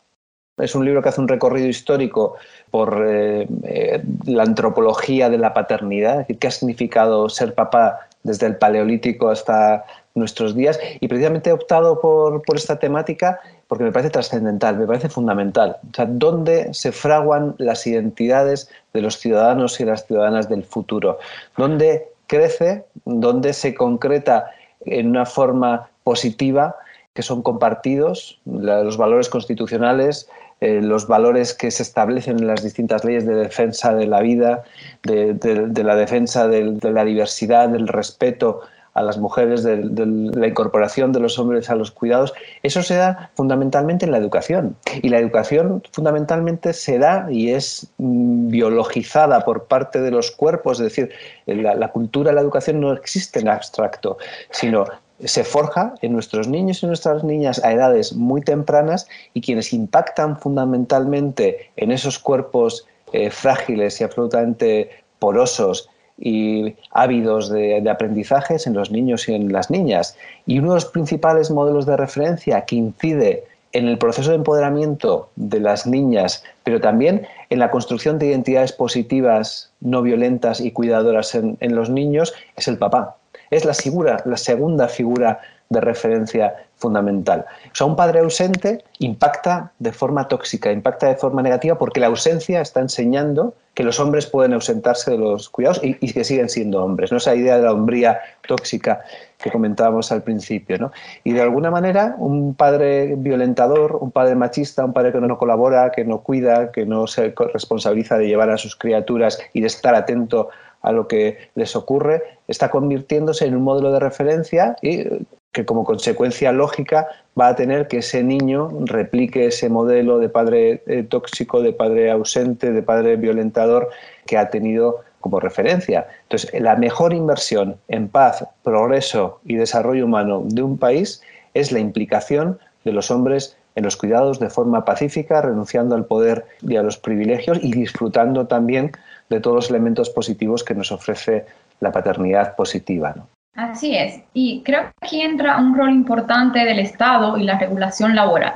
Es 0.58 0.74
un 0.74 0.84
libro 0.84 1.02
que 1.02 1.08
hace 1.08 1.20
un 1.20 1.28
recorrido 1.28 1.66
histórico 1.66 2.36
por 2.70 3.04
eh, 3.08 3.48
eh, 3.64 4.02
la 4.26 4.42
antropología 4.42 5.30
de 5.30 5.38
la 5.38 5.54
paternidad, 5.54 6.26
qué 6.26 6.46
ha 6.46 6.50
significado 6.50 7.28
ser 7.28 7.54
papá 7.54 8.00
desde 8.22 8.46
el 8.46 8.56
paleolítico 8.56 9.30
hasta 9.30 9.84
nuestros 10.14 10.54
días 10.54 10.78
y 11.00 11.08
precisamente 11.08 11.50
he 11.50 11.52
optado 11.52 12.00
por, 12.00 12.42
esta 12.54 12.78
temática 12.78 13.40
porque 13.66 13.84
me 13.84 13.92
parece 13.92 14.10
trascendental, 14.10 14.76
me 14.76 14.86
parece 14.86 15.08
fundamental. 15.08 15.78
O 15.90 15.94
sea, 15.94 16.06
¿dónde 16.06 16.72
se 16.74 16.92
fraguan 16.92 17.54
las 17.58 17.86
identidades 17.86 18.68
de 18.92 19.00
los 19.00 19.18
ciudadanos 19.18 19.80
y 19.80 19.84
las 19.84 20.06
ciudadanas 20.06 20.48
del 20.48 20.64
futuro? 20.64 21.18
¿Dónde 21.56 22.08
crece, 22.26 22.84
dónde 23.04 23.52
se 23.52 23.74
concreta 23.74 24.50
en 24.84 25.08
una 25.08 25.24
forma 25.24 25.88
positiva 26.04 26.76
que 27.14 27.22
son 27.22 27.42
compartidos, 27.42 28.40
los 28.44 28.96
valores 28.96 29.28
constitucionales, 29.28 30.28
eh, 30.60 30.80
los 30.80 31.08
valores 31.08 31.52
que 31.54 31.70
se 31.70 31.82
establecen 31.82 32.38
en 32.38 32.46
las 32.46 32.62
distintas 32.62 33.04
leyes 33.04 33.26
de 33.26 33.34
defensa 33.34 33.94
de 33.94 34.06
la 34.06 34.20
vida, 34.20 34.64
de, 35.02 35.82
la 35.84 35.96
defensa 35.96 36.48
de 36.48 36.90
la 36.90 37.04
diversidad, 37.04 37.68
del 37.68 37.88
respeto 37.88 38.62
a 38.94 39.02
las 39.02 39.18
mujeres, 39.18 39.62
de, 39.62 39.76
la 39.76 40.46
incorporación 40.46 41.12
de 41.12 41.20
los 41.20 41.38
hombres 41.38 41.70
a 41.70 41.74
los 41.74 41.90
cuidados, 41.90 42.34
eso 42.62 42.82
se 42.82 42.96
da 42.96 43.30
fundamentalmente 43.34 44.04
en 44.04 44.12
la 44.12 44.18
educación. 44.18 44.76
Y 45.00 45.08
la 45.08 45.18
educación 45.18 45.82
fundamentalmente 45.92 46.72
se 46.72 46.98
da 46.98 47.26
y 47.30 47.50
es 47.50 47.88
mm, 47.98 48.48
biologizada 48.48 49.44
por 49.44 49.64
parte 49.64 50.00
de 50.00 50.10
los 50.10 50.30
cuerpos, 50.30 50.78
es 50.80 50.84
decir, 50.84 51.10
la, 51.46 51.74
la 51.74 51.88
cultura 51.88 52.32
la 52.32 52.40
educación 52.40 52.80
no 52.80 52.92
existe 52.92 53.40
en 53.40 53.48
abstracto, 53.48 54.18
sino 54.50 54.84
se 55.24 55.44
forja 55.44 55.94
en 56.02 56.12
nuestros 56.12 56.48
niños 56.48 56.82
y 56.82 56.86
nuestras 56.86 57.22
niñas 57.22 57.62
a 57.64 57.72
edades 57.72 58.12
muy 58.12 58.40
tempranas 58.40 59.06
y 59.34 59.40
quienes 59.40 59.72
impactan 59.72 60.38
fundamentalmente 60.38 61.70
en 61.76 61.92
esos 61.92 62.18
cuerpos 62.18 62.86
eh, 63.12 63.30
frágiles 63.30 64.00
y 64.00 64.04
absolutamente 64.04 64.90
porosos 65.18 65.88
y 66.18 66.74
ávidos 66.90 67.50
de, 67.50 67.88
aprendizajes 67.90 68.66
en 68.66 68.74
los 68.74 68.90
niños 68.90 69.28
y 69.28 69.34
en 69.34 69.52
las 69.52 69.70
niñas. 69.70 70.16
Y 70.46 70.58
uno 70.58 70.70
de 70.70 70.76
los 70.76 70.86
principales 70.86 71.50
modelos 71.50 71.86
de 71.86 71.96
referencia 71.96 72.64
que 72.64 72.76
incide 72.76 73.44
en 73.72 73.88
el 73.88 73.98
proceso 73.98 74.30
de 74.30 74.36
empoderamiento 74.36 75.30
de 75.36 75.60
las 75.60 75.86
niñas, 75.86 76.44
pero 76.62 76.80
también 76.80 77.26
en 77.48 77.58
la 77.58 77.70
construcción 77.70 78.18
de 78.18 78.26
identidades 78.26 78.72
positivas, 78.72 79.72
no 79.80 80.02
violentas 80.02 80.60
y 80.60 80.72
cuidadoras 80.72 81.34
en, 81.34 81.56
en 81.60 81.74
los 81.74 81.88
niños, 81.88 82.34
es 82.56 82.68
el 82.68 82.76
papá 82.76 83.16
es 83.52 83.66
la, 83.66 83.74
figura, 83.74 84.22
la 84.24 84.38
segunda 84.38 84.88
figura 84.88 85.38
de 85.68 85.80
referencia 85.80 86.54
fundamental. 86.82 87.46
O 87.66 87.74
sea, 87.74 87.86
un 87.86 87.96
padre 87.96 88.20
ausente 88.20 88.84
impacta 88.98 89.72
de 89.78 89.92
forma 89.92 90.28
tóxica, 90.28 90.70
impacta 90.70 91.06
de 91.06 91.16
forma 91.16 91.40
negativa 91.42 91.78
porque 91.78 92.00
la 92.00 92.08
ausencia 92.08 92.60
está 92.60 92.80
enseñando 92.80 93.54
que 93.74 93.84
los 93.84 93.98
hombres 94.00 94.26
pueden 94.26 94.52
ausentarse 94.52 95.12
de 95.12 95.18
los 95.18 95.48
cuidados 95.48 95.80
y, 95.82 95.94
que 96.12 96.24
siguen 96.24 96.50
siendo 96.50 96.84
hombres, 96.84 97.10
¿no? 97.10 97.16
esa 97.16 97.34
idea 97.34 97.56
de 97.56 97.62
la 97.62 97.72
hombría 97.72 98.20
tóxica 98.46 99.00
que 99.38 99.50
comentábamos 99.50 100.12
al 100.12 100.22
principio. 100.22 100.76
¿no? 100.78 100.92
Y 101.24 101.32
de 101.32 101.40
alguna 101.40 101.70
manera, 101.70 102.14
un 102.18 102.54
padre 102.54 103.14
violentador, 103.16 103.96
un 104.00 104.10
padre 104.10 104.34
machista, 104.34 104.84
un 104.84 104.92
padre 104.92 105.12
que 105.12 105.20
no 105.20 105.38
colabora, 105.38 105.90
que 105.90 106.04
no 106.04 106.18
cuida, 106.18 106.70
que 106.70 106.84
no 106.84 107.06
se 107.06 107.34
responsabiliza 107.52 108.18
de 108.18 108.26
llevar 108.26 108.50
a 108.50 108.58
sus 108.58 108.76
criaturas 108.76 109.38
y 109.54 109.62
de 109.62 109.68
estar 109.68 109.94
atento 109.94 110.50
a 110.82 110.92
lo 110.92 111.08
que 111.08 111.38
les 111.54 111.74
ocurre, 111.76 112.22
está 112.48 112.70
convirtiéndose 112.70 113.46
en 113.46 113.56
un 113.56 113.62
modelo 113.62 113.92
de 113.92 114.00
referencia 114.00 114.76
y 114.82 115.04
que 115.52 115.66
como 115.66 115.84
consecuencia 115.84 116.50
lógica 116.50 117.08
va 117.38 117.48
a 117.48 117.56
tener 117.56 117.86
que 117.86 117.98
ese 117.98 118.22
niño 118.22 118.70
replique 118.86 119.46
ese 119.46 119.68
modelo 119.68 120.18
de 120.18 120.28
padre 120.28 120.82
eh, 120.86 121.02
tóxico, 121.02 121.60
de 121.60 121.72
padre 121.72 122.10
ausente, 122.10 122.72
de 122.72 122.82
padre 122.82 123.16
violentador 123.16 123.90
que 124.26 124.38
ha 124.38 124.48
tenido 124.48 125.00
como 125.20 125.40
referencia. 125.40 126.06
Entonces, 126.24 126.50
la 126.60 126.76
mejor 126.76 127.12
inversión 127.12 127.76
en 127.88 128.08
paz, 128.08 128.44
progreso 128.62 129.40
y 129.44 129.56
desarrollo 129.56 130.06
humano 130.06 130.42
de 130.44 130.62
un 130.62 130.78
país 130.78 131.22
es 131.54 131.70
la 131.70 131.78
implicación 131.78 132.58
de 132.84 132.92
los 132.92 133.10
hombres 133.10 133.56
en 133.74 133.84
los 133.84 133.96
cuidados 133.96 134.38
de 134.40 134.50
forma 134.50 134.84
pacífica, 134.84 135.40
renunciando 135.40 135.94
al 135.94 136.06
poder 136.06 136.44
y 136.60 136.76
a 136.76 136.82
los 136.82 136.98
privilegios 136.98 137.58
y 137.62 137.72
disfrutando 137.72 138.46
también 138.46 138.92
de 139.32 139.40
todos 139.40 139.56
los 139.56 139.70
elementos 139.70 140.10
positivos 140.10 140.62
que 140.62 140.74
nos 140.74 140.92
ofrece 140.92 141.46
la 141.80 141.90
paternidad 141.90 142.54
positiva. 142.54 143.14
Así 143.54 143.94
es, 143.96 144.20
y 144.32 144.62
creo 144.62 144.82
que 144.82 145.06
aquí 145.06 145.20
entra 145.20 145.58
un 145.58 145.76
rol 145.76 145.90
importante 145.90 146.64
del 146.64 146.78
Estado 146.78 147.36
y 147.36 147.44
la 147.44 147.58
regulación 147.58 148.14
laboral. 148.14 148.54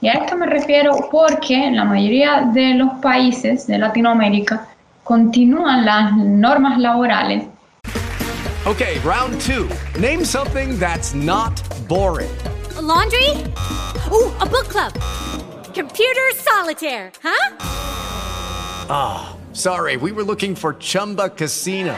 Y 0.00 0.08
a 0.08 0.12
esto 0.12 0.36
me 0.36 0.46
refiero 0.46 0.92
porque 1.10 1.54
en 1.54 1.76
la 1.76 1.84
mayoría 1.84 2.50
de 2.52 2.74
los 2.74 2.94
países 3.00 3.66
de 3.66 3.78
Latinoamérica 3.78 4.68
continúan 5.04 5.84
las 5.84 6.16
normas 6.16 6.78
laborales. 6.78 7.44
Okay, 8.64 8.98
round 9.04 9.40
two. 9.40 9.68
Name 10.00 10.24
something 10.24 10.78
that's 10.78 11.14
not 11.14 11.60
boring. 11.88 12.30
laundry? 12.80 13.28
Ooh, 14.10 14.32
a 14.40 14.46
book 14.46 14.68
club. 14.68 14.92
Computer 15.74 16.32
solitaire, 16.34 17.12
huh? 17.22 17.56
Ah. 18.88 19.41
Sorry, 19.52 19.96
we 19.98 20.12
were 20.12 20.22
looking 20.22 20.54
for 20.54 20.74
Chumba 20.74 21.28
Casino. 21.28 21.94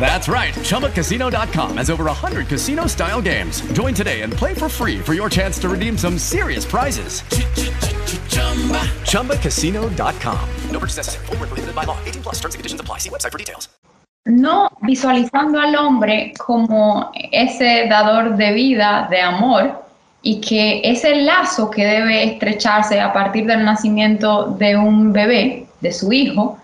That's 0.00 0.26
right. 0.26 0.54
ChumbaCasino.com 0.54 1.76
has 1.76 1.90
over 1.90 2.04
100 2.04 2.48
casino 2.48 2.86
style 2.86 3.20
games. 3.20 3.60
Join 3.72 3.92
today 3.92 4.22
and 4.22 4.32
play 4.32 4.54
for 4.54 4.68
free 4.68 4.98
for 4.98 5.12
your 5.12 5.28
chance 5.28 5.58
to 5.60 5.68
redeem 5.68 5.98
some 5.98 6.18
serious 6.18 6.64
prizes. 6.64 7.22
ChumbaCasino.com. 9.04 10.48
No 10.70 10.80
purchase 10.80 10.96
necessary. 10.96 11.26
Full 11.26 11.36
prohibited 11.36 11.74
by 11.76 11.84
law. 11.84 11.98
18 12.04 12.22
plus 12.22 12.36
terms 12.40 12.54
and 12.54 12.58
conditions 12.58 12.80
apply. 12.80 12.98
See 12.98 13.10
website 13.10 13.30
for 13.30 13.38
details. 13.38 13.68
No 14.26 14.68
visualizando 14.82 15.60
al 15.60 15.76
hombre 15.76 16.32
como 16.38 17.12
ese 17.14 17.86
dador 17.88 18.36
de 18.36 18.52
vida, 18.52 19.06
de 19.10 19.20
amor, 19.20 19.89
y 20.22 20.40
que 20.40 20.82
ese 20.84 21.16
lazo 21.16 21.70
que 21.70 21.84
debe 21.84 22.24
estrecharse 22.24 23.00
a 23.00 23.12
partir 23.12 23.46
del 23.46 23.64
nacimiento 23.64 24.46
de 24.58 24.76
un 24.76 25.12
bebé, 25.12 25.66
de 25.80 25.92
su 25.92 26.12
hijo, 26.12 26.58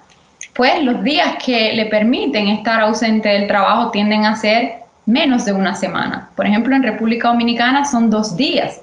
pues 0.54 0.82
los 0.82 1.02
días 1.02 1.36
que 1.44 1.72
le 1.72 1.86
permiten 1.86 2.48
estar 2.48 2.80
ausente 2.80 3.28
del 3.28 3.46
trabajo 3.46 3.90
tienden 3.90 4.24
a 4.26 4.36
ser 4.36 4.74
menos 5.06 5.44
de 5.44 5.52
una 5.52 5.74
semana. 5.74 6.30
Por 6.34 6.46
ejemplo, 6.46 6.74
en 6.74 6.82
República 6.82 7.28
Dominicana 7.28 7.84
son 7.84 8.10
dos 8.10 8.36
días 8.36 8.80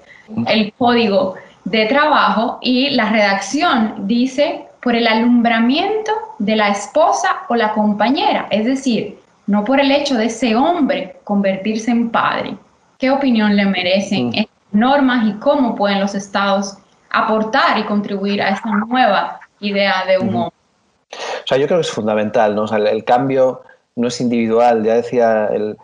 el 0.47 0.73
código 0.73 1.35
de 1.65 1.85
trabajo 1.85 2.59
y 2.61 2.89
la 2.91 3.09
redacción 3.09 4.07
dice 4.07 4.65
por 4.81 4.95
el 4.95 5.07
alumbramiento 5.07 6.11
de 6.39 6.55
la 6.55 6.69
esposa 6.69 7.43
o 7.47 7.55
la 7.55 7.73
compañera, 7.73 8.47
es 8.49 8.65
decir, 8.65 9.17
no 9.47 9.63
por 9.63 9.79
el 9.79 9.91
hecho 9.91 10.15
de 10.15 10.25
ese 10.25 10.55
hombre 10.55 11.17
convertirse 11.23 11.91
en 11.91 12.09
padre. 12.09 12.55
¿Qué 12.97 13.11
opinión 13.11 13.55
le 13.55 13.65
merecen 13.65 14.29
mm 14.29 14.52
normas 14.73 15.27
y 15.27 15.33
cómo 15.39 15.75
pueden 15.75 15.99
los 15.99 16.15
estados 16.15 16.77
aportar 17.09 17.77
y 17.77 17.85
contribuir 17.85 18.41
a 18.41 18.49
esta 18.49 18.69
nueva 18.69 19.39
idea 19.59 20.05
de 20.05 20.17
hombre. 20.17 20.39
O 20.39 21.47
sea, 21.47 21.57
yo 21.57 21.67
creo 21.67 21.77
que 21.77 21.87
es 21.87 21.91
fundamental, 21.91 22.55
¿no? 22.55 22.65
el, 22.65 23.03
cambio 23.03 23.61
no 23.95 24.07
es 24.07 24.19
individual, 24.19 24.83
ya 24.83 24.95
decía 24.95 25.45
el 25.53 25.77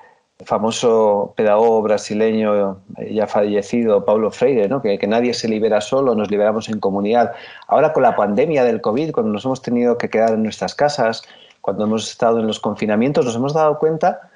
famoso 0.46 1.34
pedagogo 1.36 1.82
brasileño 1.82 2.82
ya 3.12 3.28
fallecido, 3.28 4.06
Paulo 4.06 4.32
Freire, 4.32 4.68
¿no? 4.68 4.82
que, 4.82 4.98
que 4.98 5.06
nadie 5.06 5.34
se 5.34 5.48
libera 5.48 5.82
solo, 5.82 6.16
nos 6.16 6.32
liberamos 6.32 6.70
en 6.70 6.80
comunidad. 6.80 7.34
Ahora 7.68 7.94
con 7.94 8.04
la 8.04 8.16
pandemia 8.16 8.64
del 8.64 8.82
COVID, 8.82 9.12
cuando 9.12 9.32
nos 9.34 9.46
hemos 9.46 9.62
tenido 9.62 9.98
que 9.98 10.10
quedar 10.10 10.32
en 10.32 10.44
nuestras 10.44 10.74
casas, 10.74 11.24
cuando 11.62 11.84
hemos 11.84 12.10
estado 12.10 12.40
en 12.40 12.48
los 12.48 12.60
confinamientos, 12.60 13.26
nos 13.26 13.36
hemos 13.36 13.54
dado 13.54 13.78
cuenta 13.78 14.29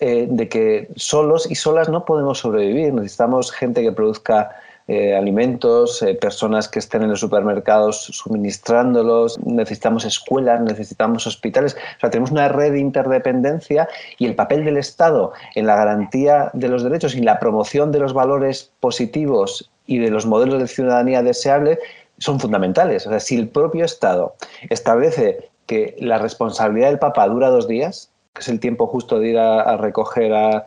eh, 0.00 0.26
de 0.28 0.48
que 0.48 0.88
solos 0.96 1.50
y 1.50 1.54
solas 1.54 1.88
no 1.88 2.04
podemos 2.04 2.38
sobrevivir. 2.38 2.92
Necesitamos 2.94 3.52
gente 3.52 3.82
que 3.82 3.92
produzca 3.92 4.50
eh, 4.92 5.14
alimentos, 5.14 6.02
eh, 6.02 6.14
personas 6.14 6.68
que 6.68 6.80
estén 6.80 7.02
en 7.02 7.10
los 7.10 7.20
supermercados 7.20 8.06
suministrándolos, 8.06 9.38
necesitamos 9.44 10.04
escuelas, 10.04 10.60
necesitamos 10.62 11.28
hospitales. 11.28 11.76
O 11.98 12.00
sea, 12.00 12.10
tenemos 12.10 12.32
una 12.32 12.48
red 12.48 12.72
de 12.72 12.80
interdependencia 12.80 13.88
y 14.18 14.26
el 14.26 14.34
papel 14.34 14.64
del 14.64 14.78
Estado 14.78 15.32
en 15.54 15.66
la 15.66 15.76
garantía 15.76 16.50
de 16.54 16.68
los 16.68 16.82
derechos 16.82 17.14
y 17.14 17.20
la 17.20 17.38
promoción 17.38 17.92
de 17.92 18.00
los 18.00 18.14
valores 18.14 18.72
positivos 18.80 19.70
y 19.86 19.98
de 19.98 20.10
los 20.10 20.26
modelos 20.26 20.58
de 20.58 20.66
ciudadanía 20.66 21.22
deseable 21.22 21.78
son 22.18 22.40
fundamentales. 22.40 23.06
O 23.06 23.10
sea, 23.10 23.20
si 23.20 23.36
el 23.36 23.48
propio 23.48 23.84
Estado 23.84 24.34
establece 24.70 25.50
que 25.66 25.94
la 26.00 26.18
responsabilidad 26.18 26.88
del 26.88 26.98
papá 26.98 27.28
dura 27.28 27.48
dos 27.48 27.68
días, 27.68 28.10
es 28.40 28.48
el 28.48 28.60
tiempo 28.60 28.86
justo 28.86 29.18
de 29.18 29.28
ir 29.28 29.38
a, 29.38 29.76
recoger 29.76 30.32
a, 30.32 30.64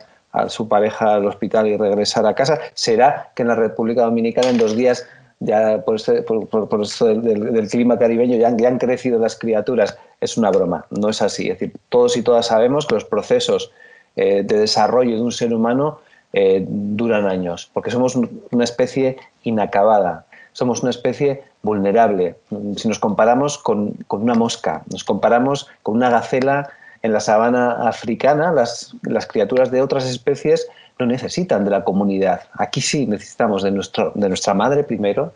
su 0.48 0.66
pareja 0.66 1.14
al 1.14 1.26
hospital 1.26 1.68
y 1.68 1.76
regresar 1.76 2.26
a 2.26 2.34
casa, 2.34 2.58
será 2.74 3.30
que 3.36 3.42
en 3.42 3.48
la 3.48 3.54
República 3.54 4.02
Dominicana 4.02 4.50
en 4.50 4.58
dos 4.58 4.74
días, 4.74 5.06
ya 5.38 5.84
por, 5.84 5.94
este, 5.94 6.22
por, 6.22 6.80
eso 6.82 7.06
del, 7.06 7.68
clima 7.68 7.96
caribeño, 7.96 8.36
ya 8.36 8.48
han, 8.48 8.78
crecido 8.78 9.20
las 9.20 9.38
criaturas. 9.38 9.96
Es 10.20 10.36
una 10.36 10.50
broma, 10.50 10.86
no 10.90 11.08
es 11.08 11.22
así. 11.22 11.50
Es 11.50 11.60
decir, 11.60 11.76
todos 11.88 12.16
y 12.16 12.22
todas 12.22 12.46
sabemos 12.46 12.84
que 12.86 12.96
los 12.96 13.04
procesos 13.04 13.70
eh, 14.16 14.42
de 14.44 14.58
desarrollo 14.58 15.14
de 15.14 15.22
un 15.22 15.30
ser 15.30 15.54
humano 15.54 16.00
eh, 16.32 16.64
duran 16.66 17.26
años, 17.26 17.70
porque 17.72 17.92
somos 17.92 18.16
una 18.16 18.64
especie 18.64 19.16
inacabada, 19.44 20.26
somos 20.52 20.82
una 20.82 20.90
especie 20.90 21.44
vulnerable. 21.62 22.34
Si 22.76 22.88
nos 22.88 22.98
comparamos 22.98 23.56
con 23.56 23.94
una 24.08 24.34
mosca, 24.34 24.82
nos 24.90 25.04
comparamos 25.04 25.68
con 25.84 25.94
una 25.94 26.10
gacela 26.10 26.70
en 27.04 27.12
la 27.12 27.20
sabana 27.20 27.86
africana 27.86 28.50
las, 28.50 28.96
criaturas 29.28 29.70
de 29.70 29.82
otras 29.82 30.06
especies 30.06 30.66
no 30.98 31.04
necesitan 31.04 31.62
de 31.66 31.70
la 31.70 31.84
comunidad. 31.84 32.40
Aquí 32.54 32.80
sí 32.80 33.06
necesitamos 33.06 33.62
de, 33.62 33.70
nuestro, 33.70 34.12
de 34.14 34.26
nuestra 34.26 34.54
madre 34.54 34.84
primero, 34.84 35.34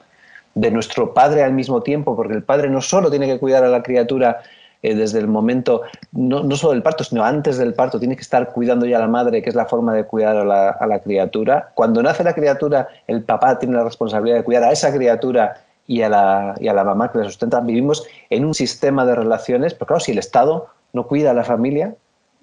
de 0.54 0.70
nuestro 0.70 1.12
padre 1.12 1.42
al 1.42 1.52
mismo 1.52 1.82
tiempo, 1.82 2.16
porque 2.16 2.32
el 2.32 2.42
padre 2.42 2.70
no 2.70 2.80
solo 2.80 3.10
tiene 3.10 3.26
que 3.26 3.38
cuidar 3.38 3.64
a 3.64 3.68
la 3.68 3.82
criatura 3.82 4.40
eh, 4.82 4.94
desde 4.94 5.18
el 5.18 5.28
momento, 5.28 5.82
no, 6.12 6.42
no, 6.42 6.56
solo 6.56 6.72
del 6.72 6.82
parto, 6.82 7.04
sino 7.04 7.22
antes 7.22 7.58
del 7.58 7.74
parto, 7.74 7.98
tiene 7.98 8.16
que 8.16 8.22
estar 8.22 8.50
cuidando 8.50 8.86
ya 8.86 8.96
a 8.96 9.00
la 9.00 9.08
madre, 9.08 9.42
que 9.42 9.50
es 9.50 9.54
la 9.54 9.66
forma 9.66 9.92
de 9.92 10.04
cuidar 10.04 10.38
a 10.38 10.44
la, 10.44 10.70
a 10.70 10.86
la 10.86 11.00
criatura. 11.00 11.72
Cuando 11.74 12.02
nace 12.02 12.24
la 12.24 12.32
criatura, 12.32 12.88
el 13.06 13.24
papá 13.24 13.58
tiene 13.58 13.76
la 13.76 13.84
responsabilidad 13.84 14.38
de 14.38 14.44
cuidar 14.44 14.64
a 14.64 14.72
esa 14.72 14.90
criatura 14.90 15.60
y 15.86 16.00
a 16.00 16.08
la, 16.08 16.54
y 16.60 16.68
a 16.68 16.72
la 16.72 16.84
mamá 16.84 17.12
que 17.12 17.18
la 17.18 17.24
sustenta. 17.24 17.60
Vivimos 17.60 18.06
en 18.30 18.46
un 18.46 18.54
sistema 18.54 19.04
de 19.04 19.16
relaciones, 19.16 19.74
pero 19.74 19.86
claro, 19.86 20.00
si 20.00 20.12
el 20.12 20.18
Estado 20.18 20.68
no 20.92 21.06
cuida 21.06 21.30
a 21.30 21.34
la 21.34 21.44
familia, 21.44 21.94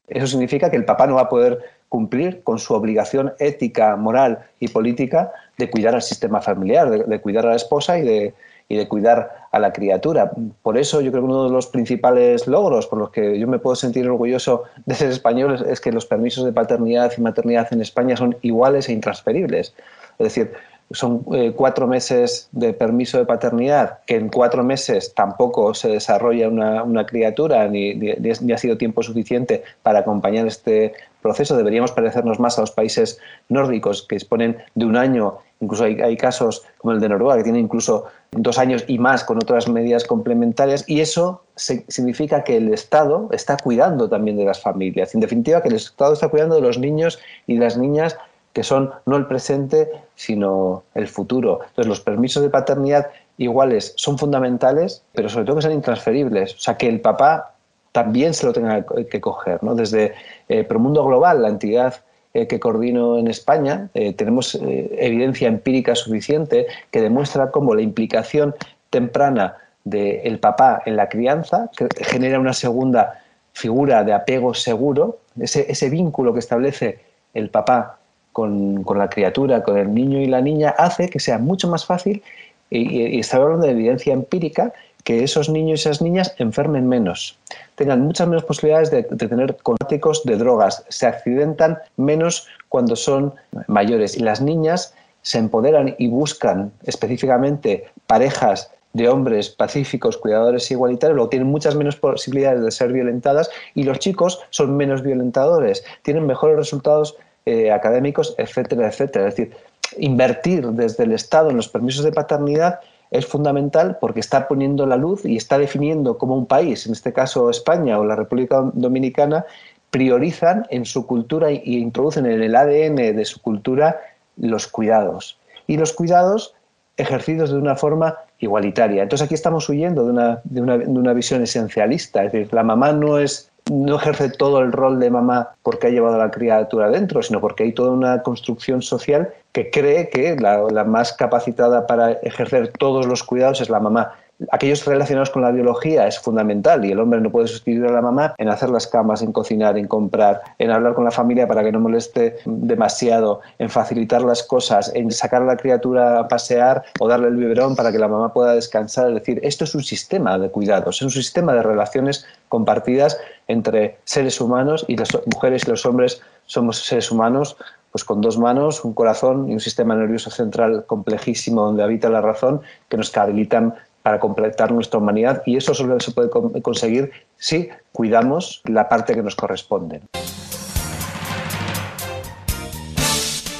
Eso 0.07 0.27
significa 0.27 0.69
que 0.69 0.77
el 0.77 0.85
papá 0.85 1.07
no 1.07 1.15
va 1.15 1.21
a 1.21 1.29
poder 1.29 1.59
cumplir 1.89 2.43
con 2.43 2.59
su 2.59 2.73
obligación 2.73 3.33
ética, 3.39 3.95
moral 3.95 4.39
y 4.59 4.67
política 4.67 5.31
de 5.57 5.69
cuidar 5.69 5.95
al 5.95 6.01
sistema 6.01 6.41
familiar, 6.41 6.89
de, 6.89 7.21
cuidar 7.21 7.45
a 7.45 7.49
la 7.49 7.55
esposa 7.55 7.97
y 7.97 8.03
de, 8.03 8.33
y 8.67 8.77
de 8.77 8.87
cuidar 8.87 9.47
a 9.51 9.59
la 9.59 9.71
criatura. 9.71 10.31
Por 10.61 10.77
eso 10.77 11.01
yo 11.01 11.11
creo 11.11 11.23
que 11.23 11.29
uno 11.29 11.45
de 11.45 11.51
los 11.51 11.67
principales 11.67 12.47
logros 12.47 12.87
por 12.87 12.99
los 12.99 13.09
que 13.11 13.39
yo 13.39 13.47
me 13.47 13.59
puedo 13.59 13.75
sentir 13.75 14.07
orgulloso 14.07 14.63
de 14.85 14.95
ser 14.95 15.09
español 15.09 15.65
es 15.67 15.79
que 15.79 15.91
los 15.91 16.05
permisos 16.05 16.45
de 16.45 16.51
paternidad 16.51 17.11
y 17.17 17.21
maternidad 17.21 17.67
en 17.71 17.81
España 17.81 18.17
son 18.17 18.35
iguales 18.41 18.89
e 18.89 18.93
intransferibles. 18.93 19.73
Es 20.19 20.23
decir, 20.23 20.53
son 20.91 21.25
eh, 21.33 21.51
cuatro 21.55 21.87
meses 21.87 22.47
de 22.51 22.73
permiso 22.73 23.17
de 23.17 23.25
paternidad, 23.25 23.99
que 24.05 24.17
en 24.17 24.29
cuatro 24.29 24.63
meses 24.63 25.13
tampoco 25.15 25.73
se 25.73 25.89
desarrolla 25.89 26.47
una, 26.47 27.05
criatura 27.05 27.67
ni, 27.67 27.95
ni, 27.95 28.53
ha 28.53 28.57
sido 28.57 28.77
tiempo 28.77 29.01
suficiente 29.01 29.63
para 29.81 29.99
acompañar 29.99 30.45
este 30.45 30.93
proceso. 31.21 31.57
Deberíamos 31.57 31.91
parecernos 31.91 32.39
más 32.39 32.57
a 32.57 32.61
los 32.61 32.71
países 32.71 33.19
nórdicos 33.49 34.05
que 34.07 34.15
disponen 34.15 34.57
de 34.75 34.85
un 34.85 34.95
año. 34.95 35.39
Incluso 35.59 35.85
hay, 35.85 35.99
hay 36.01 36.17
casos 36.17 36.63
como 36.77 36.93
el 36.93 36.99
de 36.99 37.09
Noruega, 37.09 37.37
que 37.37 37.43
tiene 37.43 37.59
incluso 37.59 38.05
dos 38.31 38.59
años 38.59 38.83
y 38.87 38.99
más 38.99 39.23
con 39.23 39.37
otras 39.37 39.67
medidas 39.67 40.03
complementarias. 40.03 40.87
Y 40.87 41.01
eso 41.01 41.43
significa 41.87 42.43
que 42.43 42.57
el 42.57 42.71
Estado 42.73 43.29
está 43.31 43.57
cuidando 43.57 44.07
también 44.07 44.37
de 44.37 44.45
las 44.45 44.61
familias. 44.61 45.15
En 45.15 45.21
definitiva, 45.21 45.63
que 45.63 45.69
el 45.69 45.75
Estado 45.75 46.13
está 46.13 46.27
cuidando 46.27 46.55
de 46.55 46.61
los 46.61 46.77
niños 46.77 47.17
y 47.47 47.57
las 47.57 47.75
niñas 47.75 48.17
que 48.55 48.63
son 48.63 48.89
no 49.05 49.17
el 49.17 49.27
presente, 49.27 49.89
sino 50.15 50.83
el 50.93 51.09
futuro. 51.09 51.59
Entonces, 51.67 51.87
los 51.87 51.99
permisos 51.99 52.41
de 52.41 52.49
paternidad 52.49 53.07
iguales 53.37 53.93
son 53.97 54.17
fundamentales, 54.17 55.03
pero 55.11 55.27
sobre 55.27 55.45
todo 55.45 55.57
que 55.57 55.63
sean 55.63 55.73
intransferibles. 55.73 56.55
O 56.55 56.59
sea, 56.59 56.77
que 56.77 56.87
el 56.87 57.01
papá 57.01 57.53
también 57.91 58.33
se 58.33 58.45
lo 58.45 58.53
tenga 58.53 58.85
que 59.11 59.19
coger. 59.19 59.61
¿no? 59.61 59.75
Desde 59.75 60.13
eh, 60.47 60.63
Promundo 60.63 61.03
Global, 61.03 61.41
la 61.41 61.49
entidad 61.49 61.95
eh, 62.33 62.47
que 62.47 62.61
coordino 62.61 63.17
en 63.17 63.27
España, 63.27 63.89
eh, 63.93 64.13
tenemos 64.13 64.57
evidencia 64.61 65.49
empírica 65.49 65.93
suficiente 65.93 66.65
que 66.91 67.01
demuestra 67.01 67.51
cómo 67.51 67.75
la 67.75 67.81
implicación 67.81 68.55
temprana 68.89 69.57
del 69.83 70.39
papá 70.39 70.81
en 70.85 70.95
la 70.95 71.09
crianza 71.09 71.69
genera 71.97 72.39
una 72.39 72.53
segunda 72.53 73.21
figura 73.51 74.05
de 74.05 74.13
apego 74.13 74.53
seguro, 74.53 75.19
ese 75.37 75.89
vínculo 75.89 76.33
que 76.33 76.39
establece 76.39 76.99
el 77.33 77.49
papá 77.49 77.99
con, 78.35 78.83
la 78.97 79.09
criatura, 79.09 79.63
con 79.63 79.77
el 79.77 79.93
niño 79.93 80.19
y 80.19 80.25
la 80.25 80.41
niña, 80.41 80.75
hace 80.77 81.07
que 81.07 81.21
sea 81.21 81.37
mucho 81.37 81.69
más 81.69 81.85
fácil, 81.85 82.21
y, 82.69 83.17
está 83.17 83.37
hablando 83.37 83.65
de 83.65 83.71
evidencia 83.71 84.11
empírica, 84.11 84.73
que 85.05 85.23
esos 85.23 85.47
niños 85.47 85.79
y 85.79 85.81
esas 85.87 86.01
niñas 86.01 86.35
enfermen 86.37 86.85
menos, 86.85 87.39
tengan 87.75 88.01
muchas 88.01 88.27
menos 88.27 88.43
posibilidades 88.43 88.91
de, 88.91 89.03
tener 89.03 89.55
contactos 89.63 90.25
de 90.25 90.35
drogas, 90.35 90.83
se 90.89 91.07
accidentan 91.07 91.77
menos 91.95 92.45
cuando 92.67 92.97
son 92.97 93.33
mayores 93.67 94.17
y 94.17 94.19
las 94.19 94.41
niñas 94.41 94.93
se 95.21 95.37
empoderan 95.37 95.95
y 95.97 96.09
buscan 96.09 96.73
específicamente 96.83 97.85
parejas 98.05 98.69
de 98.91 99.07
hombres 99.07 99.49
pacíficos, 99.49 100.17
cuidadores 100.17 100.69
igualitarios, 100.71 101.15
luego 101.15 101.29
tienen 101.29 101.47
muchas 101.47 101.75
menos 101.75 101.95
posibilidades 101.95 102.61
de 102.61 102.71
ser 102.71 102.91
violentadas 102.91 103.49
y 103.75 103.83
los 103.83 103.99
chicos 103.99 104.41
son 104.49 104.75
menos 104.75 105.03
violentadores, 105.03 105.85
tienen 106.01 106.25
mejores 106.25 106.57
resultados 106.57 107.15
eh, 107.45 107.71
académicos, 107.71 108.35
etcétera, 108.37 108.87
etcétera. 108.87 109.27
Es 109.27 109.35
decir, 109.35 109.55
invertir 109.97 110.65
desde 110.69 111.03
el 111.03 111.11
Estado 111.11 111.49
en 111.49 111.57
los 111.57 111.69
permisos 111.69 112.03
de 112.03 112.11
paternidad 112.11 112.79
es 113.11 113.25
fundamental 113.25 113.97
porque 114.01 114.19
está 114.19 114.47
poniendo 114.47 114.85
la 114.85 114.97
luz 114.97 115.25
y 115.25 115.37
está 115.37 115.57
definiendo 115.57 116.17
cómo 116.17 116.35
un 116.35 116.47
país, 116.47 116.85
en 116.85 116.93
este 116.93 117.13
caso 117.13 117.49
España 117.49 117.99
o 117.99 118.05
la 118.05 118.15
República 118.15 118.61
Dominicana, 118.73 119.45
priorizan 119.91 120.65
en 120.71 120.85
su 120.85 121.05
cultura 121.05 121.49
e 121.49 121.61
introducen 121.65 122.25
en 122.25 122.41
el 122.41 122.55
ADN 122.55 122.95
de 122.95 123.25
su 123.25 123.41
cultura 123.41 124.01
los 124.37 124.67
cuidados. 124.67 125.37
Y 125.67 125.77
los 125.77 125.93
cuidados 125.93 126.55
ejercidos 126.97 127.51
de 127.51 127.57
una 127.57 127.75
forma 127.75 128.17
igualitaria. 128.39 129.03
Entonces 129.03 129.25
aquí 129.25 129.35
estamos 129.35 129.67
huyendo 129.69 130.05
de 130.05 130.11
una, 130.11 130.41
de 130.43 130.61
una, 130.61 130.77
de 130.77 130.87
una 130.87 131.13
visión 131.13 131.41
esencialista, 131.41 132.23
es 132.23 132.31
decir, 132.31 132.53
la 132.53 132.63
mamá 132.63 132.91
no 132.91 133.19
es 133.19 133.51
no 133.71 133.95
ejerce 133.95 134.29
todo 134.29 134.59
el 134.59 134.71
rol 134.71 134.99
de 134.99 135.09
mamá 135.09 135.55
porque 135.63 135.87
ha 135.87 135.89
llevado 135.89 136.15
a 136.15 136.25
la 136.25 136.31
criatura 136.31 136.85
adentro, 136.85 137.23
sino 137.23 137.41
porque 137.41 137.63
hay 137.63 137.73
toda 137.73 137.91
una 137.91 138.21
construcción 138.21 138.81
social 138.81 139.33
que 139.51 139.71
cree 139.71 140.09
que 140.09 140.35
la, 140.35 140.83
más 140.83 141.13
capacitada 141.13 141.87
para 141.87 142.11
ejercer 142.11 142.73
todos 142.77 143.07
los 143.07 143.23
cuidados 143.23 143.61
es 143.61 143.69
la 143.69 143.79
mamá 143.79 144.13
aquellos 144.51 144.85
relacionados 144.85 145.29
con 145.29 145.41
la 145.41 145.51
biología 145.51 146.07
es 146.07 146.19
fundamental 146.19 146.83
y 146.85 146.91
el 146.91 146.99
hombre 146.99 147.21
no 147.21 147.31
puede 147.31 147.47
sustituir 147.47 147.85
a 147.85 147.91
la 147.91 148.01
mamá 148.01 148.33
en 148.37 148.49
hacer 148.49 148.69
las 148.69 148.87
camas, 148.87 149.21
en 149.21 149.31
cocinar, 149.31 149.77
en 149.77 149.87
comprar, 149.87 150.41
en 150.59 150.71
hablar 150.71 150.93
con 150.93 151.05
la 151.05 151.11
familia 151.11 151.47
para 151.47 151.63
que 151.63 151.71
no 151.71 151.79
moleste 151.79 152.37
demasiado, 152.45 153.41
en 153.59 153.69
facilitar 153.69 154.21
las 154.21 154.43
cosas, 154.43 154.91
en 154.93 155.11
sacar 155.11 155.41
a 155.41 155.45
la 155.45 155.57
criatura 155.57 156.19
a 156.19 156.27
pasear 156.27 156.83
o 156.99 157.07
darle 157.07 157.27
el 157.27 157.35
biberón 157.35 157.75
para 157.75 157.91
que 157.91 157.99
la 157.99 158.07
mamá 158.07 158.33
pueda 158.33 158.53
descansar. 158.53 159.09
Es 159.09 159.15
decir, 159.15 159.39
esto 159.43 159.63
es 159.63 159.75
un 159.75 159.83
sistema 159.83 160.37
de 160.37 160.49
cuidados, 160.49 160.97
es 160.97 161.01
un 161.01 161.11
sistema 161.11 161.53
de 161.53 161.63
relaciones 161.63 162.25
compartidas 162.49 163.17
entre 163.47 163.97
seres 164.03 164.41
humanos 164.41 164.85
y 164.87 164.97
las 164.97 165.09
mujeres 165.33 165.63
y 165.65 165.69
los 165.69 165.85
hombres 165.85 166.21
somos 166.45 166.77
seres 166.85 167.11
humanos 167.11 167.57
pues 167.91 168.03
con 168.03 168.19
dos 168.19 168.37
manos, 168.37 168.83
un 168.83 168.93
corazón 168.93 169.49
y 169.49 169.53
un 169.53 169.61
sistema 169.61 169.95
nervioso 169.95 170.29
central 170.29 170.83
complejísimo 170.85 171.61
donde 171.61 171.81
habita 171.81 172.09
la 172.09 172.19
razón 172.19 172.59
que 172.89 172.97
nos 172.97 173.15
habilitan 173.15 173.73
para 174.05 174.19
completar 174.19 174.71
nuestra 174.71 174.99
humanidad 174.99 175.41
y 175.47 175.57
eso 175.57 175.73
solo 175.73 175.99
se 175.99 176.11
puede 176.11 176.29
conseguir 176.61 177.11
si 177.37 177.69
cuidamos 177.91 178.61
la 178.65 178.87
parte 178.87 179.15
que 179.15 179.23
nos 179.23 179.35
corresponde. 179.35 179.99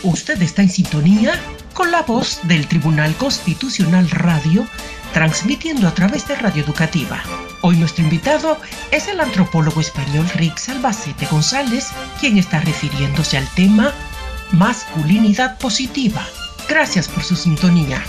Usted 0.04 0.40
está 0.44 0.62
en 0.62 0.70
sintonía 0.70 1.34
con 1.74 1.90
la 1.90 2.04
voz 2.04 2.42
del 2.44 2.68
Tribunal 2.68 3.16
Constitucional 3.16 4.08
Radio, 4.12 4.68
transmitiendo 5.16 5.88
a 5.88 5.96
través 5.96 6.28
de 6.28 6.36
Radio 6.36 6.64
Educativa. 6.64 7.24
Hoy 7.64 7.78
nuestro 7.78 8.04
invitado 8.04 8.58
es 8.92 9.08
el 9.08 9.22
antropólogo 9.22 9.82
español 9.82 10.28
Rick 10.36 10.60
Albacete 10.70 11.26
González, 11.26 11.92
quien 12.20 12.38
está 12.38 12.60
refiriéndose 12.60 13.40
al 13.40 13.48
tema 13.56 13.94
masculinidad 14.52 15.58
positiva. 15.58 16.22
Gracias 16.70 17.08
por 17.08 17.24
su 17.24 17.36
sintonía. 17.36 18.00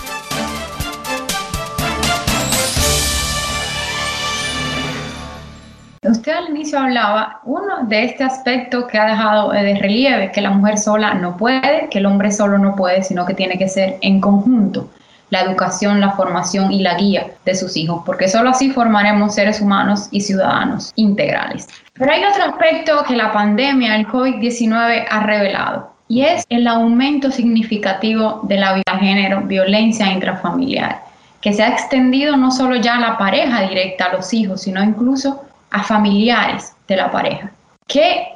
Usted 6.09 6.31
al 6.31 6.49
inicio 6.49 6.79
hablaba, 6.79 7.41
uno, 7.43 7.83
de 7.83 8.05
este 8.05 8.23
aspecto 8.23 8.87
que 8.87 8.97
ha 8.97 9.05
dejado 9.05 9.51
de 9.51 9.75
relieve, 9.75 10.31
que 10.31 10.41
la 10.41 10.51
mujer 10.51 10.77
sola 10.77 11.13
no 11.13 11.35
puede, 11.35 11.89
que 11.89 11.99
el 11.99 12.05
hombre 12.05 12.31
solo 12.31 12.57
no 12.57 12.75
puede, 12.75 13.03
sino 13.03 13.25
que 13.25 13.33
tiene 13.33 13.57
que 13.57 13.67
ser 13.67 13.97
en 14.01 14.21
conjunto 14.21 14.89
la 15.29 15.41
educación, 15.41 15.99
la 15.99 16.11
formación 16.11 16.71
y 16.71 16.81
la 16.81 16.95
guía 16.95 17.27
de 17.43 17.55
sus 17.55 17.75
hijos, 17.75 18.03
porque 18.05 18.29
solo 18.29 18.51
así 18.51 18.71
formaremos 18.71 19.35
seres 19.35 19.59
humanos 19.59 20.07
y 20.11 20.21
ciudadanos 20.21 20.93
integrales. 20.95 21.67
Pero 21.93 22.11
hay 22.11 22.23
otro 22.23 22.45
aspecto 22.45 23.03
que 23.05 23.15
la 23.15 23.33
pandemia, 23.33 23.97
el 23.97 24.07
COVID-19, 24.07 25.05
ha 25.09 25.19
revelado, 25.23 25.91
y 26.07 26.21
es 26.21 26.45
el 26.49 26.67
aumento 26.67 27.31
significativo 27.31 28.39
de 28.43 28.57
la 28.57 28.73
violencia 28.73 28.93
de 28.93 28.99
género, 28.99 29.41
violencia 29.41 30.11
intrafamiliar, 30.13 31.01
que 31.41 31.51
se 31.51 31.63
ha 31.63 31.69
extendido 31.69 32.37
no 32.37 32.51
solo 32.51 32.77
ya 32.77 32.95
a 32.95 32.99
la 33.01 33.17
pareja 33.17 33.61
directa, 33.63 34.05
a 34.05 34.13
los 34.13 34.33
hijos, 34.33 34.61
sino 34.61 34.81
incluso 34.81 35.43
a 35.71 35.83
familiares 35.83 36.73
de 36.87 36.95
la 36.95 37.11
pareja. 37.11 37.51
¿Qué 37.87 38.27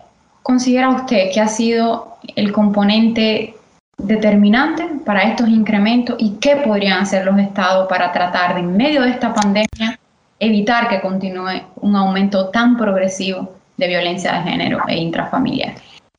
considera 0.44 0.90
usted 0.90 1.32
que 1.34 1.42
ha 1.42 1.48
sido 1.48 2.18
el 2.36 2.52
componente 2.52 3.56
determinante 3.98 4.88
para 5.06 5.24
estos 5.24 5.48
incrementos 5.50 6.16
y 6.20 6.38
qué 6.38 6.58
podrían 6.58 7.02
hacer 7.02 7.26
los 7.26 7.38
estados 7.40 7.88
para 7.88 8.12
tratar 8.12 8.56
de, 8.56 8.62
en 8.62 8.76
medio 8.76 9.02
de 9.02 9.12
esta 9.12 9.34
pandemia, 9.34 10.00
evitar 10.40 10.88
que 10.90 11.02
continúe 11.02 11.62
un 11.82 11.96
aumento 11.96 12.50
tan 12.50 12.78
progresivo 12.78 13.54
de 13.78 13.88
violencia 13.88 14.34
de 14.34 14.50
género 14.50 14.80
e 14.88 14.98
intrafamiliar? 14.98 15.76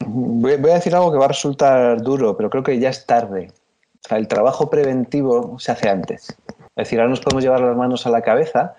Voy 0.07 0.53
a 0.53 0.75
decir 0.75 0.95
algo 0.95 1.13
que 1.13 1.19
va 1.19 1.27
a 1.27 1.29
resultar 1.29 2.01
duro, 2.03 2.37
pero 2.37 2.51
creo 2.51 2.63
que 2.63 2.79
ya 2.79 2.91
es 2.91 3.07
tarde. 3.07 3.51
el 4.11 4.29
trabajo 4.29 4.69
preventivo 4.69 5.59
se 5.59 5.73
hace 5.73 5.89
antes. 5.89 6.37
Es 6.77 6.89
decir, 6.89 6.99
ahora 6.99 7.11
nos 7.11 7.21
podemos 7.21 7.45
llevar 7.45 7.61
las 7.61 7.77
manos 7.77 8.07
a 8.07 8.11
la 8.11 8.23
cabeza 8.23 8.75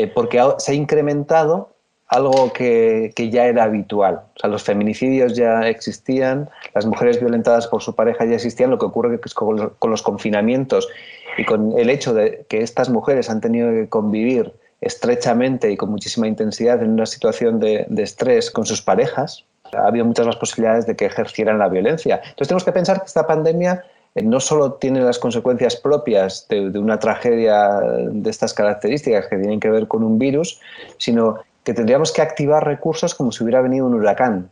eh, 0.00 0.06
porque 0.06 0.42
se 0.56 0.72
ha 0.72 0.74
incrementado 0.74 1.74
algo 2.06 2.54
que, 2.54 3.12
ya 3.30 3.44
era 3.44 3.64
habitual. 3.64 4.22
O 4.34 4.38
sea, 4.40 4.48
los 4.48 4.62
feminicidios 4.62 5.36
ya 5.36 5.68
existían, 5.68 6.48
las 6.74 6.86
mujeres 6.86 7.20
violentadas 7.20 7.66
por 7.66 7.82
su 7.82 7.94
pareja 7.94 8.24
ya 8.24 8.36
existían, 8.36 8.70
lo 8.70 8.78
que 8.78 8.86
ocurre 8.86 9.14
es 9.14 9.20
que 9.20 9.34
con, 9.34 9.90
los 9.90 10.02
confinamientos 10.02 10.88
y 11.36 11.44
con 11.44 11.78
el 11.78 11.90
hecho 11.90 12.14
de 12.14 12.46
que 12.48 12.62
estas 12.62 12.88
mujeres 12.88 13.28
han 13.28 13.42
tenido 13.42 13.70
que 13.72 13.90
convivir 13.90 14.54
estrechamente 14.80 15.70
y 15.70 15.76
con 15.76 15.90
muchísima 15.90 16.26
intensidad 16.26 16.82
en 16.82 16.92
una 16.92 17.04
situación 17.04 17.60
de, 17.60 17.84
de 17.90 18.02
estrés 18.02 18.50
con 18.50 18.64
sus 18.64 18.80
parejas, 18.80 19.44
ha 19.74 19.86
habido 19.86 20.06
muchas 20.06 20.26
más 20.26 20.36
posibilidades 20.36 20.86
de 20.86 20.96
que 20.96 21.04
ejercieran 21.04 21.58
la 21.58 21.68
violencia. 21.68 22.16
Entonces 22.16 22.48
tenemos 22.48 22.64
que 22.64 22.72
pensar 22.72 23.00
que 23.00 23.06
esta 23.06 23.26
pandemia 23.26 23.84
no 24.14 24.40
solo 24.40 24.74
tiene 24.74 25.00
las 25.00 25.18
consecuencias 25.18 25.76
propias 25.76 26.46
de, 26.48 26.78
una 26.78 26.98
tragedia 26.98 27.80
de 28.10 28.30
estas 28.30 28.54
características 28.54 29.28
que 29.28 29.36
tienen 29.36 29.60
que 29.60 29.70
ver 29.70 29.86
con 29.86 30.02
un 30.02 30.18
virus, 30.18 30.60
sino 30.98 31.38
que 31.64 31.74
tendríamos 31.74 32.12
que 32.12 32.22
activar 32.22 32.64
recursos 32.64 33.14
como 33.14 33.30
si 33.32 33.44
hubiera 33.44 33.60
venido 33.60 33.86
un 33.86 33.94
huracán. 33.94 34.50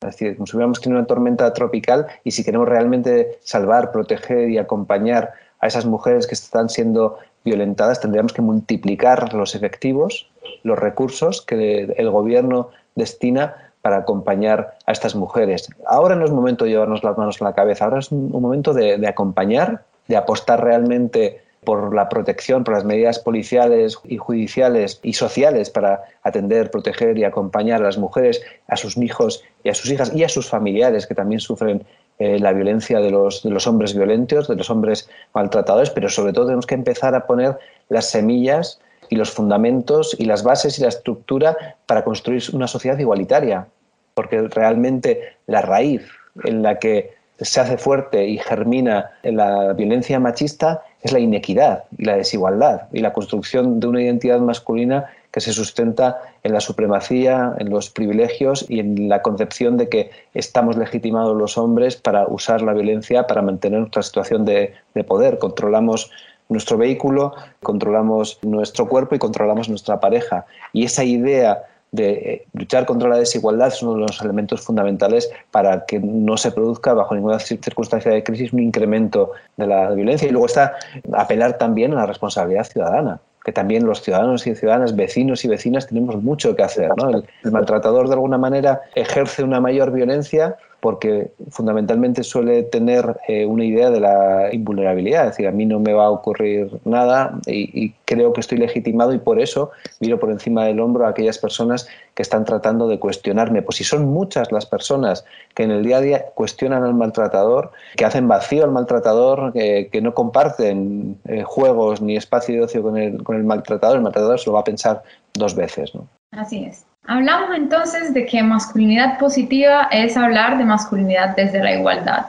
Es 0.00 0.16
decir, 0.16 0.36
como 0.36 0.46
si 0.46 0.56
hubiéramos 0.56 0.80
tenido 0.80 0.98
una 0.98 1.06
tormenta 1.06 1.52
tropical 1.52 2.06
y 2.24 2.32
si 2.32 2.44
queremos 2.44 2.68
realmente 2.68 3.38
salvar, 3.42 3.92
proteger 3.92 4.50
y 4.50 4.58
acompañar 4.58 5.32
a 5.60 5.66
esas 5.66 5.86
mujeres 5.86 6.26
que 6.26 6.34
están 6.34 6.68
siendo 6.68 7.18
violentadas, 7.44 8.00
tendríamos 8.00 8.32
que 8.32 8.42
multiplicar 8.42 9.32
los 9.34 9.54
efectivos, 9.54 10.30
los 10.62 10.78
recursos 10.78 11.42
que 11.42 11.94
el 11.96 12.10
gobierno 12.10 12.70
destina 12.94 13.71
para 13.82 13.98
acompañar 13.98 14.76
a 14.86 14.92
estas 14.92 15.14
mujeres. 15.14 15.68
Ahora 15.86 16.14
no 16.16 16.24
es 16.24 16.30
momento 16.30 16.64
de 16.64 16.70
llevarnos 16.70 17.02
las 17.02 17.18
manos 17.18 17.42
a 17.42 17.44
la 17.44 17.52
cabeza, 17.52 17.84
ahora 17.84 17.98
es 17.98 18.10
un 18.12 18.30
momento 18.30 18.72
de, 18.72 19.06
acompañar, 19.06 19.84
de 20.08 20.16
apostar 20.16 20.62
realmente 20.62 21.42
por 21.64 21.94
la 21.94 22.08
protección, 22.08 22.64
por 22.64 22.74
las 22.74 22.84
medidas 22.84 23.18
policiales 23.18 23.98
y 24.04 24.16
judiciales 24.16 24.98
y 25.02 25.12
sociales 25.12 25.70
para 25.70 26.02
atender, 26.22 26.70
proteger 26.70 27.18
y 27.18 27.24
acompañar 27.24 27.82
a 27.82 27.84
las 27.84 27.98
mujeres, 27.98 28.42
a 28.66 28.76
sus 28.76 28.96
hijos 28.96 29.44
y 29.62 29.68
a 29.68 29.74
sus 29.74 29.90
hijas 29.90 30.12
y 30.14 30.24
a 30.24 30.28
sus 30.28 30.48
familiares 30.48 31.06
que 31.06 31.14
también 31.14 31.40
sufren 31.40 31.84
eh, 32.18 32.38
la 32.40 32.52
violencia 32.52 32.98
de 33.00 33.10
los, 33.10 33.42
de 33.42 33.50
los 33.50 33.66
hombres 33.66 33.94
violentos, 33.96 34.48
de 34.48 34.56
los 34.56 34.70
hombres 34.70 35.08
maltratadores, 35.34 35.90
pero 35.90 36.08
sobre 36.08 36.32
todo 36.32 36.46
tenemos 36.46 36.66
que 36.66 36.74
empezar 36.74 37.14
a 37.14 37.26
poner 37.26 37.58
las 37.88 38.10
semillas 38.10 38.80
y 39.12 39.14
los 39.14 39.30
fundamentos 39.30 40.16
y 40.18 40.24
las 40.24 40.42
bases 40.42 40.78
y 40.78 40.82
la 40.82 40.88
estructura 40.88 41.76
para 41.84 42.02
construir 42.02 42.42
una 42.54 42.66
sociedad 42.66 42.98
igualitaria, 42.98 43.66
porque 44.14 44.40
realmente 44.48 45.36
la 45.46 45.60
raíz 45.60 46.08
en 46.44 46.62
la 46.62 46.78
que 46.78 47.10
se 47.38 47.60
hace 47.60 47.76
fuerte 47.76 48.26
y 48.26 48.38
germina 48.38 49.10
la 49.22 49.74
violencia 49.74 50.18
machista 50.18 50.82
es 51.02 51.12
la 51.12 51.18
inequidad 51.18 51.84
y 51.98 52.06
la 52.06 52.16
desigualdad 52.16 52.88
y 52.90 53.00
la 53.00 53.12
construcción 53.12 53.80
de 53.80 53.88
una 53.88 54.00
identidad 54.00 54.40
masculina 54.40 55.10
que 55.30 55.42
se 55.42 55.52
sustenta 55.52 56.22
en 56.42 56.54
la 56.54 56.60
supremacía, 56.60 57.54
en 57.58 57.68
los 57.68 57.90
privilegios 57.90 58.64
y 58.70 58.80
en 58.80 59.10
la 59.10 59.20
concepción 59.20 59.76
de 59.76 59.90
que 59.90 60.10
estamos 60.32 60.78
legitimados 60.78 61.36
los 61.36 61.58
hombres 61.58 61.96
para 61.96 62.26
usar 62.28 62.62
la 62.62 62.72
violencia 62.72 63.26
para 63.26 63.42
mantener 63.42 63.80
nuestra 63.80 64.02
situación 64.02 64.46
de, 64.46 64.72
de 64.94 65.04
poder. 65.04 65.38
Controlamos 65.38 66.10
nuestro 66.52 66.76
vehículo, 66.76 67.34
controlamos 67.62 68.38
nuestro 68.42 68.88
cuerpo 68.88 69.14
y 69.14 69.18
controlamos 69.18 69.68
nuestra 69.68 70.00
pareja. 70.00 70.46
Y 70.72 70.84
esa 70.84 71.04
idea 71.04 71.64
de 71.90 72.10
eh, 72.10 72.46
luchar 72.54 72.86
contra 72.86 73.08
la 73.08 73.18
desigualdad 73.18 73.68
es 73.68 73.82
uno 73.82 73.94
de 73.94 74.00
los 74.00 74.20
elementos 74.22 74.62
fundamentales 74.62 75.30
para 75.50 75.84
que 75.84 76.00
no 76.00 76.36
se 76.38 76.50
produzca 76.50 76.94
bajo 76.94 77.14
ninguna 77.14 77.38
circunstancia 77.38 78.10
de 78.10 78.24
crisis 78.24 78.52
un 78.52 78.60
incremento 78.60 79.32
de 79.56 79.66
la 79.66 79.90
violencia. 79.90 80.26
Y 80.26 80.30
luego 80.30 80.46
está 80.46 80.74
apelar 81.12 81.58
también 81.58 81.92
a 81.92 81.96
la 81.96 82.06
responsabilidad 82.06 82.64
ciudadana 82.64 83.20
que 83.44 83.52
también 83.52 83.86
los 83.86 84.02
ciudadanos 84.02 84.46
y 84.46 84.54
ciudadanas, 84.54 84.94
vecinos 84.94 85.44
y 85.44 85.48
vecinas, 85.48 85.88
tenemos 85.88 86.22
mucho 86.22 86.54
que 86.54 86.62
hacer. 86.62 86.90
El, 86.96 87.24
el 87.42 87.50
maltratador, 87.50 88.06
de 88.06 88.14
alguna 88.14 88.38
manera, 88.38 88.82
ejerce 88.94 89.42
una 89.42 89.60
mayor 89.60 89.90
violencia 89.90 90.56
porque 90.82 91.30
fundamentalmente 91.50 92.24
suele 92.24 92.64
tener 92.64 93.16
eh, 93.28 93.46
una 93.46 93.64
idea 93.64 93.88
de 93.92 94.00
la 94.00 94.52
invulnerabilidad, 94.52 95.26
es 95.26 95.30
decir, 95.30 95.46
a 95.46 95.52
mí 95.52 95.64
no 95.64 95.78
me 95.78 95.92
va 95.92 96.06
a 96.06 96.10
ocurrir 96.10 96.80
nada 96.84 97.38
y, 97.46 97.94
creo 98.04 98.34
que 98.34 98.40
estoy 98.40 98.58
legitimado 98.58 99.14
y 99.14 99.18
por 99.18 99.40
eso 99.40 99.70
miro 100.00 100.18
por 100.18 100.30
encima 100.30 100.66
del 100.66 100.80
hombro 100.80 101.06
a 101.06 101.10
aquellas 101.10 101.38
personas 101.38 101.88
que 102.14 102.20
están 102.20 102.44
tratando 102.44 102.86
de 102.86 102.98
cuestionarme. 102.98 103.62
Pues 103.62 103.76
si 103.78 103.84
son 103.84 104.04
muchas 104.06 104.52
las 104.52 104.66
personas 104.66 105.24
que 105.54 105.62
en 105.62 105.70
el 105.70 105.82
día 105.82 105.96
a 105.96 106.00
día 106.02 106.26
cuestionan 106.34 106.82
al 106.82 106.92
maltratador, 106.92 107.70
que 107.96 108.04
hacen 108.04 108.28
vacío 108.28 108.64
al 108.64 108.70
maltratador, 108.72 109.54
que, 109.54 109.88
que 109.90 110.02
no 110.02 110.12
comparten 110.12 111.16
eh, 111.24 111.42
juegos 111.42 112.02
ni 112.02 112.16
espacio 112.16 112.56
de 112.56 112.64
ocio 112.64 112.82
con 112.82 112.98
el, 112.98 113.22
con 113.22 113.36
el 113.36 113.44
maltratador, 113.44 113.96
el 113.96 114.02
maltratador 114.02 114.38
se 114.38 114.50
lo 114.50 114.54
va 114.54 114.60
a 114.60 114.64
pensar 114.64 115.02
dos 115.32 115.54
veces. 115.54 115.94
¿no? 115.94 116.06
Así 116.32 116.64
es. 116.64 116.84
Hablamos 117.06 117.56
entonces 117.56 118.14
de 118.14 118.26
que 118.26 118.42
masculinidad 118.44 119.18
positiva 119.18 119.88
es 119.90 120.16
hablar 120.16 120.56
de 120.56 120.64
masculinidad 120.64 121.34
desde 121.34 121.62
la 121.62 121.74
igualdad. 121.74 122.26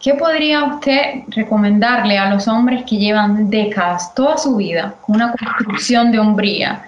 ¿Qué 0.00 0.14
podría 0.14 0.64
usted 0.64 1.22
recomendarle 1.28 2.18
a 2.18 2.28
los 2.28 2.46
hombres 2.46 2.84
que 2.84 2.98
llevan 2.98 3.48
décadas, 3.48 4.14
toda 4.14 4.36
su 4.36 4.56
vida, 4.56 4.94
con 5.00 5.16
una 5.16 5.32
construcción 5.32 6.12
de 6.12 6.18
hombría, 6.18 6.84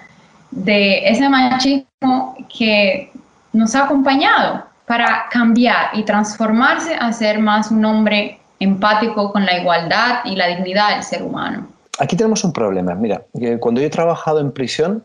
de 0.51 1.07
ese 1.09 1.27
machismo 1.27 2.35
que 2.55 3.11
nos 3.53 3.73
ha 3.73 3.85
acompañado 3.85 4.63
para 4.85 5.25
cambiar 5.31 5.97
y 5.97 6.03
transformarse 6.03 6.93
a 6.93 7.11
ser 7.11 7.39
más 7.39 7.71
un 7.71 7.83
hombre 7.85 8.39
empático 8.59 9.31
con 9.31 9.45
la 9.45 9.57
igualdad 9.57 10.19
y 10.25 10.35
la 10.35 10.47
dignidad 10.47 10.95
del 10.95 11.03
ser 11.03 11.23
humano? 11.23 11.67
Aquí 11.97 12.15
tenemos 12.15 12.43
un 12.43 12.53
problema. 12.53 12.93
Mira, 12.93 13.23
cuando 13.59 13.81
yo 13.81 13.87
he 13.87 13.89
trabajado 13.89 14.39
en 14.41 14.51
prisión, 14.51 15.01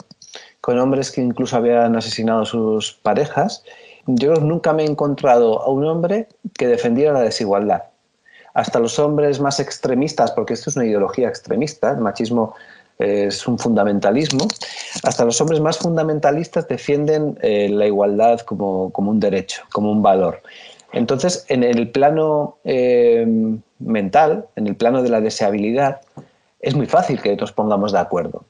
hombres 0.78 1.10
que 1.10 1.20
incluso 1.20 1.56
habían 1.56 1.96
asesinado 1.96 2.42
a 2.42 2.46
sus 2.46 2.92
parejas, 2.92 3.64
yo 4.06 4.34
nunca 4.34 4.72
me 4.72 4.84
he 4.84 4.86
encontrado 4.86 5.62
a 5.62 5.70
un 5.70 5.84
hombre 5.84 6.28
que 6.56 6.66
defendiera 6.66 7.12
la 7.12 7.20
desigualdad. 7.20 7.84
Hasta 8.54 8.78
los 8.80 8.98
hombres 8.98 9.40
más 9.40 9.60
extremistas, 9.60 10.32
porque 10.32 10.54
esto 10.54 10.70
es 10.70 10.76
una 10.76 10.86
ideología 10.86 11.28
extremista, 11.28 11.92
el 11.92 11.98
machismo 11.98 12.54
es 12.98 13.46
un 13.46 13.58
fundamentalismo, 13.58 14.46
hasta 15.04 15.24
los 15.24 15.40
hombres 15.40 15.60
más 15.60 15.78
fundamentalistas 15.78 16.68
defienden 16.68 17.38
eh, 17.40 17.68
la 17.70 17.86
igualdad 17.86 18.40
como, 18.40 18.90
como, 18.90 19.10
un 19.10 19.20
derecho, 19.20 19.62
como 19.72 19.90
un 19.90 20.02
valor. 20.02 20.42
Entonces, 20.92 21.46
en 21.48 21.62
el 21.62 21.90
plano 21.90 22.58
eh, 22.64 23.26
mental, 23.78 24.46
en 24.56 24.66
el 24.66 24.76
plano 24.76 25.02
de 25.02 25.08
la 25.08 25.20
deseabilidad, 25.20 26.00
es 26.60 26.74
muy 26.74 26.86
fácil 26.86 27.22
que 27.22 27.36
nos 27.36 27.52
pongamos 27.52 27.92
de 27.92 28.00
acuerdo 28.00 28.44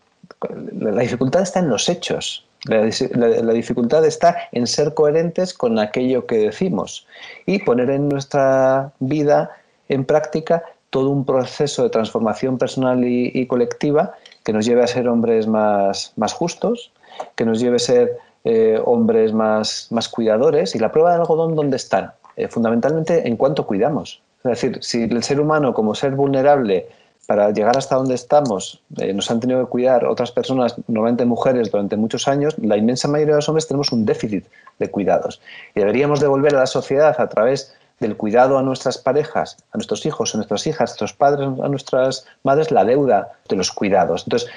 la 0.78 1.02
dificultad 1.02 1.42
está 1.42 1.60
en 1.60 1.68
los 1.68 1.88
hechos. 1.88 2.46
La, 2.64 3.52
dificultad 3.52 4.04
está 4.04 4.36
en 4.52 4.66
ser 4.66 4.92
coherentes 4.92 5.54
con 5.54 5.78
aquello 5.78 6.26
que 6.26 6.36
decimos 6.36 7.06
y 7.46 7.60
poner 7.60 7.88
en 7.88 8.08
nuestra 8.08 8.92
vida 8.98 9.50
en 9.88 10.04
práctica 10.04 10.62
todo 10.90 11.08
un 11.08 11.24
proceso 11.24 11.84
de 11.84 11.90
transformación 11.90 12.58
personal 12.58 13.02
y, 13.04 13.46
colectiva 13.46 14.14
que 14.44 14.52
nos 14.52 14.66
lleve 14.66 14.82
a 14.82 14.86
ser 14.86 15.08
hombres 15.08 15.46
más, 15.46 16.12
más 16.16 16.34
justos, 16.34 16.92
que 17.34 17.46
nos 17.46 17.60
lleve 17.60 17.76
a 17.76 17.78
ser 17.78 18.18
eh, 18.44 18.78
hombres 18.84 19.32
más, 19.32 19.86
más 19.90 20.08
cuidadores. 20.08 20.74
Y 20.74 20.78
la 20.78 20.92
prueba 20.92 21.12
del 21.12 21.20
algodón, 21.20 21.54
¿dónde 21.54 21.76
están? 21.76 22.12
Eh, 22.36 22.48
fundamentalmente 22.48 23.26
en 23.26 23.36
cuanto 23.36 23.66
cuidamos. 23.66 24.20
Es 24.44 24.50
decir, 24.50 24.78
si 24.82 25.02
el 25.04 25.22
ser 25.22 25.40
humano 25.40 25.74
como 25.74 25.94
ser 25.94 26.12
vulnerable 26.14 26.88
para 27.30 27.52
llegar 27.52 27.78
hasta 27.78 27.94
donde 27.94 28.16
estamos 28.16 28.82
eh, 28.98 29.12
nos 29.12 29.30
han 29.30 29.38
tenido 29.38 29.60
que 29.60 29.70
cuidar 29.70 30.04
otras 30.04 30.32
personas, 30.32 30.74
normalmente 30.88 31.24
mujeres, 31.24 31.70
durante 31.70 31.96
muchos 31.96 32.26
años, 32.26 32.56
la 32.60 32.76
inmensa 32.76 33.06
mayoría 33.06 33.34
de 33.34 33.38
los 33.38 33.48
hombres 33.48 33.68
tenemos 33.68 33.92
un 33.92 34.04
déficit 34.04 34.46
de 34.80 34.90
cuidados. 34.90 35.40
Y 35.76 35.78
deberíamos 35.78 36.18
devolver 36.18 36.56
a 36.56 36.58
la 36.58 36.66
sociedad 36.66 37.14
a 37.20 37.28
través 37.28 37.72
del 38.00 38.16
cuidado 38.16 38.58
a 38.58 38.64
nuestras 38.64 38.98
parejas, 38.98 39.58
a 39.70 39.76
nuestros 39.78 40.04
hijos, 40.06 40.34
a 40.34 40.38
nuestras 40.38 40.66
hijas, 40.66 40.80
a 40.80 40.90
nuestros 40.90 41.12
padres, 41.12 41.48
a 41.62 41.68
nuestras 41.68 42.26
madres, 42.42 42.72
la 42.72 42.84
deuda 42.84 43.30
de 43.48 43.54
los 43.54 43.70
cuidados. 43.70 44.24
Entonces, 44.24 44.50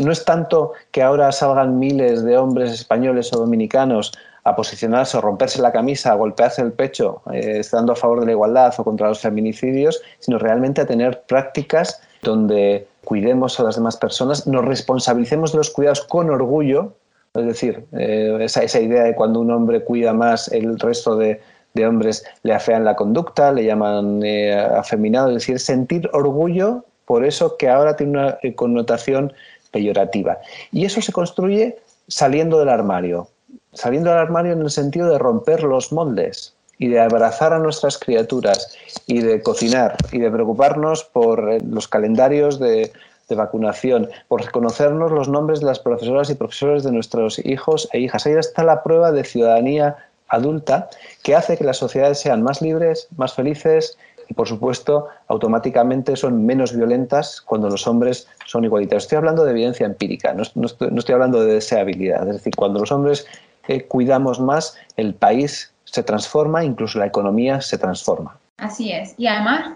no 0.00 0.12
es 0.12 0.24
tanto 0.24 0.74
que 0.92 1.02
ahora 1.02 1.32
salgan 1.32 1.80
miles 1.80 2.22
de 2.22 2.38
hombres 2.38 2.70
españoles 2.70 3.32
o 3.32 3.40
dominicanos 3.40 4.12
a 4.44 4.54
posicionarse 4.54 5.16
o 5.16 5.20
romperse 5.20 5.60
la 5.60 5.72
camisa, 5.72 6.12
a 6.12 6.14
golpearse 6.14 6.62
el 6.62 6.74
pecho, 6.74 7.22
eh, 7.32 7.56
estando 7.58 7.92
a 7.92 7.96
favor 7.96 8.20
de 8.20 8.26
la 8.26 8.32
igualdad 8.32 8.72
o 8.78 8.84
contra 8.84 9.08
los 9.08 9.18
feminicidios, 9.18 10.00
sino 10.20 10.38
realmente 10.38 10.80
a 10.80 10.86
tener 10.86 11.22
prácticas 11.22 12.00
donde 12.22 12.86
cuidemos 13.04 13.58
a 13.58 13.64
las 13.64 13.76
demás 13.76 13.96
personas, 13.96 14.46
nos 14.46 14.64
responsabilicemos 14.64 15.52
de 15.52 15.58
los 15.58 15.70
cuidados 15.70 16.02
con 16.02 16.30
orgullo, 16.30 16.94
es 17.34 17.46
decir, 17.46 17.84
eh, 17.92 18.36
esa, 18.40 18.80
idea 18.80 19.04
de 19.04 19.14
cuando 19.14 19.40
un 19.40 19.50
hombre 19.50 19.84
cuida 19.84 20.12
más, 20.12 20.48
el 20.48 20.78
resto 20.78 21.16
de, 21.16 21.40
de 21.74 21.86
hombres 21.86 22.24
le 22.42 22.54
afean 22.54 22.84
la 22.84 22.96
conducta, 22.96 23.52
le 23.52 23.64
llaman 23.64 24.22
eh, 24.24 24.54
afeminado, 24.54 25.28
es 25.28 25.34
decir, 25.34 25.58
sentir 25.58 26.10
orgullo 26.12 26.84
por 27.04 27.24
eso 27.24 27.56
que 27.56 27.68
ahora 27.68 27.96
tiene 27.96 28.12
una 28.12 28.38
eh, 28.42 28.54
connotación 28.54 29.32
peyorativa. 29.72 30.38
Y 30.72 30.84
eso 30.84 31.00
se 31.02 31.12
construye 31.12 31.78
saliendo 32.06 32.58
del 32.58 32.68
armario, 32.68 33.28
saliendo 33.72 34.10
del 34.10 34.18
armario 34.18 34.52
en 34.52 34.62
el 34.62 34.70
sentido 34.70 35.08
de 35.08 35.18
romper 35.18 35.62
los 35.62 35.92
moldes, 35.92 36.54
y 36.80 36.88
de 36.88 36.98
abrazar 36.98 37.52
a 37.52 37.58
nuestras 37.58 37.98
criaturas 37.98 38.74
y 39.06 39.20
de 39.20 39.42
cocinar 39.42 39.96
y 40.10 40.18
de 40.18 40.30
preocuparnos 40.30 41.04
por 41.04 41.52
eh, 41.52 41.58
los 41.64 41.86
calendarios 41.86 42.58
de, 42.58 42.90
de 43.28 43.34
vacunación, 43.36 44.08
por 44.28 44.42
reconocernos 44.44 45.12
los 45.12 45.28
nombres 45.28 45.60
de 45.60 45.66
las 45.66 45.78
profesoras 45.78 46.30
y 46.30 46.34
profesores 46.34 46.82
de 46.82 46.90
nuestros 46.90 47.38
hijos 47.44 47.88
e 47.92 48.00
hijas. 48.00 48.26
Ahí 48.26 48.32
está 48.32 48.64
la 48.64 48.82
prueba 48.82 49.12
de 49.12 49.24
ciudadanía 49.24 49.96
adulta 50.28 50.88
que 51.22 51.36
hace 51.36 51.58
que 51.58 51.64
las 51.64 51.76
sociedades 51.76 52.18
sean 52.18 52.42
más 52.42 52.62
libres, 52.62 53.08
más 53.14 53.34
felices 53.34 53.98
y, 54.30 54.32
por 54.32 54.48
supuesto, 54.48 55.08
automáticamente 55.28 56.16
son 56.16 56.46
menos 56.46 56.74
violentas 56.74 57.42
cuando 57.42 57.68
los 57.68 57.86
hombres 57.86 58.26
son 58.46 58.64
igualitarios. 58.64 59.04
Estoy 59.04 59.18
hablando 59.18 59.44
de 59.44 59.50
evidencia 59.50 59.84
empírica, 59.84 60.32
no, 60.32 60.42
estoy, 60.42 60.90
no 60.90 60.98
estoy, 60.98 61.12
hablando 61.12 61.44
de 61.44 61.54
deseabilidad. 61.54 62.26
Es 62.26 62.36
decir, 62.36 62.54
cuando 62.56 62.80
los 62.80 62.90
hombres 62.90 63.26
eh, 63.68 63.82
cuidamos 63.82 64.40
más, 64.40 64.78
el 64.96 65.12
país 65.14 65.69
se 65.90 66.02
transforma, 66.02 66.64
incluso 66.64 66.98
la 66.98 67.06
economía 67.06 67.60
se 67.60 67.78
transforma. 67.78 68.36
Así 68.58 68.92
es. 68.92 69.14
Y 69.18 69.26
además 69.26 69.72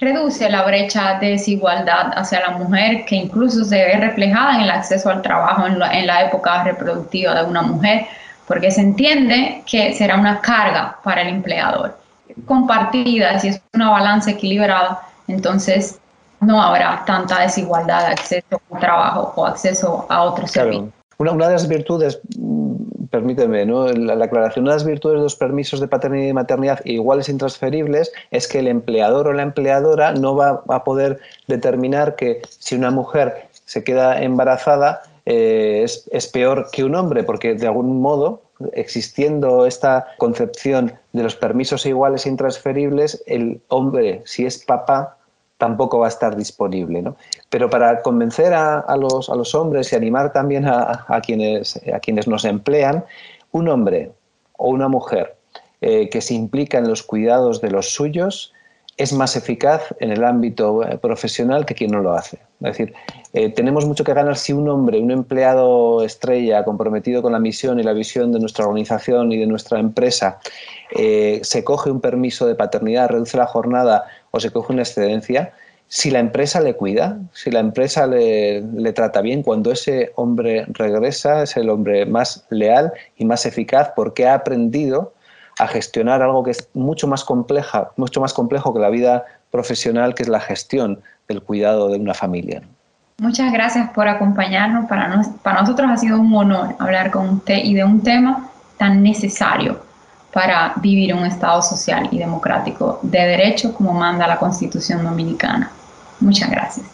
reduce 0.00 0.48
la 0.48 0.64
brecha 0.64 1.18
de 1.18 1.30
desigualdad 1.30 2.12
hacia 2.14 2.40
la 2.40 2.50
mujer 2.50 3.04
que 3.04 3.16
incluso 3.16 3.64
se 3.64 3.76
ve 3.76 3.96
reflejada 3.96 4.56
en 4.56 4.62
el 4.62 4.70
acceso 4.70 5.10
al 5.10 5.22
trabajo 5.22 5.66
en 5.66 5.78
la, 5.78 5.92
en 5.92 6.06
la 6.06 6.24
época 6.24 6.62
reproductiva 6.62 7.34
de 7.34 7.48
una 7.48 7.62
mujer, 7.62 8.06
porque 8.46 8.70
se 8.70 8.80
entiende 8.80 9.62
que 9.66 9.92
será 9.94 10.16
una 10.16 10.40
carga 10.40 10.98
para 11.02 11.22
el 11.22 11.28
empleador. 11.28 11.98
Compartida, 12.46 13.38
si 13.40 13.48
es 13.48 13.60
una 13.74 13.90
balanza 13.90 14.30
equilibrada, 14.30 15.00
entonces 15.26 15.98
no 16.40 16.62
habrá 16.62 17.02
tanta 17.04 17.40
desigualdad 17.40 18.06
de 18.06 18.12
acceso 18.12 18.60
al 18.70 18.80
trabajo 18.80 19.32
o 19.34 19.46
acceso 19.46 20.06
a 20.08 20.22
otros 20.22 20.52
servicios. 20.52 20.97
Una, 21.18 21.32
una 21.32 21.46
de 21.46 21.52
las 21.52 21.68
virtudes 21.68 22.20
permíteme, 23.10 23.64
¿no? 23.64 23.88
la, 23.88 24.14
la, 24.14 24.24
aclaración 24.26 24.64
de 24.64 24.72
las 24.72 24.84
virtudes 24.84 25.16
de 25.16 25.22
los 25.22 25.36
permisos 25.36 25.80
de 25.80 25.88
paternidad 25.88 26.28
y 26.28 26.32
maternidad 26.32 26.80
iguales 26.84 27.28
e 27.28 27.32
intransferibles 27.32 28.12
es 28.30 28.48
que 28.48 28.58
el 28.58 28.68
empleador 28.68 29.28
o 29.28 29.32
la 29.32 29.42
empleadora 29.42 30.12
no 30.12 30.36
va 30.36 30.62
a 30.68 30.84
poder 30.84 31.18
determinar 31.46 32.16
que 32.16 32.42
si 32.48 32.74
una 32.74 32.90
mujer 32.90 33.48
se 33.64 33.84
queda 33.84 34.22
embarazada 34.22 35.02
eh, 35.26 35.82
es, 35.84 36.08
es 36.10 36.26
peor 36.26 36.68
que 36.72 36.84
un 36.84 36.94
hombre, 36.94 37.22
porque 37.22 37.54
de 37.54 37.66
algún 37.66 38.00
modo 38.00 38.42
existiendo 38.72 39.66
esta 39.66 40.08
concepción 40.16 40.94
de 41.12 41.22
los 41.22 41.36
permisos 41.36 41.86
iguales 41.86 42.26
e 42.26 42.30
intransferibles, 42.30 43.22
el 43.26 43.60
hombre, 43.68 44.22
si 44.24 44.46
es 44.46 44.64
papá, 44.64 45.17
tampoco 45.58 45.98
va 45.98 46.06
a 46.06 46.08
estar 46.08 46.36
disponible. 46.36 47.02
¿no? 47.02 47.16
Pero 47.50 47.68
para 47.68 48.00
convencer 48.00 48.54
a, 48.54 48.96
los, 48.96 49.28
a, 49.28 49.34
los, 49.34 49.54
hombres 49.54 49.92
y 49.92 49.96
animar 49.96 50.32
también 50.32 50.66
a, 50.66 51.20
quienes, 51.24 51.78
a 51.92 51.98
quienes 51.98 52.26
nos 52.26 52.44
emplean, 52.44 53.04
un 53.52 53.68
hombre 53.68 54.12
o 54.56 54.70
una 54.70 54.88
mujer 54.88 55.36
eh, 55.80 56.08
que 56.08 56.20
se 56.20 56.34
implica 56.34 56.78
en 56.78 56.88
los 56.88 57.02
cuidados 57.02 57.60
de 57.60 57.70
los 57.70 57.90
suyos 57.90 58.52
es 58.96 59.12
más 59.12 59.36
eficaz 59.36 59.94
en 60.00 60.10
el 60.10 60.24
ámbito 60.24 60.82
eh, 60.82 60.98
profesional 60.98 61.64
que 61.64 61.76
quien 61.76 61.92
no 61.92 62.00
lo 62.00 62.14
hace. 62.14 62.38
Es 62.60 62.76
decir, 62.76 62.94
eh, 63.32 63.48
tenemos 63.50 63.86
mucho 63.86 64.02
que 64.02 64.12
ganar 64.12 64.36
si 64.36 64.52
un 64.52 64.68
hombre, 64.68 64.98
un 64.98 65.12
empleado 65.12 66.02
estrella 66.02 66.64
comprometido 66.64 67.22
con 67.22 67.32
la 67.32 67.38
misión 67.38 67.78
y 67.78 67.84
la 67.84 67.92
visión 67.92 68.32
de 68.32 68.40
nuestra 68.40 68.66
organización 68.66 69.30
y 69.30 69.36
de 69.36 69.46
nuestra 69.46 69.78
empresa, 69.78 70.40
se 70.90 71.64
coge 71.64 71.90
un 71.90 72.00
permiso 72.00 72.46
de 72.46 72.54
paternidad, 72.54 73.10
reduce 73.10 73.36
la 73.36 73.46
jornada 73.46 74.06
o 74.30 74.40
se 74.40 74.50
coge 74.50 74.72
una 74.72 74.82
excedencia, 74.82 75.52
si 75.88 76.10
la 76.10 76.18
empresa 76.18 76.60
le 76.60 76.74
cuida, 76.74 77.18
si 77.32 77.50
la 77.50 77.60
empresa 77.60 78.06
le, 78.06 78.60
le, 78.60 78.92
trata 78.92 79.22
bien, 79.22 79.42
cuando 79.42 79.72
ese 79.72 80.12
hombre 80.16 80.66
regresa 80.68 81.42
es 81.42 81.56
el 81.56 81.70
hombre 81.70 82.04
más 82.04 82.44
leal 82.50 82.92
y 83.16 83.24
más 83.24 83.46
eficaz 83.46 83.92
porque 83.96 84.26
ha 84.28 84.34
aprendido 84.34 85.14
a 85.58 85.66
gestionar 85.66 86.22
algo 86.22 86.44
que 86.44 86.52
es 86.52 86.68
mucho 86.74 87.08
más 87.08 87.24
compleja, 87.24 87.90
mucho 87.96 88.20
más 88.20 88.34
complejo 88.34 88.74
que 88.74 88.80
la 88.80 88.90
vida 88.90 89.24
profesional, 89.50 90.14
que 90.14 90.22
es 90.22 90.28
la 90.28 90.40
gestión 90.40 91.00
del 91.26 91.42
cuidado 91.42 91.88
de 91.88 91.98
una 91.98 92.14
familia. 92.14 92.62
Muchas 93.20 93.52
gracias 93.52 93.90
por 93.90 94.06
acompañarnos. 94.06 94.86
Para, 94.88 95.08
nos, 95.08 95.26
para 95.42 95.62
nosotros 95.62 95.90
ha 95.90 95.96
sido 95.96 96.20
un 96.20 96.32
honor 96.34 96.76
hablar 96.78 97.10
con 97.10 97.28
usted 97.30 97.58
y 97.64 97.74
de 97.74 97.82
un 97.82 98.02
tema 98.02 98.48
tan 98.76 99.02
necesario 99.02 99.87
para 100.32 100.74
vivir 100.76 101.14
un 101.14 101.24
Estado 101.24 101.62
social 101.62 102.08
y 102.10 102.18
democrático 102.18 103.00
de 103.02 103.18
derecho 103.18 103.74
como 103.74 103.92
manda 103.92 104.26
la 104.26 104.38
Constitución 104.38 105.04
Dominicana. 105.04 105.70
Muchas 106.20 106.50
gracias. 106.50 106.86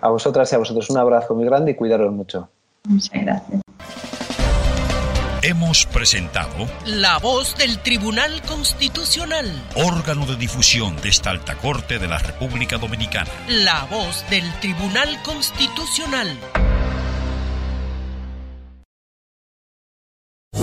A 0.00 0.08
vosotras 0.08 0.52
y 0.52 0.54
a 0.54 0.58
vosotros 0.58 0.90
un 0.90 0.98
abrazo 0.98 1.34
muy 1.34 1.44
grande 1.44 1.70
y 1.70 1.74
cuidaros 1.74 2.12
mucho. 2.12 2.48
Muchas 2.88 3.22
gracias. 3.22 3.60
Hemos 5.46 5.84
presentado 5.84 6.66
La 6.86 7.18
voz 7.18 7.54
del 7.58 7.78
Tribunal 7.80 8.40
Constitucional, 8.48 9.44
órgano 9.76 10.24
de 10.24 10.36
difusión 10.36 10.96
de 11.02 11.10
esta 11.10 11.28
alta 11.28 11.54
corte 11.56 11.98
de 11.98 12.08
la 12.08 12.16
República 12.16 12.78
Dominicana. 12.78 13.30
La 13.48 13.84
voz 13.90 14.24
del 14.30 14.50
Tribunal 14.60 15.20
Constitucional. 15.22 16.38